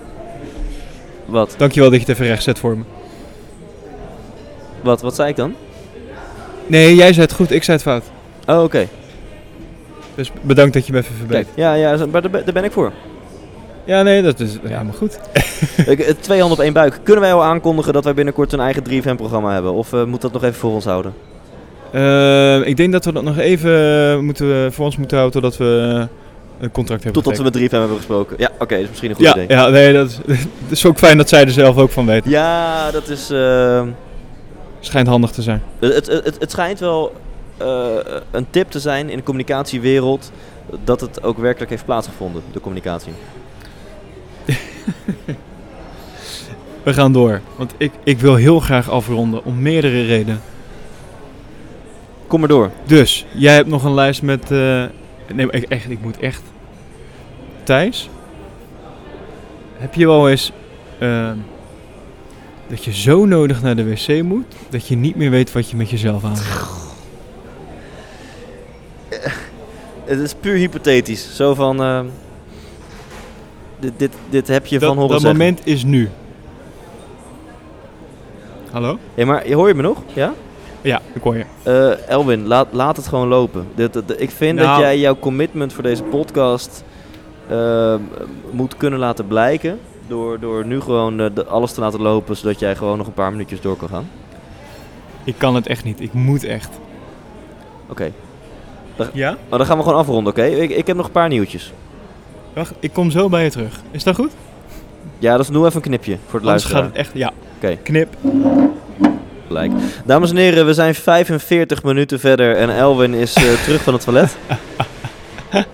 Wat? 1.24 1.54
Dankjewel 1.58 1.90
dat 1.90 2.00
je 2.00 2.06
het 2.06 2.14
even 2.14 2.26
recht 2.26 2.42
zet 2.42 2.58
voor 2.58 2.76
me. 2.78 2.84
Wat, 4.82 5.00
wat 5.00 5.14
zei 5.14 5.28
ik 5.28 5.36
dan? 5.36 5.54
Nee, 6.66 6.94
jij 6.94 7.12
zei 7.12 7.26
het 7.26 7.34
goed, 7.34 7.50
ik 7.50 7.62
zei 7.62 7.76
het 7.76 7.86
fout. 7.86 8.04
Oh, 8.46 8.62
oké. 8.62 8.88
Dus 10.16 10.30
bedankt 10.42 10.74
dat 10.74 10.86
je 10.86 10.92
me 10.92 10.98
even 10.98 11.14
verbetert. 11.14 11.46
Kijk, 11.46 11.56
ja, 11.58 11.74
ja, 11.74 12.06
maar 12.12 12.22
daar 12.22 12.52
ben, 12.52 12.64
ik 12.64 12.72
voor. 12.72 12.92
Ja, 13.84 14.02
nee, 14.02 14.22
dat 14.22 14.40
is 14.40 14.58
helemaal 14.62 14.92
goed. 14.96 15.18
Eh, 15.86 16.10
Twee 16.20 16.38
handen 16.40 16.58
op 16.58 16.64
één 16.64 16.72
buik. 16.72 17.00
Kunnen 17.02 17.22
wij 17.22 17.32
al 17.32 17.42
aankondigen 17.44 17.92
dat 17.92 18.04
wij 18.04 18.14
binnenkort 18.14 18.52
een 18.52 18.60
eigen 18.60 18.82
3FM-programma 18.90 19.52
hebben? 19.52 19.72
Of 19.72 19.92
eh, 19.92 20.04
moet 20.04 20.20
dat 20.20 20.32
nog 20.32 20.42
even 20.44 20.54
voor 20.54 20.70
ons 20.72 20.84
houden? 20.84 21.14
Eh, 21.92 22.66
ik 22.66 22.76
denk 22.76 22.92
dat 22.92 23.04
we 23.04 23.12
dat 23.12 23.22
nog 23.22 23.38
even 23.38 24.10
eh, 24.12 24.18
moeten, 24.18 24.72
voor 24.72 24.84
ons 24.84 24.96
moeten 24.96 25.16
houden 25.18 25.40
totdat 25.42 25.58
we 25.60 25.94
eh, 25.98 26.04
een 26.60 26.70
contract 26.70 27.04
hebben 27.04 27.22
Totdat 27.22 27.38
we 27.52 27.58
met 27.60 27.68
3FM 27.70 27.70
hebben 27.78 27.96
gesproken. 27.96 28.36
Ja, 28.38 28.50
oké, 28.58 28.74
dat 28.74 28.82
is 28.82 28.88
misschien 28.88 29.10
een 29.10 29.16
goed 29.16 29.24
ja, 29.24 29.32
idee. 29.34 29.48
ja, 29.48 29.68
nee, 29.68 29.92
dat 29.92 30.08
is, 30.08 30.16
het 30.62 30.70
is 30.70 30.86
ook 30.86 30.98
fijn 30.98 31.16
dat 31.16 31.28
zij 31.28 31.40
er 31.42 31.50
zelf 31.50 31.76
ook 31.76 31.90
van 31.90 32.06
weten. 32.06 32.30
Ja, 32.30 32.90
dat 32.90 33.08
is... 33.08 33.30
eh, 33.30 33.82
Schijnt 34.80 35.08
handig 35.08 35.30
te 35.30 35.42
zijn. 35.42 35.62
het, 35.78 35.92
het, 35.94 36.06
het, 36.24 36.36
het 36.38 36.50
schijnt 36.50 36.78
wel 36.80 37.12
eh, 37.12 37.16
een 38.30 38.46
tip 38.50 38.70
te 38.70 38.80
zijn 38.80 39.10
in 39.10 39.16
de 39.16 39.22
communicatiewereld 39.22 40.32
dat 40.84 41.00
het 41.00 41.22
ook 41.22 41.38
werkelijk 41.38 41.70
heeft 41.70 41.84
plaatsgevonden, 41.84 42.42
de 42.52 42.60
communicatie. 42.60 43.12
We 46.82 46.92
gaan 46.92 47.12
door, 47.12 47.40
want 47.56 47.74
ik, 47.76 47.92
ik 48.04 48.18
wil 48.18 48.34
heel 48.34 48.60
graag 48.60 48.90
afronden 48.90 49.44
om 49.44 49.62
meerdere 49.62 50.04
redenen. 50.06 50.40
Kom 52.26 52.40
maar 52.40 52.48
door. 52.48 52.70
Dus, 52.84 53.26
jij 53.32 53.54
hebt 53.54 53.68
nog 53.68 53.84
een 53.84 53.94
lijst 53.94 54.22
met... 54.22 54.50
eh, 54.50 54.84
nee, 55.32 55.50
ik, 55.50 55.62
echt, 55.62 55.90
ik 55.90 56.02
moet 56.02 56.18
echt... 56.18 56.42
Thijs? 57.62 58.10
Heb 59.76 59.94
je 59.94 60.06
wel 60.06 60.28
eens... 60.28 60.52
ehm, 60.98 61.36
dat 62.68 62.84
je 62.84 62.92
zo 62.92 63.24
nodig 63.24 63.62
naar 63.62 63.76
de 63.76 63.84
wc 63.84 64.22
moet... 64.22 64.54
dat 64.68 64.86
je 64.86 64.96
niet 64.96 65.16
meer 65.16 65.30
weet 65.30 65.52
wat 65.52 65.70
je 65.70 65.76
met 65.76 65.90
jezelf 65.90 66.24
aan 66.24 66.36
Het 70.06 70.18
is 70.20 70.34
puur 70.34 70.54
hypothetisch. 70.54 71.36
Zo 71.36 71.54
van... 71.54 71.82
eh, 71.82 72.00
dit, 73.78 73.92
dit, 73.96 74.12
dit 74.30 74.48
heb 74.48 74.66
je 74.66 74.78
van 74.80 74.88
horen 74.96 75.08
dat 75.10 75.20
zeggen. 75.20 75.38
moment 75.38 75.66
is 75.66 75.84
nu. 75.84 76.10
Hallo? 78.70 78.98
Ja, 79.14 79.24
maar 79.26 79.46
hoor 79.52 79.68
je 79.68 79.74
me 79.74 79.82
nog? 79.82 79.98
Ja? 80.12 80.32
Ja, 80.80 81.00
ik 81.12 81.22
hoor 81.22 81.36
je. 81.36 81.44
Eh, 81.62 82.08
Elwin, 82.08 82.46
laat, 82.46 82.66
laat 82.70 82.96
het 82.96 83.06
gewoon 83.06 83.28
lopen. 83.28 83.66
Dit, 83.74 83.92
dit- 83.92 84.20
ik 84.20 84.30
vind 84.30 84.58
dat 84.58 84.66
Nou. 84.66 84.80
jij 84.80 84.98
jouw 84.98 85.18
commitment 85.18 85.72
voor 85.72 85.82
deze 85.82 86.02
podcast 86.02 86.84
eh, 87.48 87.94
moet 88.50 88.76
kunnen 88.76 88.98
laten 88.98 89.26
blijken. 89.26 89.78
Door, 90.06 90.40
door 90.40 90.66
nu 90.66 90.80
gewoon 90.80 91.20
eh, 91.20 91.26
de- 91.34 91.44
alles 91.46 91.72
te 91.72 91.80
laten 91.80 92.00
lopen, 92.00 92.36
zodat 92.36 92.58
jij 92.58 92.76
gewoon 92.76 92.98
nog 92.98 93.06
een 93.06 93.12
paar 93.12 93.30
minuutjes 93.30 93.60
door 93.60 93.76
kan 93.76 93.88
gaan. 93.88 94.08
Ik 95.24 95.34
kan 95.38 95.54
het 95.54 95.66
echt 95.66 95.84
niet. 95.84 96.00
Ik 96.00 96.12
moet 96.12 96.44
echt. 96.44 96.70
Oké. 97.88 98.12
Ja? 99.12 99.36
Oh, 99.48 99.58
dan 99.58 99.66
gaan 99.66 99.76
we 99.76 99.82
gewoon 99.82 99.98
afronden, 99.98 100.32
oké? 100.32 100.44
Ik, 100.44 100.70
ik 100.70 100.86
heb 100.86 100.96
nog 100.96 101.06
een 101.06 101.12
paar 101.12 101.28
nieuwtjes. 101.28 101.72
Wacht, 102.52 102.72
ik 102.80 102.92
kom 102.92 103.10
zo 103.10 103.28
bij 103.28 103.44
je 103.44 103.50
terug. 103.50 103.80
Is 103.90 104.04
dat 104.04 104.14
goed? 104.14 104.30
Ja, 105.18 105.36
dus 105.36 105.48
doe 105.48 105.64
even 105.64 105.76
een 105.76 105.82
knipje 105.82 106.16
voor 106.26 106.40
het 106.40 106.48
Anders 106.48 106.64
gaat 106.64 106.72
luisteren. 106.72 106.84
het 106.84 107.06
echt... 107.06 107.10
Ja. 107.14 107.32
Oké. 107.56 107.76
Knip. 107.82 108.16
Gelijk. 109.46 109.72
Dames 110.04 110.30
en 110.30 110.36
heren, 110.36 110.66
we 110.66 110.74
zijn 110.74 110.94
45 110.94 111.82
minuten 111.82 112.20
verder 112.20 112.56
en 112.56 112.76
Elwin 112.76 113.14
is 113.14 113.34
eh, 113.34 113.42
terug 113.64 113.82
van 113.82 113.92
het 113.92 114.02
toilet. 114.02 114.36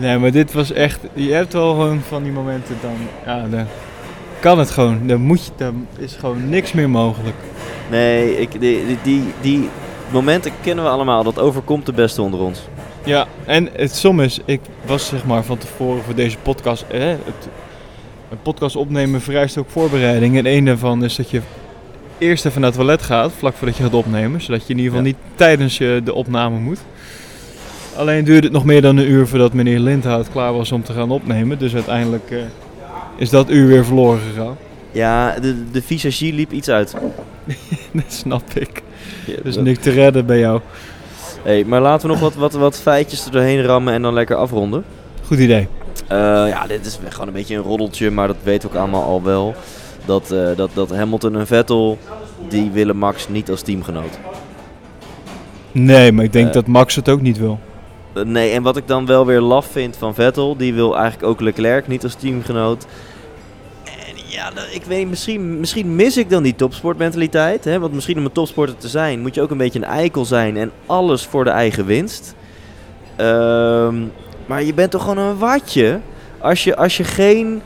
Nee, 0.00 0.18
maar 0.18 0.30
dit 0.30 0.52
was 0.52 0.72
echt... 0.72 1.00
Je 1.12 1.32
hebt 1.32 1.52
wel 1.52 1.70
gewoon 1.70 2.00
van 2.08 2.22
die 2.22 2.32
momenten 2.32 2.76
dan... 2.82 2.96
Ja, 3.26 3.46
dan 3.48 3.66
kan 4.40 4.58
het 4.58 4.70
gewoon. 4.70 5.06
Dan 5.06 5.20
moet 5.20 5.44
je... 5.44 5.50
Dan 5.56 5.86
is 5.98 6.16
gewoon 6.18 6.48
niks 6.48 6.72
meer 6.72 6.90
mogelijk. 6.90 7.36
Nee, 7.90 8.40
ik, 8.40 8.60
die, 8.60 8.98
die, 9.02 9.22
die 9.40 9.68
momenten 10.12 10.52
kennen 10.60 10.84
we 10.84 10.90
allemaal. 10.90 11.22
Dat 11.22 11.38
overkomt 11.38 11.86
de 11.86 11.92
beste 11.92 12.22
onder 12.22 12.40
ons. 12.40 12.60
Ja, 13.04 13.26
en 13.44 13.68
het 13.72 13.94
som 13.96 14.20
is... 14.20 14.40
Ik 14.44 14.60
was 14.86 15.06
zeg 15.06 15.24
maar 15.24 15.44
van 15.44 15.58
tevoren 15.58 16.02
voor 16.02 16.14
deze 16.14 16.36
podcast... 16.38 16.84
Eh, 16.88 17.00
het, 17.00 17.48
een 18.30 18.42
podcast 18.42 18.76
opnemen 18.76 19.20
vereist 19.20 19.58
ook 19.58 19.70
voorbereiding. 19.70 20.36
En 20.38 20.46
een 20.46 20.64
daarvan 20.64 21.04
is 21.04 21.16
dat 21.16 21.30
je 21.30 21.40
eerst 22.18 22.46
even 22.46 22.60
naar 22.60 22.70
het 22.70 22.78
toilet 22.78 23.02
gaat... 23.02 23.32
vlak 23.38 23.54
voordat 23.54 23.76
je 23.76 23.82
gaat 23.82 23.94
opnemen. 23.94 24.40
Zodat 24.40 24.66
je 24.66 24.72
in 24.72 24.78
ieder 24.78 24.92
geval 24.92 25.06
Ja. 25.06 25.12
niet 25.12 25.22
tijdens 25.34 25.78
je 25.78 26.00
de 26.04 26.14
opname 26.14 26.58
moet. 26.58 26.80
Alleen 27.96 28.24
duurde 28.24 28.46
het 28.46 28.52
nog 28.52 28.64
meer 28.64 28.82
dan 28.82 28.96
een 28.96 29.10
uur 29.10 29.26
voordat 29.26 29.52
meneer 29.52 29.78
Lindhout 29.78 30.30
klaar 30.30 30.52
was 30.52 30.72
om 30.72 30.82
te 30.82 30.92
gaan 30.92 31.10
opnemen. 31.10 31.58
Dus 31.58 31.74
uiteindelijk 31.74 32.30
eh, 32.30 32.38
is 33.16 33.30
dat 33.30 33.50
uur 33.50 33.66
weer 33.66 33.84
verloren 33.84 34.20
gegaan. 34.20 34.56
Ja, 34.92 35.38
de, 35.40 35.70
de 35.70 35.82
visagie 35.82 36.32
liep 36.32 36.52
iets 36.52 36.68
uit. 36.68 36.94
dat 37.92 38.04
snap 38.12 38.54
ik. 38.54 38.82
Ja, 39.26 39.34
Dus 39.42 39.54
dat- 39.54 39.64
niks 39.64 39.82
te 39.82 39.90
redden 39.90 40.26
bij 40.26 40.38
jou. 40.38 40.60
Hey, 41.42 41.64
maar 41.64 41.80
laten 41.80 42.06
we 42.06 42.12
nog 42.12 42.22
wat, 42.22 42.34
wat, 42.34 42.52
wat 42.52 42.78
feitjes 42.78 43.24
er 43.24 43.30
doorheen 43.30 43.62
rammen 43.62 43.94
en 43.94 44.02
dan 44.02 44.14
lekker 44.14 44.36
afronden. 44.36 44.84
Goed 45.26 45.38
idee. 45.38 45.68
Eh, 46.08 46.16
ja, 46.48 46.66
dit 46.66 46.86
is 46.86 46.98
gewoon 47.08 47.26
een 47.26 47.32
beetje 47.32 47.56
een 47.56 47.62
roddeltje, 47.62 48.10
maar 48.10 48.26
dat 48.26 48.36
weten 48.42 48.68
we 48.68 48.74
ook 48.74 48.80
allemaal 48.82 49.02
al 49.02 49.22
wel. 49.22 49.54
Dat, 50.04 50.30
eh, 50.30 50.46
dat, 50.56 50.70
dat 50.74 50.90
Hamilton 50.90 51.36
en 51.36 51.46
Vettel, 51.46 51.98
die 52.48 52.70
willen 52.70 52.96
Max 52.96 53.28
niet 53.28 53.50
als 53.50 53.62
teamgenoot. 53.62 54.18
Nee, 55.72 56.12
maar 56.12 56.24
ik 56.24 56.32
denk 56.32 56.46
Eh. 56.46 56.52
dat 56.52 56.66
Max 56.66 56.94
het 56.96 57.08
ook 57.08 57.20
niet 57.20 57.38
wil. 57.38 57.58
Nee, 58.24 58.50
en 58.52 58.62
wat 58.62 58.76
ik 58.76 58.86
dan 58.86 59.06
wel 59.06 59.26
weer 59.26 59.40
laf 59.40 59.66
vind 59.66 59.96
van 59.96 60.14
Vettel, 60.14 60.56
die 60.56 60.74
wil 60.74 60.96
eigenlijk 60.96 61.28
ook 61.28 61.40
Leclerc 61.40 61.86
niet 61.88 62.04
als 62.04 62.14
teamgenoot. 62.14 62.86
Ja, 64.30 64.50
dat- 64.50 64.68
ik 64.70 64.82
weet 64.84 65.08
misschien, 65.08 65.60
misschien 65.60 65.96
mis 65.96 66.16
ik 66.16 66.30
dan 66.30 66.42
die 66.42 66.54
topsportmentaliteit. 66.54 67.64
Hè? 67.64 67.78
Want 67.78 67.92
misschien 67.92 68.18
om 68.18 68.24
een 68.24 68.32
topsporter 68.32 68.76
te 68.76 68.88
zijn, 68.88 69.20
moet 69.20 69.34
je 69.34 69.42
ook 69.42 69.50
een 69.50 69.56
beetje 69.58 69.78
een 69.78 69.84
eikel 69.84 70.24
zijn 70.24 70.56
en 70.56 70.72
alles 70.86 71.26
voor 71.26 71.44
de 71.44 71.50
eigen 71.50 71.86
winst. 71.86 72.34
Ehm, 73.16 73.94
maar 74.46 74.62
je 74.62 74.74
bent 74.74 74.90
toch 74.90 75.02
gewoon 75.02 75.18
een 75.18 75.38
watje 75.38 76.00
als 76.38 76.64
je, 76.64 76.76
als 76.76 76.96
je 76.96 77.04
geen 77.04 77.62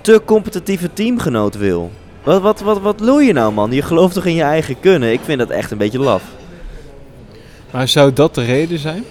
te 0.00 0.22
competitieve 0.24 0.92
teamgenoot 0.92 1.56
wil. 1.56 1.90
Wat, 2.22 2.42
wat, 2.42 2.60
wat, 2.60 2.80
wat 2.80 3.00
wil 3.00 3.18
je 3.18 3.32
nou, 3.32 3.52
man? 3.52 3.72
Je 3.72 3.82
gelooft 3.82 4.14
toch 4.14 4.24
in 4.24 4.34
je 4.34 4.42
eigen 4.42 4.80
kunnen? 4.80 5.12
Ik 5.12 5.20
vind 5.24 5.38
dat 5.38 5.50
echt 5.50 5.70
een 5.70 5.78
beetje 5.78 5.98
laf. 5.98 6.22
Maar 7.70 7.88
zou 7.88 8.12
dat 8.12 8.34
de 8.34 8.44
reden 8.44 8.78
zijn? 8.78 9.04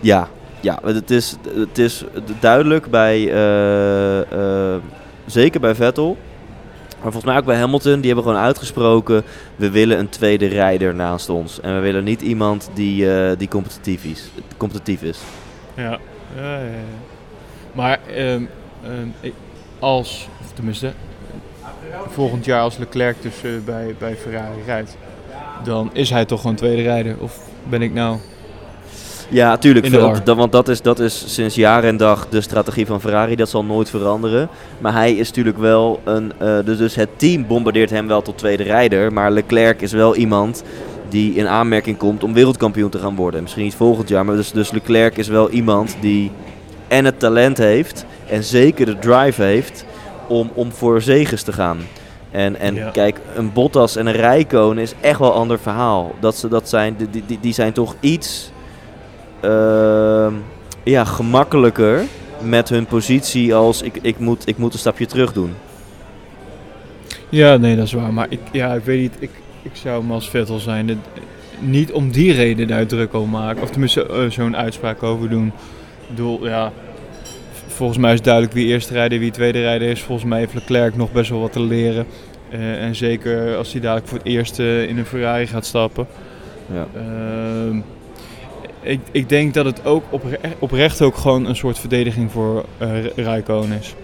Ja, 0.00 0.28
ja 0.60 0.78
het, 0.84 1.10
is, 1.10 1.36
het 1.54 1.78
is 1.78 2.04
duidelijk 2.40 2.90
bij, 2.90 3.32
eh, 3.32 4.20
eh, 4.20 4.80
zeker 5.30 5.60
bij 5.60 5.74
Vettel, 5.74 6.16
maar 7.02 7.12
volgens 7.12 7.24
mij 7.24 7.36
ook 7.36 7.44
bij 7.44 7.56
Hamilton, 7.56 7.96
die 7.96 8.06
hebben 8.06 8.24
gewoon 8.24 8.40
uitgesproken, 8.40 9.24
we 9.56 9.70
willen 9.70 9.98
een 9.98 10.08
tweede 10.08 10.46
rijder 10.46 10.94
naast 10.94 11.28
ons. 11.28 11.60
En 11.60 11.74
we 11.74 11.80
willen 11.80 12.04
niet 12.04 12.22
iemand 12.22 12.70
die, 12.74 13.12
eh, 13.12 13.38
die 13.38 13.48
competitief, 13.48 14.04
is, 14.04 14.30
competitief 14.56 15.02
is. 15.02 15.18
Ja. 15.74 15.98
ja, 16.36 16.58
ja. 16.58 16.68
Maar 17.72 17.98
ehm, 18.14 18.42
ehm, 18.84 19.32
als, 19.78 20.28
tenminste, 20.54 20.92
volgend 22.08 22.44
jaar 22.44 22.60
als 22.60 22.78
Leclerc 22.78 23.22
dus 23.22 23.42
eh, 23.42 23.50
bij, 23.64 23.94
bij 23.98 24.16
Ferrari 24.16 24.62
rijdt, 24.66 24.96
dan 25.64 25.90
is 25.92 26.10
hij 26.10 26.24
toch 26.24 26.40
gewoon 26.40 26.56
tweede 26.56 26.82
rijder? 26.82 27.16
Of 27.18 27.40
ben 27.68 27.82
ik 27.82 27.92
nou... 27.92 28.18
Ja, 29.28 29.56
tuurlijk. 29.56 29.88
Want 29.88 30.26
dat- 30.26 30.36
want 30.36 30.52
dat 30.52 30.68
is, 30.68 30.82
dat 30.82 30.98
is 30.98 31.34
sinds 31.34 31.54
jaar 31.54 31.84
en 31.84 31.96
dag 31.96 32.28
de 32.28 32.40
strategie 32.40 32.86
van 32.86 33.00
Ferrari. 33.00 33.36
Dat 33.36 33.48
zal 33.48 33.64
nooit 33.64 33.90
veranderen. 33.90 34.48
Maar 34.78 34.92
hij 34.92 35.12
is 35.14 35.28
natuurlijk 35.28 35.58
wel 35.58 36.00
een. 36.04 36.32
eh, 36.38 36.58
dus, 36.64 36.78
dus 36.78 36.94
het 36.94 37.08
team 37.16 37.46
bombardeert 37.46 37.90
hem 37.90 38.06
wel 38.06 38.22
tot 38.22 38.38
tweede 38.38 38.62
rijder. 38.62 39.12
Maar 39.12 39.30
Leclerc 39.30 39.80
is 39.80 39.92
wel 39.92 40.16
iemand 40.16 40.62
die 41.08 41.34
in 41.34 41.46
aanmerking 41.48 41.96
komt 41.96 42.24
om 42.24 42.32
wereldkampioen 42.32 42.90
te 42.90 42.98
gaan 42.98 43.16
worden. 43.16 43.42
Misschien 43.42 43.64
niet 43.64 43.74
volgend 43.74 44.08
jaar, 44.08 44.24
maar 44.24 44.36
dus, 44.36 44.50
dus 44.52 44.70
Leclerc 44.70 45.16
is 45.16 45.28
wel 45.28 45.50
iemand 45.50 45.96
die 46.00 46.30
en 46.88 47.04
het 47.04 47.18
talent 47.18 47.58
heeft. 47.58 48.04
En 48.28 48.44
zeker 48.44 48.86
de 48.86 48.98
drive 48.98 49.42
heeft 49.42 49.84
om, 50.26 50.50
om 50.54 50.72
voor 50.72 51.02
zegens 51.02 51.42
te 51.42 51.52
gaan. 51.52 51.78
En, 52.30 52.56
en 52.56 52.74
Ja. 52.74 52.90
kijk, 52.90 53.20
een 53.36 53.52
Bottas 53.52 53.96
en 53.96 54.06
een 54.06 54.12
Rijkonen 54.14 54.82
is 54.82 54.94
echt 55.00 55.18
wel 55.18 55.28
een 55.28 55.34
ander 55.40 55.58
verhaal. 55.58 56.14
Dat, 56.20 56.36
ze, 56.36 56.48
dat 56.48 56.68
zijn, 56.68 56.96
die, 57.10 57.22
die, 57.26 57.38
die 57.40 57.52
zijn 57.52 57.72
toch 57.72 57.94
iets 58.00 58.50
ja, 60.84 61.04
gemakkelijker 61.04 62.02
met 62.42 62.68
hun 62.68 62.86
positie 62.86 63.54
als 63.54 63.82
ik, 63.82 63.98
ik, 64.02 64.18
moet, 64.18 64.48
ik 64.48 64.58
moet 64.58 64.72
een 64.72 64.78
stapje 64.78 65.06
terug 65.06 65.32
doen. 65.32 65.52
Ja, 67.28 67.56
nee, 67.56 67.76
dat 67.76 67.84
is 67.84 67.92
waar. 67.92 68.12
Maar 68.12 68.26
ik, 68.30 68.40
ja, 68.52 68.74
ik 68.74 68.84
weet 68.84 69.00
niet, 69.00 69.14
ik, 69.18 69.30
ik 69.62 69.70
zou 69.72 70.00
hem 70.00 70.12
als 70.12 70.30
Vettel 70.30 70.58
zijn. 70.58 70.88
Het- 70.88 70.98
niet 71.60 71.92
om 71.92 72.10
die 72.10 72.32
reden 72.32 72.68
daar 72.68 72.86
druk 72.86 73.14
over 73.14 73.28
maken. 73.28 73.62
Of 73.62 73.70
tenminste 73.70 74.06
eh, 74.06 74.30
zo'n 74.30 74.56
uitspraak 74.56 75.02
over 75.02 75.28
doen. 75.28 75.46
Ik 75.46 76.08
bedoel, 76.08 76.46
ja... 76.46 76.72
Volgens 77.66 77.98
mij 77.98 78.12
is 78.12 78.22
duidelijk 78.22 78.54
wie 78.54 78.66
eerste 78.66 78.92
rijder, 78.92 79.18
wie 79.18 79.30
tweede 79.30 79.60
rijder 79.60 79.88
is. 79.88 80.02
Volgens 80.02 80.28
mij 80.28 80.38
heeft 80.38 80.54
Leclerc 80.54 80.96
nog 80.96 81.12
best 81.12 81.30
wel 81.30 81.40
wat 81.40 81.52
te 81.52 81.60
leren. 81.60 82.06
Eh, 82.50 82.82
en 82.84 82.94
zeker 82.94 83.56
als 83.56 83.72
hij 83.72 83.80
dadelijk 83.80 84.08
voor 84.08 84.18
het 84.18 84.26
eerst 84.26 84.58
in 84.58 84.98
een 84.98 85.06
Ferrari 85.06 85.46
gaat 85.46 85.66
stappen. 85.66 86.06
Ja. 86.72 86.86
Ik, 88.80 89.00
ik 89.10 89.28
denk 89.28 89.54
dat 89.54 89.64
het 89.64 89.84
ook 89.84 90.04
oprecht, 90.10 90.40
oprecht 90.58 91.02
ook 91.02 91.16
gewoon 91.16 91.46
een 91.46 91.56
soort 91.56 91.78
verdediging 91.78 92.32
voor 92.32 92.64
uh, 92.82 93.04
is. 93.78 93.94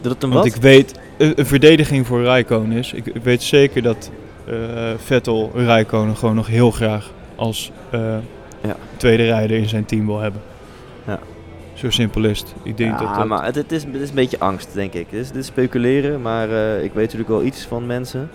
Dat 0.00 0.12
het 0.12 0.22
een 0.22 0.30
Want 0.30 0.44
wat? 0.44 0.54
ik 0.54 0.62
weet, 0.62 0.98
een, 1.16 1.32
een 1.36 1.46
verdediging 1.46 2.06
voor 2.06 2.22
Rijkoon 2.22 2.72
is. 2.72 2.92
Ik, 2.92 3.06
ik 3.06 3.22
weet 3.22 3.42
zeker 3.42 3.82
dat 3.82 4.10
eh 4.44 4.92
Vettel 4.96 5.50
Rijkonen 5.54 6.16
gewoon 6.16 6.34
nog 6.34 6.46
heel 6.46 6.70
graag 6.70 7.10
als 7.36 7.72
eh, 7.90 8.16
Ja. 8.62 8.76
tweede 8.96 9.24
rijder 9.24 9.56
in 9.56 9.68
zijn 9.68 9.84
team 9.84 10.06
wil 10.06 10.18
hebben. 10.18 10.40
Ja. 11.06 11.18
Zo 11.74 11.90
simpel 11.90 12.24
is 12.24 12.38
het. 12.38 12.54
Ik 12.62 12.76
denk 12.76 12.92
ja, 12.92 13.06
dat 13.06 13.14
dat... 13.14 13.26
maar 13.26 13.44
het, 13.44 13.54
het, 13.54 13.72
is, 13.72 13.84
het 13.84 13.94
is 13.94 14.08
een 14.08 14.14
beetje 14.14 14.38
angst, 14.38 14.74
denk 14.74 14.92
ik. 14.92 15.06
Het 15.10 15.20
is, 15.20 15.26
het 15.26 15.36
is 15.36 15.46
speculeren, 15.46 16.22
maar 16.22 16.48
ik 16.82 16.92
weet 16.92 17.04
natuurlijk 17.04 17.28
wel 17.30 17.42
iets 17.42 17.64
van 17.64 17.86
mensen. 17.86 18.30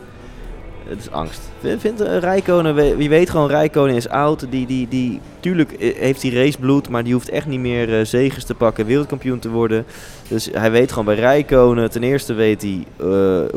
Het 0.90 1.00
is 1.00 1.12
angst. 1.12 1.42
Vind, 1.60 1.82
vindt 1.82 2.02
uh, 2.02 2.18
Rijkonen, 2.18 2.98
wie 2.98 3.10
weet 3.10 3.30
gewoon, 3.30 3.48
Rijkonen 3.50 3.96
is 3.96 4.10
oud. 4.10 4.46
Die, 4.50 4.66
die, 4.66 4.88
die, 4.88 5.20
tuurlijk 5.40 5.72
eh, 5.72 5.96
heeft 5.96 6.22
hij 6.22 6.32
racebloed, 6.32 6.90
maar 6.90 7.04
die 7.04 7.14
hoeft 7.14 7.30
echt 7.30 7.46
niet 7.46 7.60
meer 7.60 8.00
eh 8.00 8.06
zegens 8.06 8.44
te 8.44 8.56
pakken, 8.56 8.86
wereldkampioen 8.86 9.40
te 9.40 9.50
worden. 9.50 9.86
Dus 10.28 10.50
hij 10.54 10.72
weet 10.72 10.90
gewoon 10.90 11.06
bij 11.06 11.16
Rijkonen, 11.16 11.92
ten 11.92 12.04
eerste 12.04 12.34
weet 12.34 12.62
hij 12.62 12.84
eh, 12.98 13.06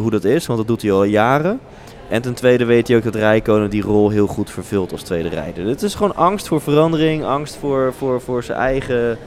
hoe 0.03 0.11
dat 0.11 0.25
is, 0.25 0.47
want 0.47 0.59
dat 0.59 0.69
doet 0.69 0.83
hij 0.83 0.93
al 0.93 1.05
jaren. 1.05 1.61
En 2.09 2.23
ten 2.23 2.35
tweede 2.35 2.65
weet 2.65 2.89
hij 2.89 2.97
ook 2.97 3.03
dat 3.03 3.15
Rijkonen 3.15 3.71
die 3.71 3.83
rol 3.83 4.11
heel 4.11 4.27
goed 4.27 4.51
vervult 4.51 4.93
als 4.93 5.03
tweede 5.03 5.29
rijder. 5.29 5.67
Het 5.67 5.83
is 5.83 5.95
gewoon 5.95 6.17
angst 6.17 6.49
voor 6.49 6.61
verandering, 6.61 7.25
angst 7.25 7.57
voor, 7.57 7.93
voor, 7.99 8.21
voor 8.21 8.43
zijn 8.43 8.59
eigen... 8.59 9.19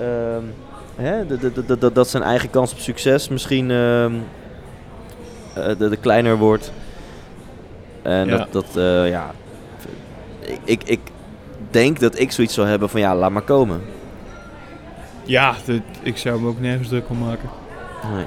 ehm, 0.00 0.42
hè, 0.96 1.22
dat- 1.92 2.08
zijn 2.08 2.22
eigen 2.22 2.50
kans 2.50 2.72
op 2.72 2.78
succes 2.78 3.28
misschien 3.28 3.70
ehm, 3.70 4.12
eh, 5.54 5.78
de 5.78 5.96
kleiner 6.00 6.36
wordt. 6.36 6.72
En 8.04 8.26
Ja. 8.26 8.36
dat, 8.36 8.52
dat 8.52 8.76
eh, 8.76 9.08
ja... 9.08 9.30
Ik, 10.64 10.82
ik, 10.84 11.00
denk 11.70 12.00
dat 12.00 12.18
ik 12.18 12.32
zoiets 12.32 12.54
zou 12.54 12.68
hebben 12.68 12.88
van 12.88 13.00
ja, 13.00 13.16
laat 13.16 13.30
maar 13.30 13.42
komen. 13.42 13.80
Ja, 15.22 15.54
ik 16.02 16.16
zou 16.16 16.40
me 16.40 16.48
ook 16.48 16.60
nergens 16.60 16.88
druk 16.88 17.04
om 17.08 17.18
maken. 17.18 17.48
Nee. 18.14 18.24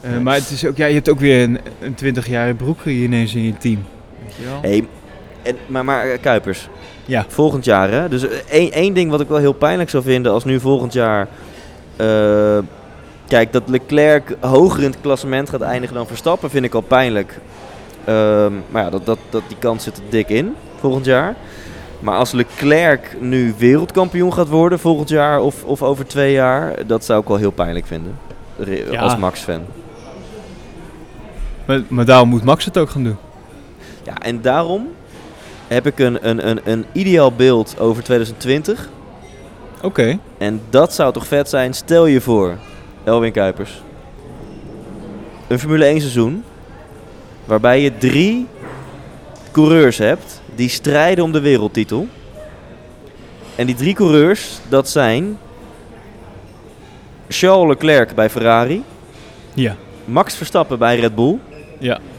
Eh, 0.00 0.20
maar 0.20 0.34
het 0.34 0.50
is 0.50 0.66
ook, 0.66 0.76
ja, 0.76 0.86
je 0.86 0.94
hebt 0.94 1.10
ook 1.10 1.18
weer 1.20 1.42
een, 1.42 1.58
een 1.80 2.14
20-jarige 2.16 2.54
broek 2.54 2.84
ineens 2.84 3.34
in 3.34 3.42
je 3.42 3.56
team. 3.56 3.84
Weet 4.24 4.34
je 4.36 4.44
wel? 4.44 4.58
Hey, 4.60 4.86
en, 5.42 5.56
maar, 5.66 5.84
maar 5.84 6.10
eh, 6.10 6.20
Kuipers, 6.20 6.68
Ja. 7.04 7.24
volgend 7.28 7.64
jaar 7.64 7.90
hè. 7.90 8.08
Dus 8.08 8.26
één, 8.48 8.72
één 8.72 8.94
ding 8.94 9.10
wat 9.10 9.20
ik 9.20 9.28
wel 9.28 9.38
heel 9.38 9.52
pijnlijk 9.52 9.90
zou 9.90 10.02
vinden 10.02 10.32
als 10.32 10.44
nu 10.44 10.60
volgend 10.60 10.92
jaar... 10.92 11.28
kijk, 13.28 13.52
dat 13.52 13.62
Leclerc 13.66 14.36
hoger 14.40 14.82
in 14.82 14.90
het 14.90 15.00
klassement 15.00 15.50
gaat 15.50 15.60
eindigen 15.60 15.96
dan 15.96 16.06
Verstappen 16.06 16.50
vind 16.50 16.64
ik 16.64 16.74
al 16.74 16.80
pijnlijk. 16.80 17.38
Ehm, 18.04 18.52
maar 18.70 18.82
ja, 18.82 18.90
dat, 18.90 19.06
dat, 19.06 19.18
dat, 19.30 19.42
die 19.48 19.56
kans 19.58 19.84
zit 19.84 19.96
er 19.96 20.02
dik 20.08 20.28
in 20.28 20.54
volgend 20.80 21.04
jaar. 21.04 21.34
Maar 22.00 22.16
als 22.16 22.32
Leclerc 22.32 23.16
nu 23.20 23.54
wereldkampioen 23.58 24.32
gaat 24.32 24.48
worden 24.48 24.78
volgend 24.78 25.08
jaar 25.08 25.40
of, 25.40 25.64
of 25.64 25.82
over 25.82 26.06
twee 26.06 26.32
jaar... 26.32 26.86
Dat 26.86 27.04
zou 27.04 27.20
ik 27.20 27.28
wel 27.28 27.36
heel 27.36 27.50
pijnlijk 27.50 27.86
vinden. 27.86 28.18
Re- 28.58 28.90
Ja. 28.90 29.00
Als 29.00 29.16
Max-fan. 29.16 29.60
Maar, 31.64 31.82
maar 31.88 32.04
daarom 32.04 32.28
moet 32.28 32.44
Max 32.44 32.64
het 32.64 32.78
ook 32.78 32.90
gaan 32.90 33.04
doen. 33.04 33.16
Ja, 34.02 34.18
en 34.22 34.40
daarom 34.40 34.88
heb 35.68 35.86
ik 35.86 35.98
een, 35.98 36.28
een, 36.28 36.48
een, 36.48 36.60
een 36.64 36.84
ideaal 36.92 37.32
beeld 37.32 37.78
over 37.78 38.02
2020. 38.02 38.88
Oké. 39.82 40.18
En 40.38 40.60
dat 40.70 40.94
zou 40.94 41.12
toch 41.12 41.26
vet 41.26 41.48
zijn? 41.48 41.74
Stel 41.74 42.06
je 42.06 42.20
voor, 42.20 42.56
Elwin 43.04 43.32
Kuipers. 43.32 43.82
Een 45.48 45.58
Formule 45.58 45.84
1 45.84 46.00
seizoen. 46.00 46.44
Waarbij 47.50 47.80
je 47.80 47.98
drie 47.98 48.46
coureurs 49.50 49.98
hebt 49.98 50.40
die 50.54 50.68
strijden 50.68 51.24
om 51.24 51.32
de 51.32 51.40
wereldtitel. 51.40 52.08
En 53.56 53.66
die 53.66 53.74
drie 53.74 53.94
coureurs, 53.94 54.58
dat 54.68 54.88
zijn 54.88 55.38
Charles 57.28 57.68
Leclerc 57.68 58.14
bij 58.14 58.30
Ferrari. 58.30 58.82
Ja. 59.54 59.76
Max 60.04 60.34
Verstappen 60.34 60.78
bij 60.78 60.96
Red 60.96 61.14
Bull. 61.14 61.38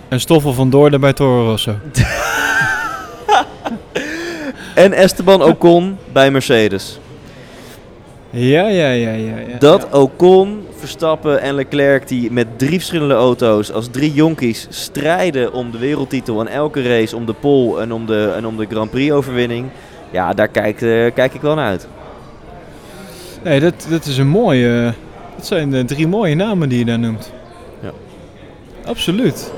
En 0.07 0.19
Stoffel 0.19 0.53
van 0.53 0.69
Doorn 0.69 0.99
bij 0.99 1.13
Toro 1.13 1.49
Rosso. 1.49 1.75
En 4.75 4.93
Esteban 4.93 5.43
Ocon 5.43 5.97
bij 6.13 6.31
Mercedes. 6.31 6.99
Ja, 8.31 8.67
ja, 8.67 8.89
ja, 8.89 9.11
ja. 9.11 9.37
ja. 9.37 9.57
Dat 9.59 9.87
Ocon, 9.93 10.65
Verstappen 10.75 11.41
en 11.41 11.55
Leclerc 11.55 12.07
die 12.07 12.31
met 12.31 12.47
drie 12.59 12.77
verschillende 12.77 13.13
auto's 13.13 13.71
als 13.71 13.87
drie 13.91 14.13
jonkies 14.13 14.67
strijden 14.69 15.53
om 15.53 15.71
de 15.71 15.77
wereldtitel 15.77 16.39
en 16.39 16.47
elke 16.47 16.81
race 16.81 17.15
om 17.15 17.25
de 17.25 17.33
pole 17.33 17.81
en 17.81 17.91
om 17.91 18.05
de, 18.05 18.33
en 18.35 18.45
om 18.45 18.57
de 18.57 18.65
Grand 18.69 18.91
Prix 18.91 19.11
overwinning. 19.11 19.69
Ja, 20.11 20.33
daar 20.33 20.47
kijk, 20.47 20.81
eh, 20.81 21.13
kijk 21.13 21.33
ik 21.33 21.41
wel 21.41 21.55
naar 21.55 21.67
uit. 21.67 21.87
Nee, 23.43 23.59
dat, 23.59 23.87
dat 23.89 24.05
is 24.05 24.17
een 24.17 24.27
mooie... 24.27 24.93
Dat 25.35 25.45
zijn 25.47 25.69
de 25.69 25.85
drie 25.85 26.07
mooie 26.07 26.35
namen 26.35 26.69
die 26.69 26.79
je 26.79 26.85
daar 26.85 26.99
noemt. 26.99 27.31
Ja. 27.81 27.91
Absoluut. 28.85 29.53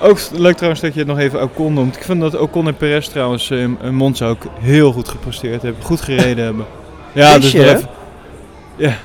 Ook 0.00 0.20
leuk 0.32 0.54
trouwens 0.54 0.82
dat 0.82 0.92
je 0.92 0.98
het 0.98 1.08
nog 1.08 1.18
even 1.18 1.42
Ocon 1.42 1.74
noemt. 1.74 1.96
Ik 1.96 2.02
vind 2.02 2.20
dat 2.20 2.38
Ocon 2.38 2.66
en 2.66 2.76
Perez 2.76 3.08
trouwens 3.08 3.50
in 3.50 3.78
Monza 3.90 4.28
ook 4.28 4.42
heel 4.60 4.92
goed 4.92 5.08
gepresteerd 5.08 5.62
hebben. 5.62 5.82
Goed 5.82 6.00
gereden 6.00 6.44
hebben. 6.44 6.66
Ja, 7.18 7.38
Wist 7.38 7.42
dus 7.42 7.52
je. 7.52 7.80
Ja. 8.76 8.96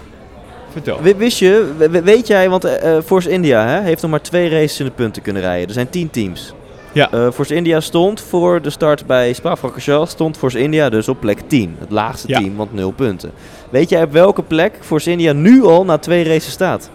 Vertel. 0.72 1.00
Wist 1.18 1.40
je, 1.40 1.74
we- 1.78 1.90
we- 1.90 2.02
weet 2.02 2.28
jij, 2.28 2.50
want 2.50 2.64
eh, 2.64 2.96
eh, 2.98 3.04
Force 3.04 3.30
India 3.30 3.68
hè, 3.68 3.82
heeft 3.82 4.02
nog 4.02 4.12
maar 4.12 4.22
twee 4.22 4.50
races 4.50 4.80
in 4.80 4.86
de 4.86 4.92
punten 4.92 5.22
kunnen 5.22 5.42
rijden. 5.42 5.68
Er 5.68 5.74
zijn 5.74 5.90
tien 5.90 6.10
teams. 6.10 6.54
Ja. 6.92 7.12
Eh, 7.12 7.32
Force 7.32 7.56
India 7.56 7.80
stond 7.80 8.22
voor 8.22 8.62
de 8.62 8.70
start 8.70 9.06
bij 9.06 9.34
Spa-Francorchamps, 9.34 10.12
stond 10.12 10.38
Force 10.38 10.60
India 10.60 10.90
dus 10.90 11.08
op 11.08 11.20
plek 11.20 11.40
10. 11.48 11.76
Het 11.80 11.92
laagste 11.92 12.28
Ja. 12.28 12.40
team, 12.40 12.56
want 12.56 12.74
nul 12.74 12.92
punten. 12.92 13.32
Weet 13.70 13.90
jij 13.90 14.04
op 14.04 14.12
welke 14.12 14.42
plek 14.44 14.74
Force 14.82 15.12
India 15.12 15.34
nu 15.34 15.64
al 15.64 15.86
na 15.86 15.98
twee 15.98 16.24
races 16.24 16.52
staat? 16.52 16.90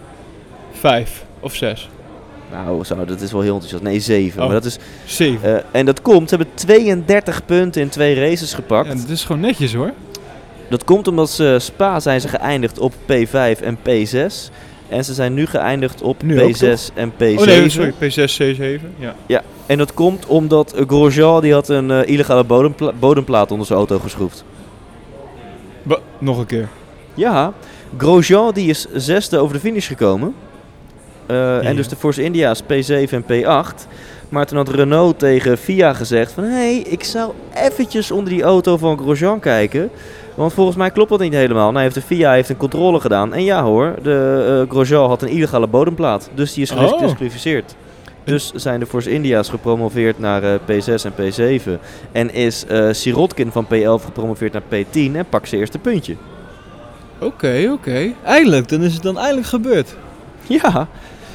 Vijf 0.71 1.23
of 1.39 1.55
zes. 1.55 1.89
Nou, 2.51 2.83
zo, 2.83 3.05
dat 3.05 3.21
is 3.21 3.31
wel 3.31 3.41
heel 3.41 3.53
enthousiast. 3.53 3.83
Nee, 3.83 3.99
7. 3.99 4.39
Oh. 4.41 4.45
Maar 4.45 4.55
dat 4.55 4.65
is, 4.65 4.77
Zeven. 5.05 5.63
en 5.71 5.85
dat 5.85 6.01
komt, 6.01 6.29
ze 6.29 6.35
hebben 6.35 6.53
32 6.55 7.45
punten 7.45 7.81
in 7.81 7.89
twee 7.89 8.15
races 8.29 8.53
gepakt. 8.53 8.87
Ja, 8.87 8.95
dat 8.95 9.09
is 9.09 9.23
gewoon 9.23 9.41
netjes 9.41 9.73
hoor. 9.73 9.91
Dat 10.69 10.83
komt 10.83 11.07
omdat 11.07 11.29
ze 11.29 11.55
Spa 11.59 11.99
zijn 11.99 12.21
ze 12.21 12.27
geëindigd 12.27 12.79
op 12.79 12.93
P5 12.93 13.61
en 13.63 13.77
P6. 13.77 14.51
En 14.89 15.05
ze 15.05 15.13
zijn 15.13 15.33
nu 15.33 15.45
geëindigd 15.45 16.01
op 16.01 16.23
Nu 16.23 16.41
ook, 16.41 16.55
P6 16.55 16.93
en 16.93 17.11
P7. 17.11 17.37
Oh 17.39 17.45
nee, 17.45 17.69
sorry. 17.69 17.93
P6, 17.93 18.41
C7. 18.41 18.83
Ja. 19.27 19.41
En 19.65 19.77
dat 19.77 19.93
komt 19.93 20.25
omdat 20.25 20.73
Grosjean 20.87 21.41
die 21.41 21.53
had 21.53 21.69
een 21.69 21.91
eh, 21.91 22.07
illegale 22.07 22.43
bodempla- 22.43 22.93
bodemplaat 22.99 23.51
onder 23.51 23.65
zijn 23.65 23.79
auto 23.79 23.99
geschroefd. 23.99 24.43
Ba- 25.83 25.99
nog 26.17 26.37
een 26.37 26.45
keer. 26.45 26.67
Ja, 27.13 27.53
Grosjean 27.97 28.53
die 28.53 28.69
is 28.69 28.85
zesde 28.93 29.37
over 29.37 29.53
de 29.53 29.59
finish 29.59 29.87
gekomen. 29.87 30.33
Eh, 31.25 31.35
Ja. 31.35 31.61
En 31.61 31.75
dus 31.75 31.87
de 31.87 31.95
Force 31.95 32.23
India's 32.23 32.61
P7 32.63 33.09
en 33.09 33.23
P8. 33.23 33.87
Maar 34.29 34.45
toen 34.45 34.57
had 34.57 34.69
Renault 34.69 35.19
tegen 35.19 35.57
FIA 35.57 35.93
gezegd 35.93 36.31
van... 36.31 36.43
Hé, 36.43 36.49
hey, 36.49 36.77
ik 36.77 37.03
zou 37.03 37.31
eventjes 37.53 38.11
onder 38.11 38.33
die 38.33 38.43
auto 38.43 38.77
van 38.77 38.97
Grosjean 38.97 39.39
kijken. 39.39 39.89
Want 40.35 40.53
volgens 40.53 40.77
mij 40.77 40.91
klopt 40.91 41.09
dat 41.09 41.19
niet 41.19 41.33
helemaal. 41.33 41.71
Nou 41.71 41.83
heeft 41.83 41.95
de 41.95 42.01
FIA 42.01 42.31
heeft 42.31 42.49
een 42.49 42.57
controle 42.57 42.99
gedaan. 42.99 43.33
En 43.33 43.43
ja 43.43 43.63
hoor, 43.63 43.95
de 44.03 44.45
eh, 44.65 44.71
Grosjean 44.71 45.09
had 45.09 45.21
een 45.21 45.27
illegale 45.29 45.67
bodemplaat. 45.67 46.29
Dus 46.33 46.53
die 46.53 46.63
is 46.63 46.71
Oh. 46.71 46.87
gedisqualificeerd. 46.97 47.75
Dus 48.23 48.51
zijn 48.55 48.79
de 48.79 48.85
Force 48.85 49.11
India's 49.11 49.49
gepromoveerd 49.49 50.19
naar 50.19 50.43
eh, 50.43 50.53
P6 50.65 51.03
en 51.03 51.13
P7. 51.13 51.79
En 52.11 52.33
is 52.33 52.65
eh 52.65 52.87
Sirotkin 52.91 53.51
van 53.51 53.65
P11 53.65 54.03
gepromoveerd 54.05 54.53
naar 54.53 54.61
P10 54.61 55.15
en 55.15 55.25
pakt 55.29 55.47
zijn 55.49 55.61
eerste 55.61 55.77
puntje. 55.79 56.15
Oké, 57.19 57.69
oké. 57.71 58.11
Eindelijk. 58.23 58.69
Dan 58.69 58.81
is 58.83 58.93
het 58.93 59.03
dan 59.03 59.17
eindelijk 59.17 59.47
gebeurd. 59.47 59.95
Ja, 60.47 60.87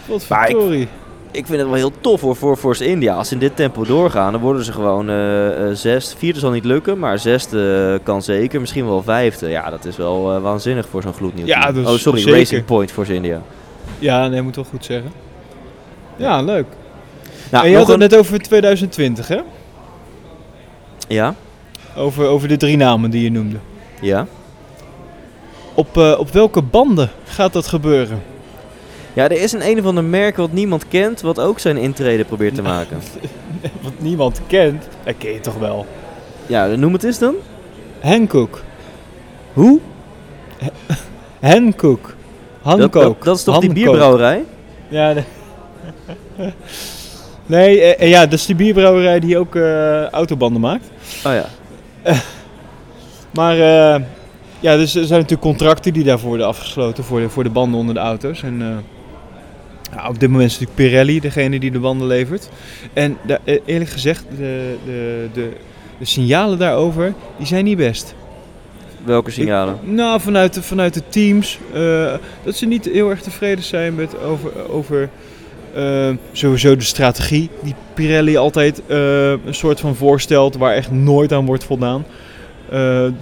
Wat 0.07 0.25
verdorie. 0.25 0.89
Ik 1.37 1.47
vind 1.47 1.59
het 1.59 1.67
wel 1.69 1.77
heel 1.77 1.93
tof 2.01 2.21
hoor, 2.21 2.37
voor 2.37 2.57
Force 2.57 2.87
India. 2.87 3.15
Als 3.15 3.29
ze 3.29 3.35
in 3.35 3.41
dit 3.41 3.57
tempo 3.57 3.85
doorgaan, 3.85 4.33
dan 4.33 4.41
worden 4.41 4.65
ze 4.65 4.73
gewoon 4.73 5.09
eh 5.09 5.69
eh, 5.69 5.77
zesde. 5.77 6.17
Vierde 6.17 6.39
zal 6.39 6.51
niet 6.51 6.65
lukken, 6.65 6.99
maar 6.99 7.19
zesde 7.19 7.93
eh, 7.99 8.05
kan 8.05 8.23
zeker. 8.23 8.61
Misschien 8.61 8.87
wel 8.87 9.03
vijfde. 9.03 9.49
Ja, 9.49 9.71
dat 9.71 9.85
is 9.85 9.97
wel 9.97 10.41
waanzinnig 10.41 10.89
voor 10.89 11.03
zo'n 11.03 11.13
gloednieuw 11.13 11.47
Ja, 11.47 11.73
team. 11.73 11.87
Oh, 11.87 11.93
sorry, 11.95 12.21
zeker. 12.21 12.39
Racing 12.39 12.65
Point 12.65 12.93
Force 12.93 13.15
India. 13.15 13.43
Ja, 13.99 14.29
nee, 14.29 14.43
moet 14.43 14.57
wel 14.57 14.65
goed 14.65 14.85
zeggen. 14.85 15.13
Ja, 16.17 16.41
leuk. 16.43 16.67
Nou, 17.51 17.65
en 17.65 17.71
je 17.71 17.77
had 17.77 17.85
het 17.87 17.95
een- 17.95 18.01
net 18.01 18.17
over 18.17 18.39
2020, 18.39 19.29
hè? 19.29 19.41
Ja, 21.09 21.35
Over, 21.97 22.27
over 22.27 22.49
de 22.49 22.57
drie 22.57 22.77
namen 22.77 23.11
die 23.11 23.23
je 23.23 23.31
noemde. 23.31 23.57
ja. 24.01 24.27
Op, 25.75 25.97
op 25.97 26.31
welke 26.33 26.63
banden 26.63 27.11
gaat 27.25 27.53
dat 27.53 27.67
gebeuren? 27.67 28.23
Ja, 29.15 29.25
er 29.25 29.43
is 29.43 29.53
een 29.53 29.67
een 29.67 29.79
of 29.79 29.87
ander 29.87 30.05
merk 30.05 30.37
wat 30.37 30.53
niemand 30.53 30.89
kent, 30.89 31.21
wat 31.21 31.41
ook 31.41 31.59
zijn 31.59 31.77
intrede 31.77 32.25
probeert 32.25 32.55
te 32.55 32.63
maken. 32.63 32.99
Wat 33.83 33.93
niemand 33.99 34.41
kent. 34.47 34.89
Dat 35.05 35.15
ken 35.19 35.33
je 35.33 35.41
toch 35.41 35.59
wel. 35.59 35.87
Ja, 36.47 36.67
noem 36.67 36.93
het 36.93 37.05
eens 37.05 37.19
dan. 37.19 37.35
Hankook. 38.01 38.63
Hoe? 39.53 39.81
Hankook. 41.41 42.15
Hankook. 42.63 42.93
dat, 42.93 43.25
dat 43.25 43.37
is 43.37 43.45
toch 43.45 43.59
die 43.59 43.73
bierbrouwerij? 43.73 44.45
Ja, 44.89 45.13
nee. 45.13 45.25
nee, 47.47 47.81
eh, 47.81 48.01
eh, 48.01 48.11
ja, 48.11 48.21
dat 48.21 48.39
is 48.39 48.47
die 48.47 48.55
bierbrouwerij 48.55 49.21
die 49.21 49.39
ook 49.39 49.55
eh, 49.55 50.05
autobanden 50.05 50.61
maakt. 50.61 50.91
Oh 51.27 51.33
ja. 51.33 51.47
Maar 53.31 53.57
uh, 53.57 54.05
ja, 54.61 54.77
dus 54.77 54.95
er 54.95 55.05
zijn 55.05 55.21
natuurlijk 55.21 55.49
contracten 55.49 55.93
die 55.93 56.05
daarvoor 56.05 56.29
worden 56.29 56.47
afgesloten 56.47 57.05
voor 57.05 57.21
de, 57.21 57.29
voor 57.29 57.43
de 57.43 57.51
banden 57.51 57.81
onder 57.81 57.95
de 57.95 58.01
auto's. 58.01 58.43
En 58.43 58.61
uh, 58.61 58.77
op 60.09 60.21
dit 60.21 60.31
moment 60.31 60.51
is 60.51 60.59
natuurlijk 60.59 60.89
Pirelli 60.89 61.21
degene 61.21 61.59
die 61.59 61.71
de 61.71 61.79
banden 61.79 62.07
levert. 62.07 62.49
En 62.93 63.17
eerlijk 63.65 63.91
gezegd, 63.91 64.25
de, 64.37 64.77
de, 64.85 65.29
de, 65.33 65.51
de 65.99 66.05
signalen 66.05 66.59
daarover, 66.59 67.15
die 67.37 67.47
zijn 67.47 67.65
niet 67.65 67.77
best. 67.77 68.15
Welke 69.05 69.31
signalen? 69.31 69.79
nou, 69.83 70.21
vanuit 70.21 70.55
de, 70.55 70.63
vanuit 70.63 70.95
de 70.95 71.03
teams. 71.09 71.59
Uh, 71.75 72.15
dat 72.45 72.57
ze 72.57 72.67
niet 72.67 72.85
heel 72.85 73.11
erg 73.11 73.23
tevreden 73.23 73.65
zijn 73.65 73.95
met 73.95 74.21
over, 74.21 74.69
over 74.71 75.09
uh, 75.77 76.11
sowieso 76.33 76.77
de 76.77 76.85
strategie 76.85 77.51
die 77.63 77.75
Pirelli 77.95 78.37
altijd 78.37 78.83
uh, 78.89 79.31
een 79.31 79.55
soort 79.55 79.81
van 79.81 79.97
voorstelt, 79.97 80.57
waar 80.57 80.75
echt 80.75 80.91
nooit 80.91 81.33
aan 81.33 81.47
wordt 81.47 81.65
voldaan 81.65 82.05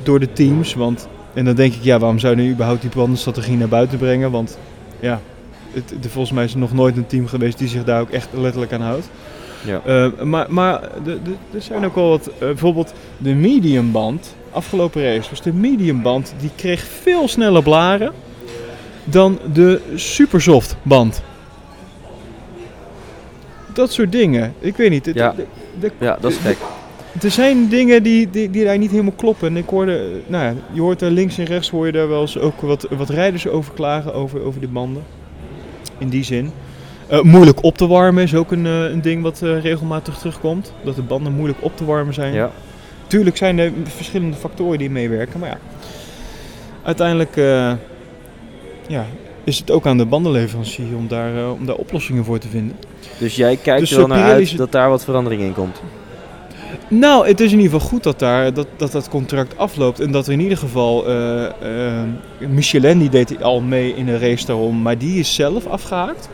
door 0.02 0.20
de 0.20 0.32
teams. 0.32 0.74
Want, 0.74 1.08
en 1.34 1.44
dan 1.44 1.54
denk 1.54 1.74
ik, 1.74 1.82
ja, 1.82 1.98
waarom 1.98 2.18
zou 2.18 2.36
je 2.36 2.42
nu 2.42 2.50
überhaupt 2.50 2.80
die 2.80 2.90
bandenstrategie 2.94 3.56
naar 3.56 3.68
buiten 3.68 3.98
brengen? 3.98 4.30
Want 4.30 4.58
ja, 5.00 5.20
het, 5.72 6.02
de, 6.02 6.08
volgens 6.08 6.34
mij 6.34 6.44
is 6.44 6.52
er 6.52 6.58
nog 6.58 6.72
nooit 6.72 6.96
een 6.96 7.06
team 7.06 7.26
geweest 7.26 7.58
die 7.58 7.68
zich 7.68 7.84
daar 7.84 8.00
ook 8.00 8.10
echt 8.10 8.28
letterlijk 8.32 8.72
aan 8.72 8.80
houdt. 8.80 9.08
Ja. 9.64 10.10
maar 10.24 10.46
maar 10.48 10.82
er 11.52 11.62
zijn 11.62 11.84
ook 11.84 11.94
wel 11.94 12.08
wat, 12.08 12.30
bijvoorbeeld 12.38 12.92
de 13.18 13.34
mediumband 13.34 14.34
afgelopen 14.52 15.02
race 15.02 15.30
was 15.30 15.42
de 15.42 15.52
mediumband, 15.52 16.34
die 16.40 16.50
kreeg 16.56 16.80
veel 16.80 17.28
sneller 17.28 17.62
blaren 17.62 18.12
dan 19.04 19.38
de 19.52 19.80
supersoft 19.94 20.76
band. 20.82 21.22
Dat 23.72 23.92
soort 23.92 24.12
dingen. 24.12 24.54
Ik 24.58 24.76
weet 24.76 24.90
niet. 24.90 25.10
Ja, 25.14 25.34
ja 25.98 26.18
dat 26.20 26.30
is 26.30 26.36
gek. 26.36 26.56
Er 27.22 27.30
zijn 27.30 27.68
dingen 27.68 28.02
die, 28.02 28.30
die, 28.30 28.50
die 28.50 28.64
daar 28.64 28.78
niet 28.78 28.90
helemaal 28.90 29.12
kloppen. 29.16 29.48
En 29.48 29.56
ik 29.56 29.68
hoorde, 29.68 30.10
nou 30.26 30.44
ja, 30.44 30.54
je 30.72 30.80
hoort 30.80 31.02
er 31.02 31.10
links 31.10 31.38
en 31.38 31.44
rechts 31.44 31.70
hoor 31.70 31.86
je 31.86 31.92
daar 31.92 32.08
wel 32.08 32.20
eens 32.20 32.38
ook 32.38 32.60
wat, 32.60 32.86
wat 32.90 33.08
rijders 33.08 33.48
over 33.48 33.74
klagen 33.74 34.14
over, 34.14 34.42
over 34.42 34.60
de 34.60 34.68
banden. 34.68 35.02
In 36.03 36.09
die 36.09 36.24
zin. 36.24 36.50
Uh, 37.11 37.20
moeilijk 37.20 37.62
op 37.62 37.76
te 37.76 37.86
warmen 37.86 38.22
is 38.22 38.34
ook 38.34 38.53
een, 38.53 38.64
uh, 38.64 38.90
een 38.90 39.00
ding 39.03 39.22
wat 39.22 39.40
uh, 39.42 39.61
regelmatig 39.61 40.18
terugkomt. 40.18 40.72
Dat 40.84 40.96
de 40.96 41.03
banden 41.03 41.32
moeilijk 41.32 41.59
op 41.62 41.76
te 41.76 41.84
warmen 41.84 42.14
zijn. 42.14 42.32
Ja. 42.32 42.50
Tuurlijk 43.07 43.36
zijn 43.36 43.59
er 43.59 43.72
verschillende 43.84 44.36
factoren 44.36 44.78
die 44.78 44.90
meewerken, 44.90 45.40
maar 45.40 45.48
ja. 45.48 45.59
Uiteindelijk 46.82 47.36
ja, 48.86 49.07
is 49.44 49.59
het 49.59 49.70
ook 49.70 49.86
aan 49.86 49.98
de 49.98 50.07
bandenleverancier 50.07 50.96
om 50.96 51.09
daar, 51.09 51.50
om 51.50 51.66
daar 51.66 51.76
oplossingen 51.76 52.24
voor 52.24 52.38
te 52.38 52.48
vinden. 52.48 52.76
Dus 53.18 53.36
jij 53.36 53.57
kijkt 53.57 53.80
dus 53.80 53.90
er 53.90 53.98
wel 53.98 54.07
naar 54.07 54.32
uit 54.32 54.57
dat 54.57 54.72
daar 54.72 54.88
wat 54.88 55.05
verandering 55.05 55.42
in 55.42 55.55
komt? 55.55 55.82
Nou, 56.88 57.26
het 57.26 57.40
is 57.40 57.52
in 57.52 57.58
ieder 57.58 57.72
geval 57.72 57.88
goed 57.88 58.02
dat 58.02 58.18
daar, 58.18 58.54
dat, 58.54 58.66
dat, 58.76 58.92
dat 58.92 59.08
contract 59.08 59.58
afloopt. 59.58 60.00
En 60.00 60.12
dat 60.12 60.26
er 60.26 60.32
in 60.32 60.40
ieder 60.40 60.58
geval. 60.58 61.10
Uh, 61.10 61.46
Michelin 62.48 62.98
die 62.98 63.08
deed 63.08 63.42
al 63.42 63.60
mee 63.60 63.94
in 63.94 64.08
een 64.08 64.18
race 64.18 64.46
daarom, 64.46 64.82
maar 64.82 64.98
die 64.98 65.18
is 65.18 65.34
zelf 65.34 65.66
afgehaakt. 65.66 66.28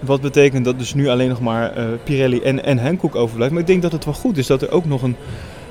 Wat 0.00 0.20
betekent 0.20 0.64
dat 0.64 0.78
dus 0.78 0.94
nu 0.94 1.08
alleen 1.08 1.28
nog 1.28 1.40
maar 1.40 1.78
uh, 1.78 1.84
Pirelli 2.04 2.40
en, 2.40 2.64
en 2.64 2.78
Hankook 2.78 3.14
overblijft. 3.14 3.52
Maar 3.52 3.62
ik 3.62 3.68
denk 3.68 3.82
dat 3.82 3.92
het 3.92 4.04
wel 4.04 4.14
goed 4.14 4.38
is 4.38 4.46
dat 4.46 4.62
er 4.62 4.70
ook 4.70 4.84
nog 4.84 5.02
een, 5.02 5.16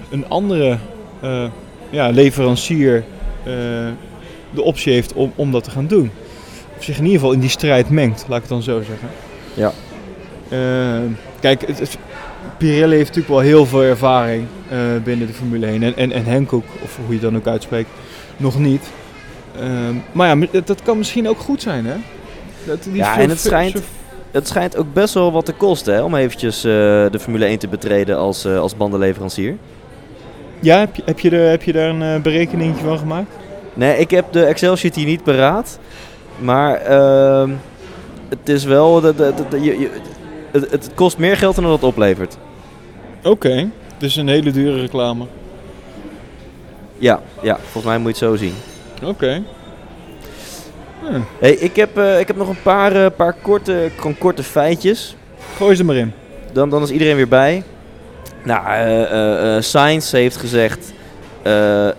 een 0.09 0.29
andere 0.29 0.77
ja, 1.89 2.09
leverancier 2.09 3.03
de 4.53 4.61
optie 4.61 4.93
heeft 4.93 5.13
om, 5.13 5.31
om 5.35 5.51
dat 5.51 5.63
te 5.63 5.71
gaan 5.71 5.87
doen. 5.87 6.11
Of 6.77 6.83
zich 6.83 6.97
in 6.97 7.03
ieder 7.03 7.19
geval 7.19 7.33
in 7.33 7.39
die 7.39 7.49
strijd 7.49 7.89
mengt, 7.89 8.25
laat 8.27 8.35
ik 8.35 8.43
het 8.43 8.51
dan 8.51 8.61
zo 8.61 8.81
zeggen. 8.81 9.09
Ja. 9.53 9.71
kijk, 11.39 11.67
het, 11.67 11.97
Pirelli 12.57 12.95
heeft 12.95 13.07
natuurlijk 13.07 13.33
wel 13.33 13.39
heel 13.39 13.65
veel 13.65 13.83
ervaring 13.83 14.47
binnen 15.03 15.27
de 15.27 15.33
Formule 15.33 15.65
1. 15.65 15.83
En, 15.83 15.95
en, 15.95 16.11
en 16.11 16.31
Hankook, 16.31 16.65
of 16.83 16.95
hoe 16.95 17.05
je 17.07 17.13
het 17.13 17.21
dan 17.21 17.35
ook 17.35 17.47
uitspreekt, 17.47 17.89
nog 18.37 18.59
niet. 18.59 18.83
maar 20.11 20.37
ja, 20.37 20.47
dat 20.65 20.81
kan 20.83 20.97
misschien 20.97 21.29
ook 21.29 21.39
goed 21.39 21.61
zijn, 21.61 21.85
hè? 21.85 21.95
Dat, 22.67 22.83
die 22.83 22.95
ja, 22.95 23.19
en 23.19 23.29
het 23.29 23.39
schijnt, 23.39 23.81
het 24.31 24.47
schijnt 24.47 24.77
ook 24.77 24.93
best 24.93 25.13
wel 25.13 25.31
wat 25.31 25.45
te 25.45 25.53
kosten 25.53 25.93
hè, 25.93 26.01
om 26.01 26.15
eventjes 26.15 26.65
uh, 26.65 26.71
de 27.11 27.19
Formule 27.19 27.45
1 27.45 27.59
te 27.59 27.67
betreden 27.67 28.17
als, 28.17 28.45
uh, 28.45 28.59
als 28.59 28.77
bandenleverancier. 28.77 29.55
Ja, 30.59 30.79
heb 30.79 30.95
je, 30.95 31.01
heb 31.05 31.19
je, 31.19 31.29
er, 31.29 31.49
heb 31.49 31.63
je 31.63 31.73
daar 31.73 31.89
een 31.89 32.21
berekeningetje 32.21 32.83
van 32.83 32.97
gemaakt? 32.97 33.31
Nee, 33.73 33.97
ik 33.97 34.11
heb 34.11 34.25
de 34.31 34.45
Excel-sheet 34.45 34.95
hier 34.95 35.05
niet 35.05 35.23
paraat. 35.23 35.79
Maar 36.39 36.75
ehm, 36.75 37.49
het 38.29 38.49
is 38.49 38.63
wel... 38.63 39.01
De, 39.01 39.15
de, 39.15 39.33
de, 39.49 39.63
je, 39.63 39.89
het, 40.51 40.71
het, 40.71 40.89
kost 40.95 41.17
meer 41.17 41.37
geld 41.37 41.55
dan 41.55 41.63
dat 41.63 41.73
het 41.73 41.83
oplevert. 41.83 42.37
Oké, 43.17 43.29
okay. 43.29 43.69
dus 43.97 44.15
een 44.15 44.27
hele 44.27 44.51
dure 44.51 44.79
reclame. 44.79 45.25
Ja, 46.97 47.21
ja, 47.41 47.57
volgens 47.61 47.83
mij 47.83 47.97
moet 47.97 48.17
je 48.17 48.25
het 48.25 48.33
zo 48.33 48.45
zien. 48.45 48.53
Oké. 49.03 49.43
Hey, 51.39 51.51
ik, 51.51 51.75
heb, 51.75 51.97
uh, 51.97 52.19
ik 52.19 52.27
heb 52.27 52.37
nog 52.37 52.47
een 52.47 52.61
paar, 52.61 52.95
uh, 52.95 53.05
paar 53.15 53.35
korte, 53.41 53.89
korte 54.19 54.43
feitjes. 54.43 55.15
Gooi 55.55 55.75
ze 55.75 55.83
maar 55.83 55.95
in. 55.95 56.13
Dan, 56.53 56.69
dan 56.69 56.83
is 56.83 56.89
iedereen 56.89 57.15
weer 57.15 57.27
bij. 57.27 57.63
Nou, 58.43 58.89
uh, 58.89 59.61
Science 59.61 60.17
heeft 60.17 60.37
gezegd... 60.37 60.93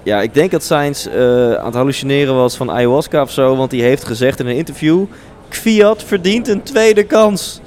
ja, 0.03 0.21
ik 0.21 0.35
denk 0.35 0.51
dat 0.51 0.63
Science 0.63 1.11
aan 1.59 1.67
het 1.67 1.75
hallucineren 1.75 2.35
was 2.35 2.57
van 2.57 2.71
ayahuasca 2.71 3.23
of 3.23 3.31
zo. 3.31 3.57
Want 3.57 3.71
die 3.71 3.83
heeft 3.83 4.05
gezegd 4.05 4.41
in 4.41 4.47
een 4.47 4.57
interview... 4.57 5.05
Kviat 5.49 6.05
verdient 6.05 6.49
een 6.49 6.63
tweede 6.63 7.05
kans. 7.05 7.61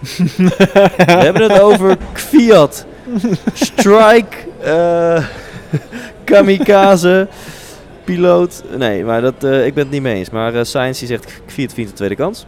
We 0.36 1.04
hebben 1.06 1.42
het 1.42 1.60
over 1.60 1.96
Kviat. 2.12 2.86
Strike... 3.52 4.36
kamikaze 6.24 7.28
piloot. 8.08 8.62
Nee, 8.76 9.04
maar 9.04 9.20
dat, 9.20 9.44
uh, 9.44 9.66
ik 9.66 9.74
ben 9.74 9.82
het 9.82 9.92
niet 9.92 10.02
mee 10.02 10.14
eens. 10.14 10.30
Maar 10.30 10.54
uh, 10.54 10.62
Science 10.62 10.98
die 10.98 11.08
zegt 11.08 11.42
Fiat 11.46 11.72
vindt 11.72 11.90
de 11.90 11.96
tweede 11.96 12.14
kans. 12.14 12.46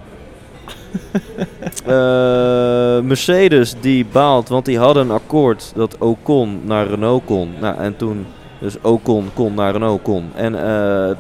Mercedes 3.08 3.74
die 3.80 4.06
baalt, 4.12 4.48
want 4.48 4.64
die 4.64 4.78
hadden 4.78 5.02
een 5.02 5.10
akkoord 5.10 5.72
dat 5.74 5.96
Ocon 5.98 6.60
naar 6.64 6.86
Renault 6.86 7.24
kon. 7.24 7.52
Nou, 7.60 7.78
en 7.78 7.96
toen 7.96 8.26
dus 8.58 8.74
Ocon 8.82 9.30
kon 9.34 9.54
naar 9.54 9.72
Renault 9.72 10.02
kon. 10.02 10.30
En 10.34 10.52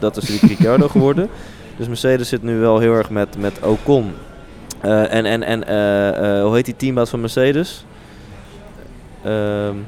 dat 0.00 0.16
is 0.16 0.22
natuurlijk 0.22 0.52
Ricciardo 0.52 0.88
geworden. 0.88 1.28
Dus 1.76 1.88
Mercedes 1.88 2.28
zit 2.28 2.42
nu 2.42 2.58
wel 2.58 2.78
heel 2.78 2.94
erg 2.94 3.10
met, 3.10 3.38
met 3.38 3.58
Ocon. 3.62 4.12
En 4.80 5.24
en, 5.24 5.42
en 5.42 5.62
hoe 6.42 6.54
heet 6.54 6.64
die 6.64 6.76
teambaas 6.76 7.10
van 7.10 7.20
Mercedes? 7.20 7.84
Um, 9.26 9.86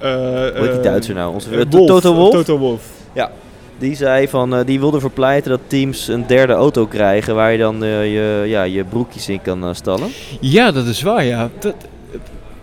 hoe 0.00 0.52
heet 0.54 0.72
die 0.72 0.80
Duitser 0.80 1.14
nou? 1.14 1.34
Onze, 1.34 1.68
Toto 1.68 2.14
Wolf. 2.14 2.32
Toto 2.32 2.58
Wolf. 2.58 2.82
Ja, 3.12 3.30
die 3.78 3.96
zei 3.96 4.28
van, 4.28 4.54
uh, 4.54 4.60
die 4.64 4.80
wilde 4.80 5.00
verpleiten 5.00 5.50
dat 5.50 5.60
teams 5.66 6.08
een 6.08 6.26
derde 6.26 6.52
auto 6.52 6.86
krijgen 6.86 7.34
waar 7.34 7.52
je 7.52 7.58
dan 7.58 7.82
uh, 7.82 8.04
je, 8.04 8.48
ja, 8.48 8.62
je 8.62 8.84
broekjes 8.84 9.28
in 9.28 9.42
kan 9.42 9.64
uh, 9.64 9.74
stallen. 9.74 10.08
Ja, 10.40 10.70
dat 10.70 10.86
is 10.86 11.02
waar, 11.02 11.24
ja. 11.24 11.48
Dat, 11.58 11.74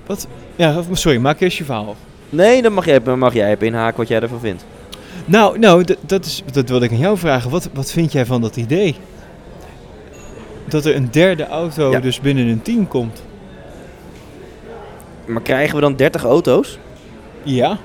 wat? 0.06 0.28
Ja, 0.56 0.82
sorry, 0.92 1.18
maak 1.18 1.40
eerst 1.40 1.58
je 1.58 1.64
verhaal. 1.64 1.96
Nee, 2.30 2.62
dan 2.62 2.74
mag 2.74 2.86
jij, 2.86 3.00
mag 3.00 3.34
jij 3.34 3.52
even 3.52 3.68
inhaken 3.68 3.98
wat 3.98 4.08
jij 4.08 4.20
ervan 4.20 4.40
vindt. 4.40 4.66
Nou, 5.26 5.60
nou 5.60 5.84
dat, 6.02 6.26
is, 6.26 6.44
dat 6.52 6.70
wilde 6.70 6.86
ik 6.86 6.92
aan 6.92 6.98
jou 6.98 7.18
vragen. 7.18 7.50
Wat, 7.50 7.70
wat 7.74 7.92
vind 7.92 8.12
jij 8.12 8.26
van 8.26 8.42
dat 8.42 8.56
idee? 8.56 8.96
Dat 10.68 10.86
er 10.86 10.96
een 10.96 11.12
derde 11.12 11.48
auto 11.48 12.00
dus 12.00 12.20
binnen 12.20 12.48
een 12.48 12.62
team 12.62 12.88
komt. 12.88 13.24
Maar 15.26 15.42
krijgen 15.42 15.76
we 15.76 15.82
dan 15.82 15.96
30 15.96 16.24
auto's? 16.24 16.80
Ja. 17.44 17.78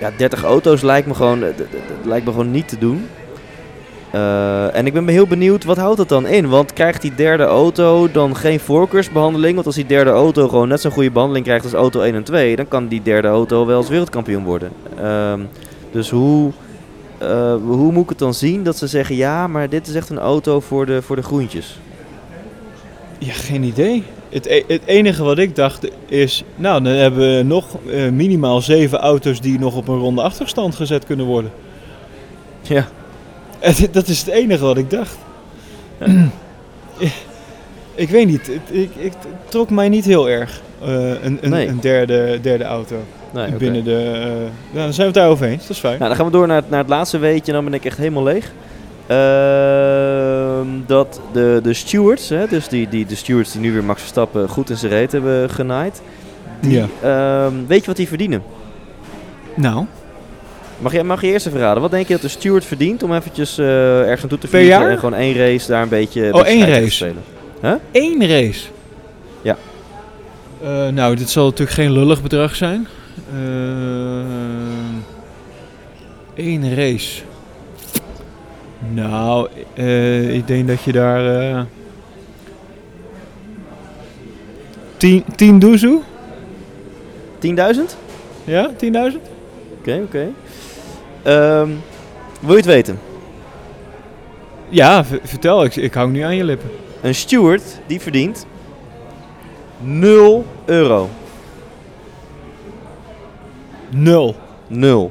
Ja, 0.00 0.10
30 0.16 0.44
auto's 0.44 0.82
lijkt 0.82 1.06
me 1.06 1.14
gewoon, 1.14 1.44
lijkt 2.04 2.24
me 2.24 2.30
gewoon 2.30 2.50
niet 2.50 2.68
te 2.68 2.78
doen. 2.78 3.06
Uh, 4.14 4.76
en 4.76 4.86
ik 4.86 4.92
ben 4.92 5.08
heel 5.08 5.26
benieuwd, 5.26 5.64
wat 5.64 5.76
houdt 5.76 5.96
dat 5.96 6.08
dan 6.08 6.26
in? 6.26 6.48
Want 6.48 6.72
krijgt 6.72 7.02
die 7.02 7.14
derde 7.14 7.44
auto 7.44 8.10
dan 8.10 8.36
geen 8.36 8.60
voorkeursbehandeling? 8.60 9.54
Want 9.54 9.66
als 9.66 9.74
die 9.74 9.86
derde 9.86 10.10
auto 10.10 10.48
gewoon 10.48 10.68
net 10.68 10.80
zo'n 10.80 10.90
goede 10.90 11.10
behandeling 11.10 11.44
krijgt 11.44 11.64
als 11.64 11.72
auto 11.72 12.00
1 12.00 12.14
en 12.14 12.22
2, 12.22 12.56
dan 12.56 12.68
kan 12.68 12.88
die 12.88 13.02
derde 13.02 13.28
auto 13.28 13.66
wel 13.66 13.76
als 13.76 13.88
wereldkampioen 13.88 14.44
worden. 14.44 14.70
Uh, 15.00 15.32
dus 15.90 16.10
hoe, 16.10 16.52
uh, 17.22 17.56
hoe 17.62 17.92
moet 17.92 18.02
ik 18.02 18.08
het 18.08 18.18
dan 18.18 18.34
zien 18.34 18.62
dat 18.62 18.76
ze 18.76 18.86
zeggen, 18.86 19.16
ja, 19.16 19.46
maar 19.46 19.68
dit 19.68 19.86
is 19.86 19.94
echt 19.94 20.10
een 20.10 20.18
auto 20.18 20.60
voor 20.60 20.86
de, 20.86 21.02
voor 21.02 21.16
de 21.16 21.22
groentjes? 21.22 21.78
Ja, 23.18 23.32
geen 23.32 23.62
idee. 23.62 24.02
Het, 24.28 24.46
e-, 24.46 24.64
het, 24.66 24.82
enige 24.84 25.22
wat 25.22 25.38
ik 25.38 25.56
dacht 25.56 25.88
is, 26.06 26.44
nou 26.56 26.82
dan 26.82 26.92
hebben 26.92 27.36
we 27.36 27.42
nog 27.42 27.76
uh, 27.86 28.08
minimaal 28.08 28.60
zeven 28.60 28.98
auto's 28.98 29.40
die 29.40 29.58
nog 29.58 29.76
op 29.76 29.88
een 29.88 29.98
ronde 29.98 30.22
achterstand 30.22 30.74
gezet 30.74 31.04
kunnen 31.04 31.26
worden. 31.26 31.50
Ja. 32.62 32.88
dat 33.92 34.08
is 34.08 34.18
het 34.18 34.28
enige 34.28 34.64
wat 34.64 34.76
ik 34.76 34.90
dacht. 34.90 35.18
Ja. 35.98 36.28
ik 37.94 38.08
weet 38.08 38.26
niet, 38.26 38.46
het, 38.46 38.76
ik, 38.76 38.90
ik, 38.96 39.12
trok 39.48 39.70
mij 39.70 39.88
niet 39.88 40.04
heel 40.04 40.28
erg 40.28 40.60
uh, 40.82 40.88
een, 41.22 41.38
een, 41.40 41.50
nee. 41.50 41.68
een, 41.68 41.80
derde, 41.80 42.38
derde 42.42 42.64
auto. 42.64 42.96
Nee, 43.32 43.52
binnen 43.52 43.80
okay. 43.80 43.94
de. 43.94 44.10
Uh, 44.14 44.24
nou, 44.70 44.84
dan 44.84 44.92
zijn 44.92 44.96
we 44.96 45.02
het 45.02 45.14
daarover 45.14 45.46
eens, 45.46 45.60
dat 45.62 45.70
is 45.70 45.78
fijn. 45.78 45.96
Nou, 45.98 46.08
dan 46.08 46.16
gaan 46.16 46.26
we 46.26 46.32
door 46.32 46.46
naar 46.46 46.56
het, 46.56 46.70
naar 46.70 46.78
het 46.80 46.88
laatste 46.88 47.18
weetje, 47.18 47.52
dan 47.52 47.64
ben 47.64 47.74
ik 47.74 47.84
echt 47.84 47.98
helemaal 47.98 48.22
leeg. 48.22 48.52
Uh, 49.10 50.72
dat 50.86 51.20
de, 51.32 51.60
de 51.62 51.74
stewards, 51.74 52.28
hè, 52.28 52.46
dus 52.46 52.68
die, 52.68 52.88
die, 52.88 53.06
de 53.06 53.14
stewards 53.14 53.52
die 53.52 53.60
nu 53.60 53.72
weer 53.72 53.84
Max 53.84 54.00
Verstappen 54.00 54.48
goed 54.48 54.70
in 54.70 54.76
zijn 54.76 54.92
reet 54.92 55.12
hebben 55.12 55.50
genaaid. 55.50 56.02
Die, 56.60 56.72
ja. 57.02 57.46
uh, 57.46 57.52
weet 57.66 57.80
je 57.80 57.86
wat 57.86 57.96
die 57.96 58.08
verdienen? 58.08 58.42
Nou, 59.54 59.86
Mag 60.78 60.92
je, 60.92 61.04
mag 61.04 61.20
je 61.20 61.26
eerst 61.26 61.46
even 61.46 61.60
raden, 61.60 61.82
wat 61.82 61.90
denk 61.90 62.06
je 62.06 62.12
dat 62.12 62.22
de 62.22 62.28
steward 62.28 62.64
verdient 62.64 63.02
om 63.02 63.14
eventjes 63.14 63.58
eh, 63.58 64.00
ergens 64.00 64.22
aan 64.22 64.28
toe 64.28 64.38
te 64.38 64.48
vliegen 64.48 64.90
en 64.90 64.98
gewoon 64.98 65.14
één 65.14 65.36
race 65.36 65.66
daar 65.66 65.82
een 65.82 65.88
beetje, 65.88 66.32
Oh, 66.32 66.46
één 66.46 66.60
scheidsrechter 66.60 66.98
te 66.98 67.14
race. 67.14 67.22
spelen? 67.60 67.80
één 67.90 68.28
race. 68.28 68.66
Ja. 69.42 69.56
Eh, 70.62 70.88
nou, 70.88 71.16
dit 71.16 71.30
zal 71.30 71.44
natuurlijk 71.44 71.70
geen 71.70 71.92
lullig 71.92 72.22
bedrag 72.22 72.54
zijn. 72.54 72.86
Eén 76.34 76.74
race. 76.74 77.22
Nou, 78.92 79.48
eh, 79.74 80.34
ik 80.34 80.46
denk 80.46 80.68
dat 80.68 80.82
je 80.82 80.92
daar... 80.92 81.40
eh 81.40 81.60
tien, 84.96 85.24
tien 85.36 85.58
doezoe? 85.58 86.00
10.000? 87.40 87.52
Ja, 88.44 88.70
10.000? 88.70 89.18
Oké, 89.78 90.00
oké. 90.04 90.28
Ehm, 91.22 91.70
wil 92.40 92.50
je 92.50 92.56
het 92.56 92.64
weten? 92.64 92.98
Ja, 94.68 95.04
vertel. 95.04 95.64
Ik, 95.64 95.76
ik 95.76 95.94
hou 95.94 96.10
nu 96.10 96.20
aan 96.20 96.36
je 96.36 96.44
lippen. 96.44 96.70
Een 97.02 97.14
steward 97.14 97.62
die 97.86 98.00
verdient 98.00 98.46
0 99.80 100.46
euro. 100.64 101.08
Nul. 103.96 104.34
0. 104.66 105.10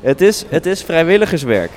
Het 0.00 0.20
is, 0.20 0.44
het 0.48 0.66
is 0.66 0.82
vrijwilligerswerk. 0.82 1.70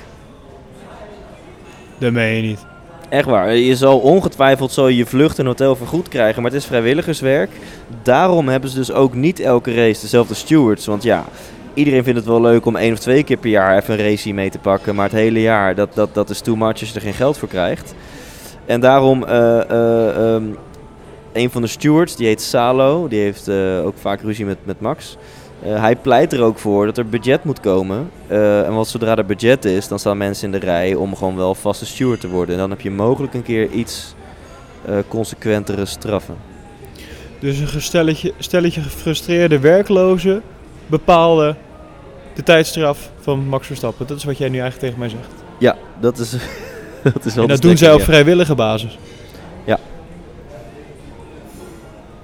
Dat 1.98 2.12
meen 2.12 2.36
je 2.36 2.42
niet. 2.42 2.66
Echt 3.08 3.26
waar. 3.26 3.54
Je 3.54 3.76
zal 3.76 3.98
ongetwijfeld 3.98 4.72
zo 4.72 4.88
je 4.88 5.06
vlucht 5.06 5.38
en 5.38 5.46
hotel 5.46 5.76
vergoed 5.76 6.08
krijgen, 6.08 6.42
maar 6.42 6.50
het 6.50 6.60
is 6.60 6.66
vrijwilligerswerk. 6.66 7.50
Daarom 8.02 8.48
hebben 8.48 8.70
ze 8.70 8.76
dus 8.76 8.92
ook 8.92 9.14
niet 9.14 9.40
elke 9.40 9.74
race 9.74 10.00
dezelfde 10.00 10.34
stewards. 10.34 10.86
Want 10.86 11.02
ja, 11.02 11.24
iedereen 11.74 12.04
vindt 12.04 12.18
het 12.18 12.28
wel 12.28 12.40
leuk 12.40 12.66
om 12.66 12.76
één 12.76 12.92
of 12.92 12.98
twee 12.98 13.22
keer 13.22 13.36
per 13.36 13.50
jaar 13.50 13.76
even 13.76 13.94
een 13.94 14.06
race 14.06 14.32
mee 14.32 14.50
te 14.50 14.58
pakken. 14.58 14.94
Maar 14.94 15.04
het 15.04 15.18
hele 15.18 15.40
jaar, 15.40 15.74
dat, 15.74 15.94
dat, 15.94 16.14
dat 16.14 16.30
is 16.30 16.40
too 16.40 16.56
much 16.56 16.80
als 16.80 16.88
je 16.88 16.94
er 16.94 17.00
geen 17.00 17.14
geld 17.14 17.38
voor 17.38 17.48
krijgt. 17.48 17.94
En 18.66 18.80
daarom, 18.80 19.24
eh, 19.24 19.70
eh, 19.70 20.34
ehm, 20.34 20.44
een 21.36 21.50
van 21.50 21.62
de 21.62 21.68
stewards, 21.68 22.16
die 22.16 22.26
heet 22.26 22.42
Salo, 22.42 23.08
die 23.08 23.20
heeft 23.20 23.48
eh, 23.48 23.84
ook 23.84 23.94
vaak 23.98 24.20
ruzie 24.20 24.44
met, 24.44 24.58
met 24.64 24.80
Max. 24.80 25.16
Eh, 25.62 25.80
hij 25.80 25.96
pleit 25.96 26.32
er 26.32 26.42
ook 26.42 26.58
voor 26.58 26.86
dat 26.86 26.98
er 26.98 27.08
budget 27.08 27.44
moet 27.44 27.60
komen. 27.60 28.10
Eh, 28.26 28.66
en 28.66 28.74
wat 28.74 28.88
zodra 28.88 29.16
er 29.16 29.26
budget 29.26 29.64
is, 29.64 29.88
dan 29.88 29.98
staan 29.98 30.16
mensen 30.16 30.52
in 30.52 30.60
de 30.60 30.66
rij 30.66 30.94
om 30.94 31.16
gewoon 31.16 31.36
wel 31.36 31.54
vaste 31.54 31.86
steward 31.86 32.20
te 32.20 32.28
worden. 32.28 32.54
En 32.54 32.60
dan 32.60 32.70
heb 32.70 32.80
je 32.80 32.90
mogelijk 32.90 33.34
een 33.34 33.42
keer 33.42 33.70
iets 33.70 34.14
consequentere 35.08 35.86
straffen. 35.86 36.36
Dus 37.38 37.58
een 37.58 37.82
stelletje, 37.82 38.32
stelletje 38.38 38.80
gefrustreerde 38.80 39.58
werklozen 39.58 40.42
bepaalde 40.86 41.56
de 42.34 42.42
tijdstraf 42.42 43.10
van 43.20 43.48
Max 43.48 43.66
Verstappen. 43.66 44.06
Dat 44.06 44.16
is 44.16 44.24
wat 44.24 44.38
jij 44.38 44.48
nu 44.48 44.58
eigenlijk 44.58 44.80
tegen 44.80 44.98
mij 44.98 45.08
zegt. 45.08 45.44
Ja, 45.58 45.76
dat 46.00 46.18
is, 46.18 46.30
dat 47.14 47.24
is 47.24 47.34
wel 47.34 47.44
En 47.44 47.50
dat 47.50 47.62
doen 47.62 47.76
zij 47.76 47.92
op 47.92 48.02
vrijwillige 48.02 48.54
basis. 48.54 48.98
Ja. 49.64 49.78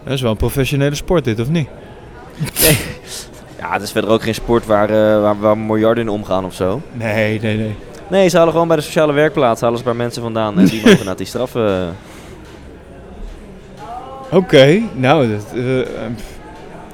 Dat 0.05 0.12
is 0.12 0.20
wel 0.20 0.30
een 0.30 0.36
professionele 0.36 0.94
sport 0.94 1.24
dit, 1.24 1.40
of 1.40 1.48
niet? 1.48 1.68
ja. 2.55 2.70
Ja, 3.59 3.72
het 3.72 3.82
is 3.82 3.92
verder 3.92 4.11
ook 4.11 4.22
geen 4.22 4.34
sport 4.34 4.66
waar, 4.66 4.90
eh, 4.90 5.20
waar, 5.22 5.40
waar 5.40 5.59
miljarden 5.59 6.05
in 6.05 6.11
omgaan 6.11 6.44
of 6.44 6.55
zo. 6.55 6.80
Nee, 6.92 7.40
nee, 7.40 7.57
nee. 7.57 7.74
Nee, 8.11 8.28
ze 8.28 8.36
halen 8.36 8.53
gewoon 8.53 8.68
bij 8.68 8.76
de 8.76 8.82
sociale 8.82 9.12
werkplaats 9.12 9.61
halen 9.61 9.78
ze 9.78 9.82
een 9.84 9.88
paar 9.90 9.98
mensen 10.03 10.22
vandaan 10.22 10.59
en 10.59 10.64
die 10.66 10.82
mogen 10.86 11.05
naar 11.07 11.16
die 11.16 11.26
straffen. 11.26 11.66
eh, 14.30 14.36
Oké, 14.36 14.80
nou, 14.94 15.28
dat, 15.32 15.44
eh, 15.55 15.80
eh, 15.80 15.86
pff. 16.16 16.24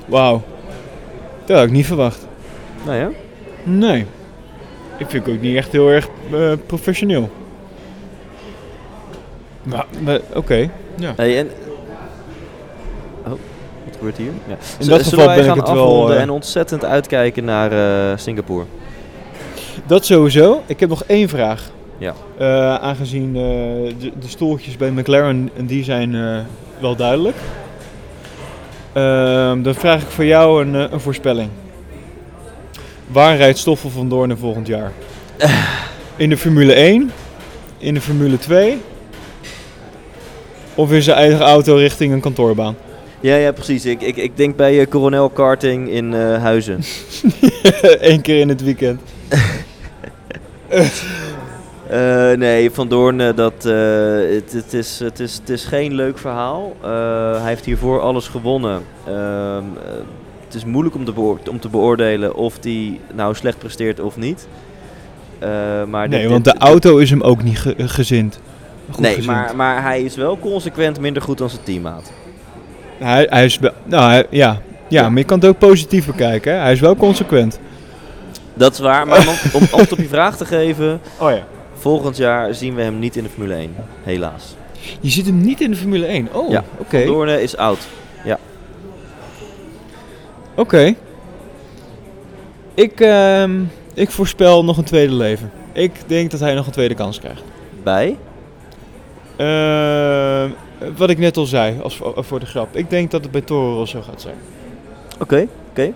wauw. 0.07 0.43
Dat 1.45 1.57
had 1.57 1.67
ik 1.67 1.73
niet 1.73 1.87
verwacht. 1.87 2.27
nou 2.85 2.97
ja. 2.99 3.09
Nee. 3.63 4.07
Ik 4.97 5.07
vind 5.09 5.27
het 5.27 5.35
ook 5.35 5.41
niet 5.41 5.57
echt 5.57 5.73
heel 5.73 5.89
erg 5.89 6.09
professioneel. 6.67 7.31
Maar, 9.63 9.85
maar 10.01 10.21
oké. 10.35 10.71
Ja. 10.97 11.13
Hey, 11.17 11.39
en... 11.39 11.51
Gebeurt 13.99 14.17
hier? 14.17 14.33
Ja. 14.47 14.57
In 14.79 14.85
Z- 14.85 14.89
dat 14.89 15.03
geval 15.03 15.27
ben 15.27 15.45
ik 15.49 15.55
het 15.55 15.71
wel, 15.71 16.13
eh, 16.13 16.21
en 16.21 16.31
ontzettend 16.31 16.85
uitkijken 16.85 17.45
naar 17.45 17.73
eh, 17.73 18.17
Singapore. 18.19 18.65
Dat 19.87 20.05
sowieso. 20.05 20.63
Ik 20.67 20.81
heb 20.81 20.89
nog 20.89 21.05
één 21.05 21.29
vraag. 21.29 21.71
Ja. 21.99 22.15
Eh, 22.39 22.75
aangezien 22.75 23.33
de, 23.33 23.95
de 24.21 24.29
stoeltjes 24.29 24.77
bij 24.77 24.91
McLaren, 24.91 25.51
en 25.57 25.67
die 25.67 25.85
zijn 25.85 26.13
wel 26.81 26.97
duidelijk. 26.97 27.37
Ehm, 28.93 29.63
dan 29.63 29.75
vraag 29.75 30.03
ik 30.03 30.09
voor 30.09 30.25
jou 30.25 30.63
een, 30.65 30.75
een 30.75 31.01
voorspelling. 31.01 31.51
Waar 33.07 33.37
rijdt 33.37 33.59
Stoffel 33.59 33.91
van 33.91 34.09
Doorn 34.09 34.37
volgend 34.37 34.67
jaar? 34.67 34.93
In 36.17 36.29
de 36.29 36.37
Formule 36.37 36.73
1? 36.73 37.11
In 37.79 37.95
de 37.95 38.01
Formule 38.01 38.39
2? 38.39 38.79
Of 40.75 40.93
in 40.93 41.03
zijn 41.03 41.17
eigen 41.17 41.41
auto 41.41 41.75
richting 41.75 42.13
een 42.13 42.21
kantoorbaan? 42.21 42.77
Ja, 43.21 43.37
ja, 43.37 43.53
precies. 43.53 43.85
Ik, 43.87 44.01
ik, 44.03 44.17
ik 44.17 44.37
denk 44.37 44.57
bij 44.57 44.81
uh, 44.81 44.87
Coronel 44.87 45.29
Karting 45.29 45.89
in 45.89 46.15
eh, 46.15 46.43
Huizen. 46.43 46.81
Eén 48.11 48.21
keer 48.21 48.41
in 48.41 48.49
het 48.49 48.63
weekend. 48.63 49.01
Eh, 51.89 52.33
nee, 52.33 52.71
Van 52.71 52.89
Doorn, 52.89 53.21
eh, 53.21 53.37
dat, 53.37 53.65
eh, 53.67 53.73
het, 54.35 54.53
het, 54.53 54.73
is, 54.75 54.99
het, 54.99 55.21
is, 55.21 55.35
het 55.35 55.49
is 55.49 55.65
geen 55.65 55.95
leuk 55.95 56.19
verhaal. 56.19 56.77
Eh, 56.83 56.91
hij 57.41 57.49
heeft 57.49 57.65
hiervoor 57.65 58.01
alles 58.01 58.29
gewonnen. 58.29 58.83
Ehm, 59.07 59.17
eh, 59.17 59.93
het 60.45 60.55
is 60.55 60.65
moeilijk 60.65 60.95
om 60.95 61.05
te, 61.05 61.39
om 61.51 61.61
te 61.61 61.69
beoordelen 61.69 62.35
of 62.35 62.55
hij 62.63 63.01
nou 63.15 63.35
slecht 63.35 63.59
presteert 63.59 64.01
of 64.01 64.17
niet. 64.17 64.49
Eh, 65.39 65.49
maar 65.85 66.09
Nee, 66.09 66.21
dit- 66.21 66.31
want 66.31 66.45
dit- 66.45 66.55
de 66.55 66.61
auto 66.61 66.97
is 66.97 67.11
hem 67.11 67.21
ook 67.23 67.43
niet 67.43 67.59
ge- 67.59 67.75
gezind. 67.79 68.41
Goed 68.91 69.01
Nee, 69.01 69.15
gezind. 69.15 69.35
maar, 69.35 69.57
maar 69.57 69.83
hij 69.83 70.03
is 70.03 70.17
wel 70.17 70.39
consequent 70.39 71.01
minder 71.01 71.23
goed 71.23 71.39
dan 71.39 71.51
zijn 71.51 71.63
teammaat. 71.63 72.13
Hij, 72.99 73.27
hij 73.31 73.45
is 73.45 73.59
wel, 73.59 73.71
nou, 73.85 74.11
hij- 74.11 74.27
ja. 74.31 74.61
ja, 74.89 75.09
maar 75.09 75.19
je 75.19 75.25
kan 75.25 75.39
het 75.39 75.49
ook 75.49 75.59
positief 75.59 76.07
bekijken. 76.07 76.53
Hè? 76.53 76.59
Hij 76.59 76.73
is 76.73 76.81
wel 76.81 76.97
consequent. 76.97 77.59
Dat 78.55 78.73
is 78.73 78.79
waar, 78.79 79.07
maar 79.07 79.19
om, 79.19 79.35
om 79.53 79.61
antwoord 79.63 79.93
op 79.93 79.99
je 79.99 80.09
vraag 80.09 80.37
te 80.37 80.45
geven... 80.45 81.01
Oh 81.21 81.31
ja. 81.31 81.43
Volgend 81.75 82.17
jaar 82.17 82.55
zien 82.55 82.75
we 82.75 82.83
hem 82.83 82.99
niet 82.99 83.17
in 83.17 83.23
de 83.23 83.29
Formule 83.29 83.55
1, 83.55 83.75
helaas. 84.03 84.55
Je 85.01 85.11
ziet 85.11 85.27
hem 85.27 85.41
niet 85.41 85.61
in 85.61 85.71
de 85.71 85.77
Formule 85.77 86.07
1. 86.07 86.29
Oh, 86.33 86.51
Ja, 86.51 86.65
oké. 86.77 87.05
Doorne 87.05 87.43
is 87.43 87.57
oud. 87.57 87.79
Oké. 90.55 90.95
Ik, 92.75 93.01
ehm, 93.01 93.61
ik 93.95 94.11
voorspel 94.11 94.65
nog 94.65 94.77
een 94.77 94.85
tweede 94.85 95.13
leven. 95.15 95.51
Ik 95.73 95.93
denk 96.07 96.31
dat 96.31 96.41
hij 96.41 96.55
nog 96.55 96.67
een 96.67 96.73
tweede 96.73 96.95
kans 96.95 97.19
krijgt. 97.21 97.43
Bij? 97.83 98.17
Ehm, 99.39 100.51
wat 100.97 101.11
ik 101.11 101.19
net 101.19 101.37
al 101.37 101.45
zei, 101.45 101.81
als 101.83 101.97
voor, 101.97 102.25
voor 102.25 102.41
de 102.41 102.47
grap. 102.47 102.77
Ik 102.77 102.91
denk 102.91 103.11
dat 103.11 103.23
het 103.23 103.31
bij 103.31 103.41
Toro 103.41 103.75
Rosso 103.75 104.03
gaat 104.03 104.21
zijn. 104.21 104.35
Oké, 105.21 105.47
oké. 105.71 105.93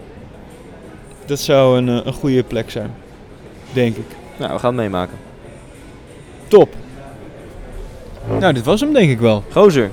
Dat 1.27 1.39
zou 1.39 1.79
een, 1.79 1.89
eh, 1.89 2.07
een 2.07 2.13
goede 2.13 2.43
plek 2.43 2.71
zijn. 2.71 2.95
Denk 3.73 3.97
ik. 3.97 4.07
Nou, 4.39 4.53
we 4.53 4.59
gaan 4.59 4.73
het 4.73 4.81
meemaken. 4.83 5.17
Top. 6.49 6.75
Nou, 8.41 8.53
dit 8.53 8.65
was 8.65 8.81
hem 8.81 8.93
denk 8.93 9.11
ik 9.11 9.21
wel. 9.21 9.45
Gozer. 9.53 9.91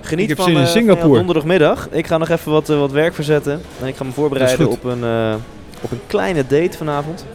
Geniet 0.00 0.22
Ik 0.22 0.28
heb 0.28 0.36
van, 0.36 0.46
zin 0.46 0.56
in 0.56 0.62
eh, 0.62 0.70
Singapore. 0.70 1.16
donderdagmiddag. 1.16 1.88
Ik 1.90 2.06
ga 2.06 2.18
nog 2.18 2.28
even 2.28 2.52
wat, 2.52 2.70
eh, 2.70 2.78
wat 2.78 2.92
werk 2.92 3.14
verzetten. 3.14 3.60
En 3.80 3.86
ik 3.86 3.96
ga 3.96 4.04
me 4.04 4.10
voorbereiden 4.10 4.68
op 4.68 4.84
een, 4.84 5.04
eh, 5.04 5.34
op 5.80 5.90
een 5.90 6.00
kleine 6.06 6.46
date 6.46 6.76
vanavond. 6.76 7.26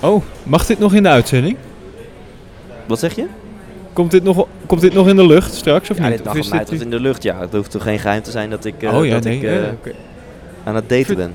Oh, 0.00 0.22
mag 0.42 0.66
dit 0.66 0.78
nog 0.78 0.94
in 0.94 1.02
de 1.02 1.08
uitzending? 1.08 1.56
Wat 2.86 2.98
zeg 2.98 3.14
je? 3.16 3.26
Komt 3.96 4.10
dit 4.10 4.22
nog, 4.22 4.46
komt 4.66 4.80
dit 4.80 4.94
nog 4.94 5.08
in 5.08 5.16
de 5.16 5.26
lucht 5.26 5.54
straks 5.54 5.90
of 5.90 5.96
ja, 5.98 6.08
niet? 6.08 6.18
dit 6.18 6.26
Of 6.26 6.34
is 6.34 6.44
op 6.46 6.50
mij 6.50 6.58
dit- 6.58 6.68
tot 6.68 6.80
in 6.80 6.90
de 6.90 7.00
lucht. 7.00 7.22
Ja, 7.22 7.40
het 7.40 7.52
hoeft 7.52 7.70
toch 7.70 7.82
geen 7.82 7.98
geheim 7.98 8.22
te 8.22 8.30
zijn 8.30 8.50
dat 8.50 8.64
ik, 8.64 8.74
oh 8.92 9.06
ja, 9.06 9.14
dat 9.14 9.24
nee. 9.24 9.36
ik 9.40 9.72
oké. 9.80 9.92
aan 10.64 10.74
het 10.74 10.88
daten 10.88 11.04
Ver- 11.06 11.16
ben. 11.16 11.34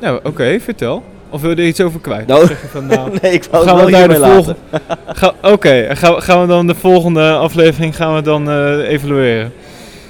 Nou, 0.00 0.20
oké, 0.22 0.58
vertel. 0.60 1.02
Of 1.30 1.40
wil 1.40 1.50
je 1.50 1.56
er 1.56 1.66
iets 1.66 1.80
over 1.80 2.00
kwijt? 2.00 2.26
Nou. 2.26 2.46
Zeg 2.46 2.60
je 2.60 2.66
van, 2.68 2.86
nou, 2.96 3.18
nee, 3.22 3.32
ik 3.32 3.44
wou 3.50 3.66
gaan 3.66 3.76
het 3.76 3.84
we 3.84 3.90
naar 3.90 4.08
de 4.08 4.14
volgende... 4.16 4.56
Ga- 5.20 5.34
Oké, 5.42 5.86
gaan, 5.96 6.22
gaan 6.22 6.40
we 6.40 6.46
dan 6.46 6.66
de 6.66 6.74
volgende 6.74 7.32
aflevering 7.32 7.96
gaan 7.96 8.14
we 8.14 8.22
dan 8.22 8.50
eh, 8.50 8.88
evalueren? 8.88 9.52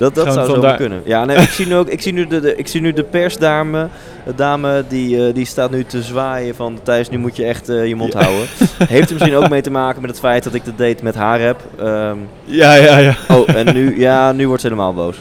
Dat, 0.00 0.14
dat 0.14 0.32
zou 0.32 0.60
zo 0.62 0.74
kunnen. 0.76 1.02
Ja, 1.04 1.24
nee, 1.24 1.36
ik, 1.36 1.48
zie 1.50 1.66
nu 1.66 1.76
ook, 1.76 1.88
ik, 1.88 2.02
zie 2.02 2.12
nu 2.12 2.26
de, 2.26 2.40
de, 2.40 2.56
ik 2.56 2.66
zie 2.68 2.80
nu 2.80 2.92
de 2.92 3.02
persdame, 3.04 3.88
de 4.24 4.34
dame 4.34 4.84
die, 4.88 5.26
eh, 5.26 5.34
die 5.34 5.44
staat 5.46 5.70
nu 5.70 5.84
te 5.84 6.02
zwaaien 6.02 6.54
van 6.54 6.78
Thijs, 6.82 7.08
nu 7.08 7.18
moet 7.18 7.36
je 7.36 7.44
echt 7.44 7.68
eh, 7.68 7.86
je 7.86 7.94
mond 7.96 8.12
Ja. 8.12 8.22
houden. 8.22 8.46
Heeft 8.88 9.08
er 9.08 9.14
misschien 9.14 9.36
ook 9.36 9.48
mee 9.48 9.60
te 9.60 9.70
maken 9.70 10.00
met 10.00 10.10
het 10.10 10.18
feit 10.20 10.44
dat 10.44 10.54
ik 10.54 10.64
de 10.64 10.74
date 10.76 11.04
met 11.04 11.14
haar 11.14 11.40
heb. 11.40 11.60
Ehm, 11.78 12.16
Ja, 12.44 12.74
ja, 12.74 12.98
ja. 12.98 13.14
oh, 13.28 13.54
en 13.54 13.74
nu, 13.74 13.98
ja, 14.00 14.32
nu 14.32 14.46
wordt 14.46 14.62
ze 14.62 14.68
helemaal 14.68 14.94
boos. 14.94 15.16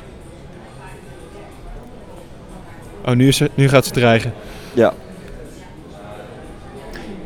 Oh, 3.06 3.14
nu, 3.16 3.28
is 3.28 3.42
nu 3.54 3.70
gaat 3.70 3.86
ze 3.86 3.92
dreigen. 3.92 4.34
Ja. 4.74 4.94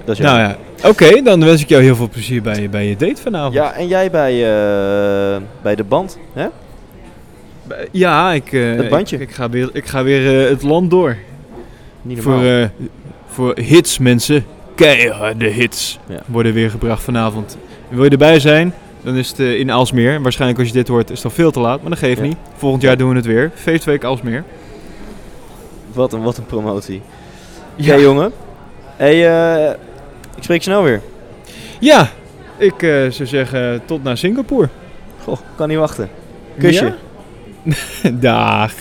Dat 0.05 0.15
is 0.19 0.25
Nou 0.25 0.39
ja, 0.39 0.55
oké, 0.83 1.21
dan 1.21 1.45
wens 1.45 1.61
ik 1.61 1.69
jou 1.69 1.83
heel 1.83 1.95
veel 1.95 2.09
plezier 2.09 2.41
bij, 2.41 2.61
je- 2.61 2.69
bij 2.69 2.87
je 2.87 2.95
date 2.95 3.21
vanavond. 3.21 3.53
Ja, 3.53 3.73
en 3.73 3.87
jij 3.87 4.11
bij, 4.11 4.31
eh, 4.33 5.41
bij 5.61 5.75
de 5.75 5.83
band, 5.83 6.17
hè? 6.33 6.47
Ja, 7.91 8.31
ik, 8.31 8.53
eh, 8.53 8.75
Het 8.75 8.89
bandje. 8.89 9.15
Ik, 9.15 9.21
ik 9.21 9.31
ga 9.31 9.49
weer, 9.49 9.69
ik 9.73 9.85
ga 9.85 10.03
weer 10.03 10.43
eh, 10.43 10.49
het 10.49 10.61
land 10.61 10.89
door. 10.89 11.17
Niet. 12.01 12.21
Voor, 12.21 12.43
uh, 12.43 12.65
voor 13.27 13.57
hits, 13.59 13.97
mensen. 13.97 14.45
Keiharde 14.75 15.47
hits 15.47 15.99
Ja. 16.07 16.19
worden 16.25 16.53
weer 16.53 16.69
gebracht 16.69 17.03
vanavond. 17.03 17.57
Wil 17.89 18.03
je 18.03 18.09
erbij 18.09 18.39
zijn? 18.39 18.73
Dan 19.01 19.15
is 19.15 19.29
het 19.29 19.39
eh, 19.39 19.59
in 19.59 19.69
Alsmeer. 19.69 20.21
Waarschijnlijk 20.21 20.59
als 20.59 20.67
je 20.67 20.73
dit 20.73 20.87
hoort 20.87 21.09
is 21.09 21.15
het 21.15 21.25
al 21.25 21.31
veel 21.31 21.51
te 21.51 21.59
laat, 21.59 21.81
maar 21.81 21.89
dat 21.89 21.99
geeft 21.99 22.19
Ja. 22.19 22.25
niet. 22.25 22.37
Volgend 22.55 22.81
jaar 22.81 22.97
doen 22.97 23.09
we 23.09 23.15
het 23.15 23.25
weer. 23.25 23.51
Feestweek 23.55 24.03
Alsmeer. 24.03 24.43
Wat, 25.93 26.13
een, 26.13 26.21
wat 26.21 26.37
een 26.37 26.45
promotie. 26.45 27.01
Ja, 27.75 27.97
jongen. 27.97 28.31
Hey, 28.95 29.27
eh, 29.29 29.69
ik 30.37 30.43
spreek 30.43 30.57
je 30.57 30.63
snel 30.63 30.83
weer. 30.83 31.01
Ja, 31.79 32.09
ik 32.57 32.83
eh, 32.83 32.89
zou 33.09 33.25
zeggen 33.27 33.81
tot 33.85 34.03
naar 34.03 34.17
Singapore. 34.17 34.69
Goh, 35.23 35.37
kan 35.55 35.67
niet 35.67 35.77
wachten. 35.77 36.09
Kusje. 36.57 36.85
Ja? 36.85 36.95
Dag. 38.03 38.71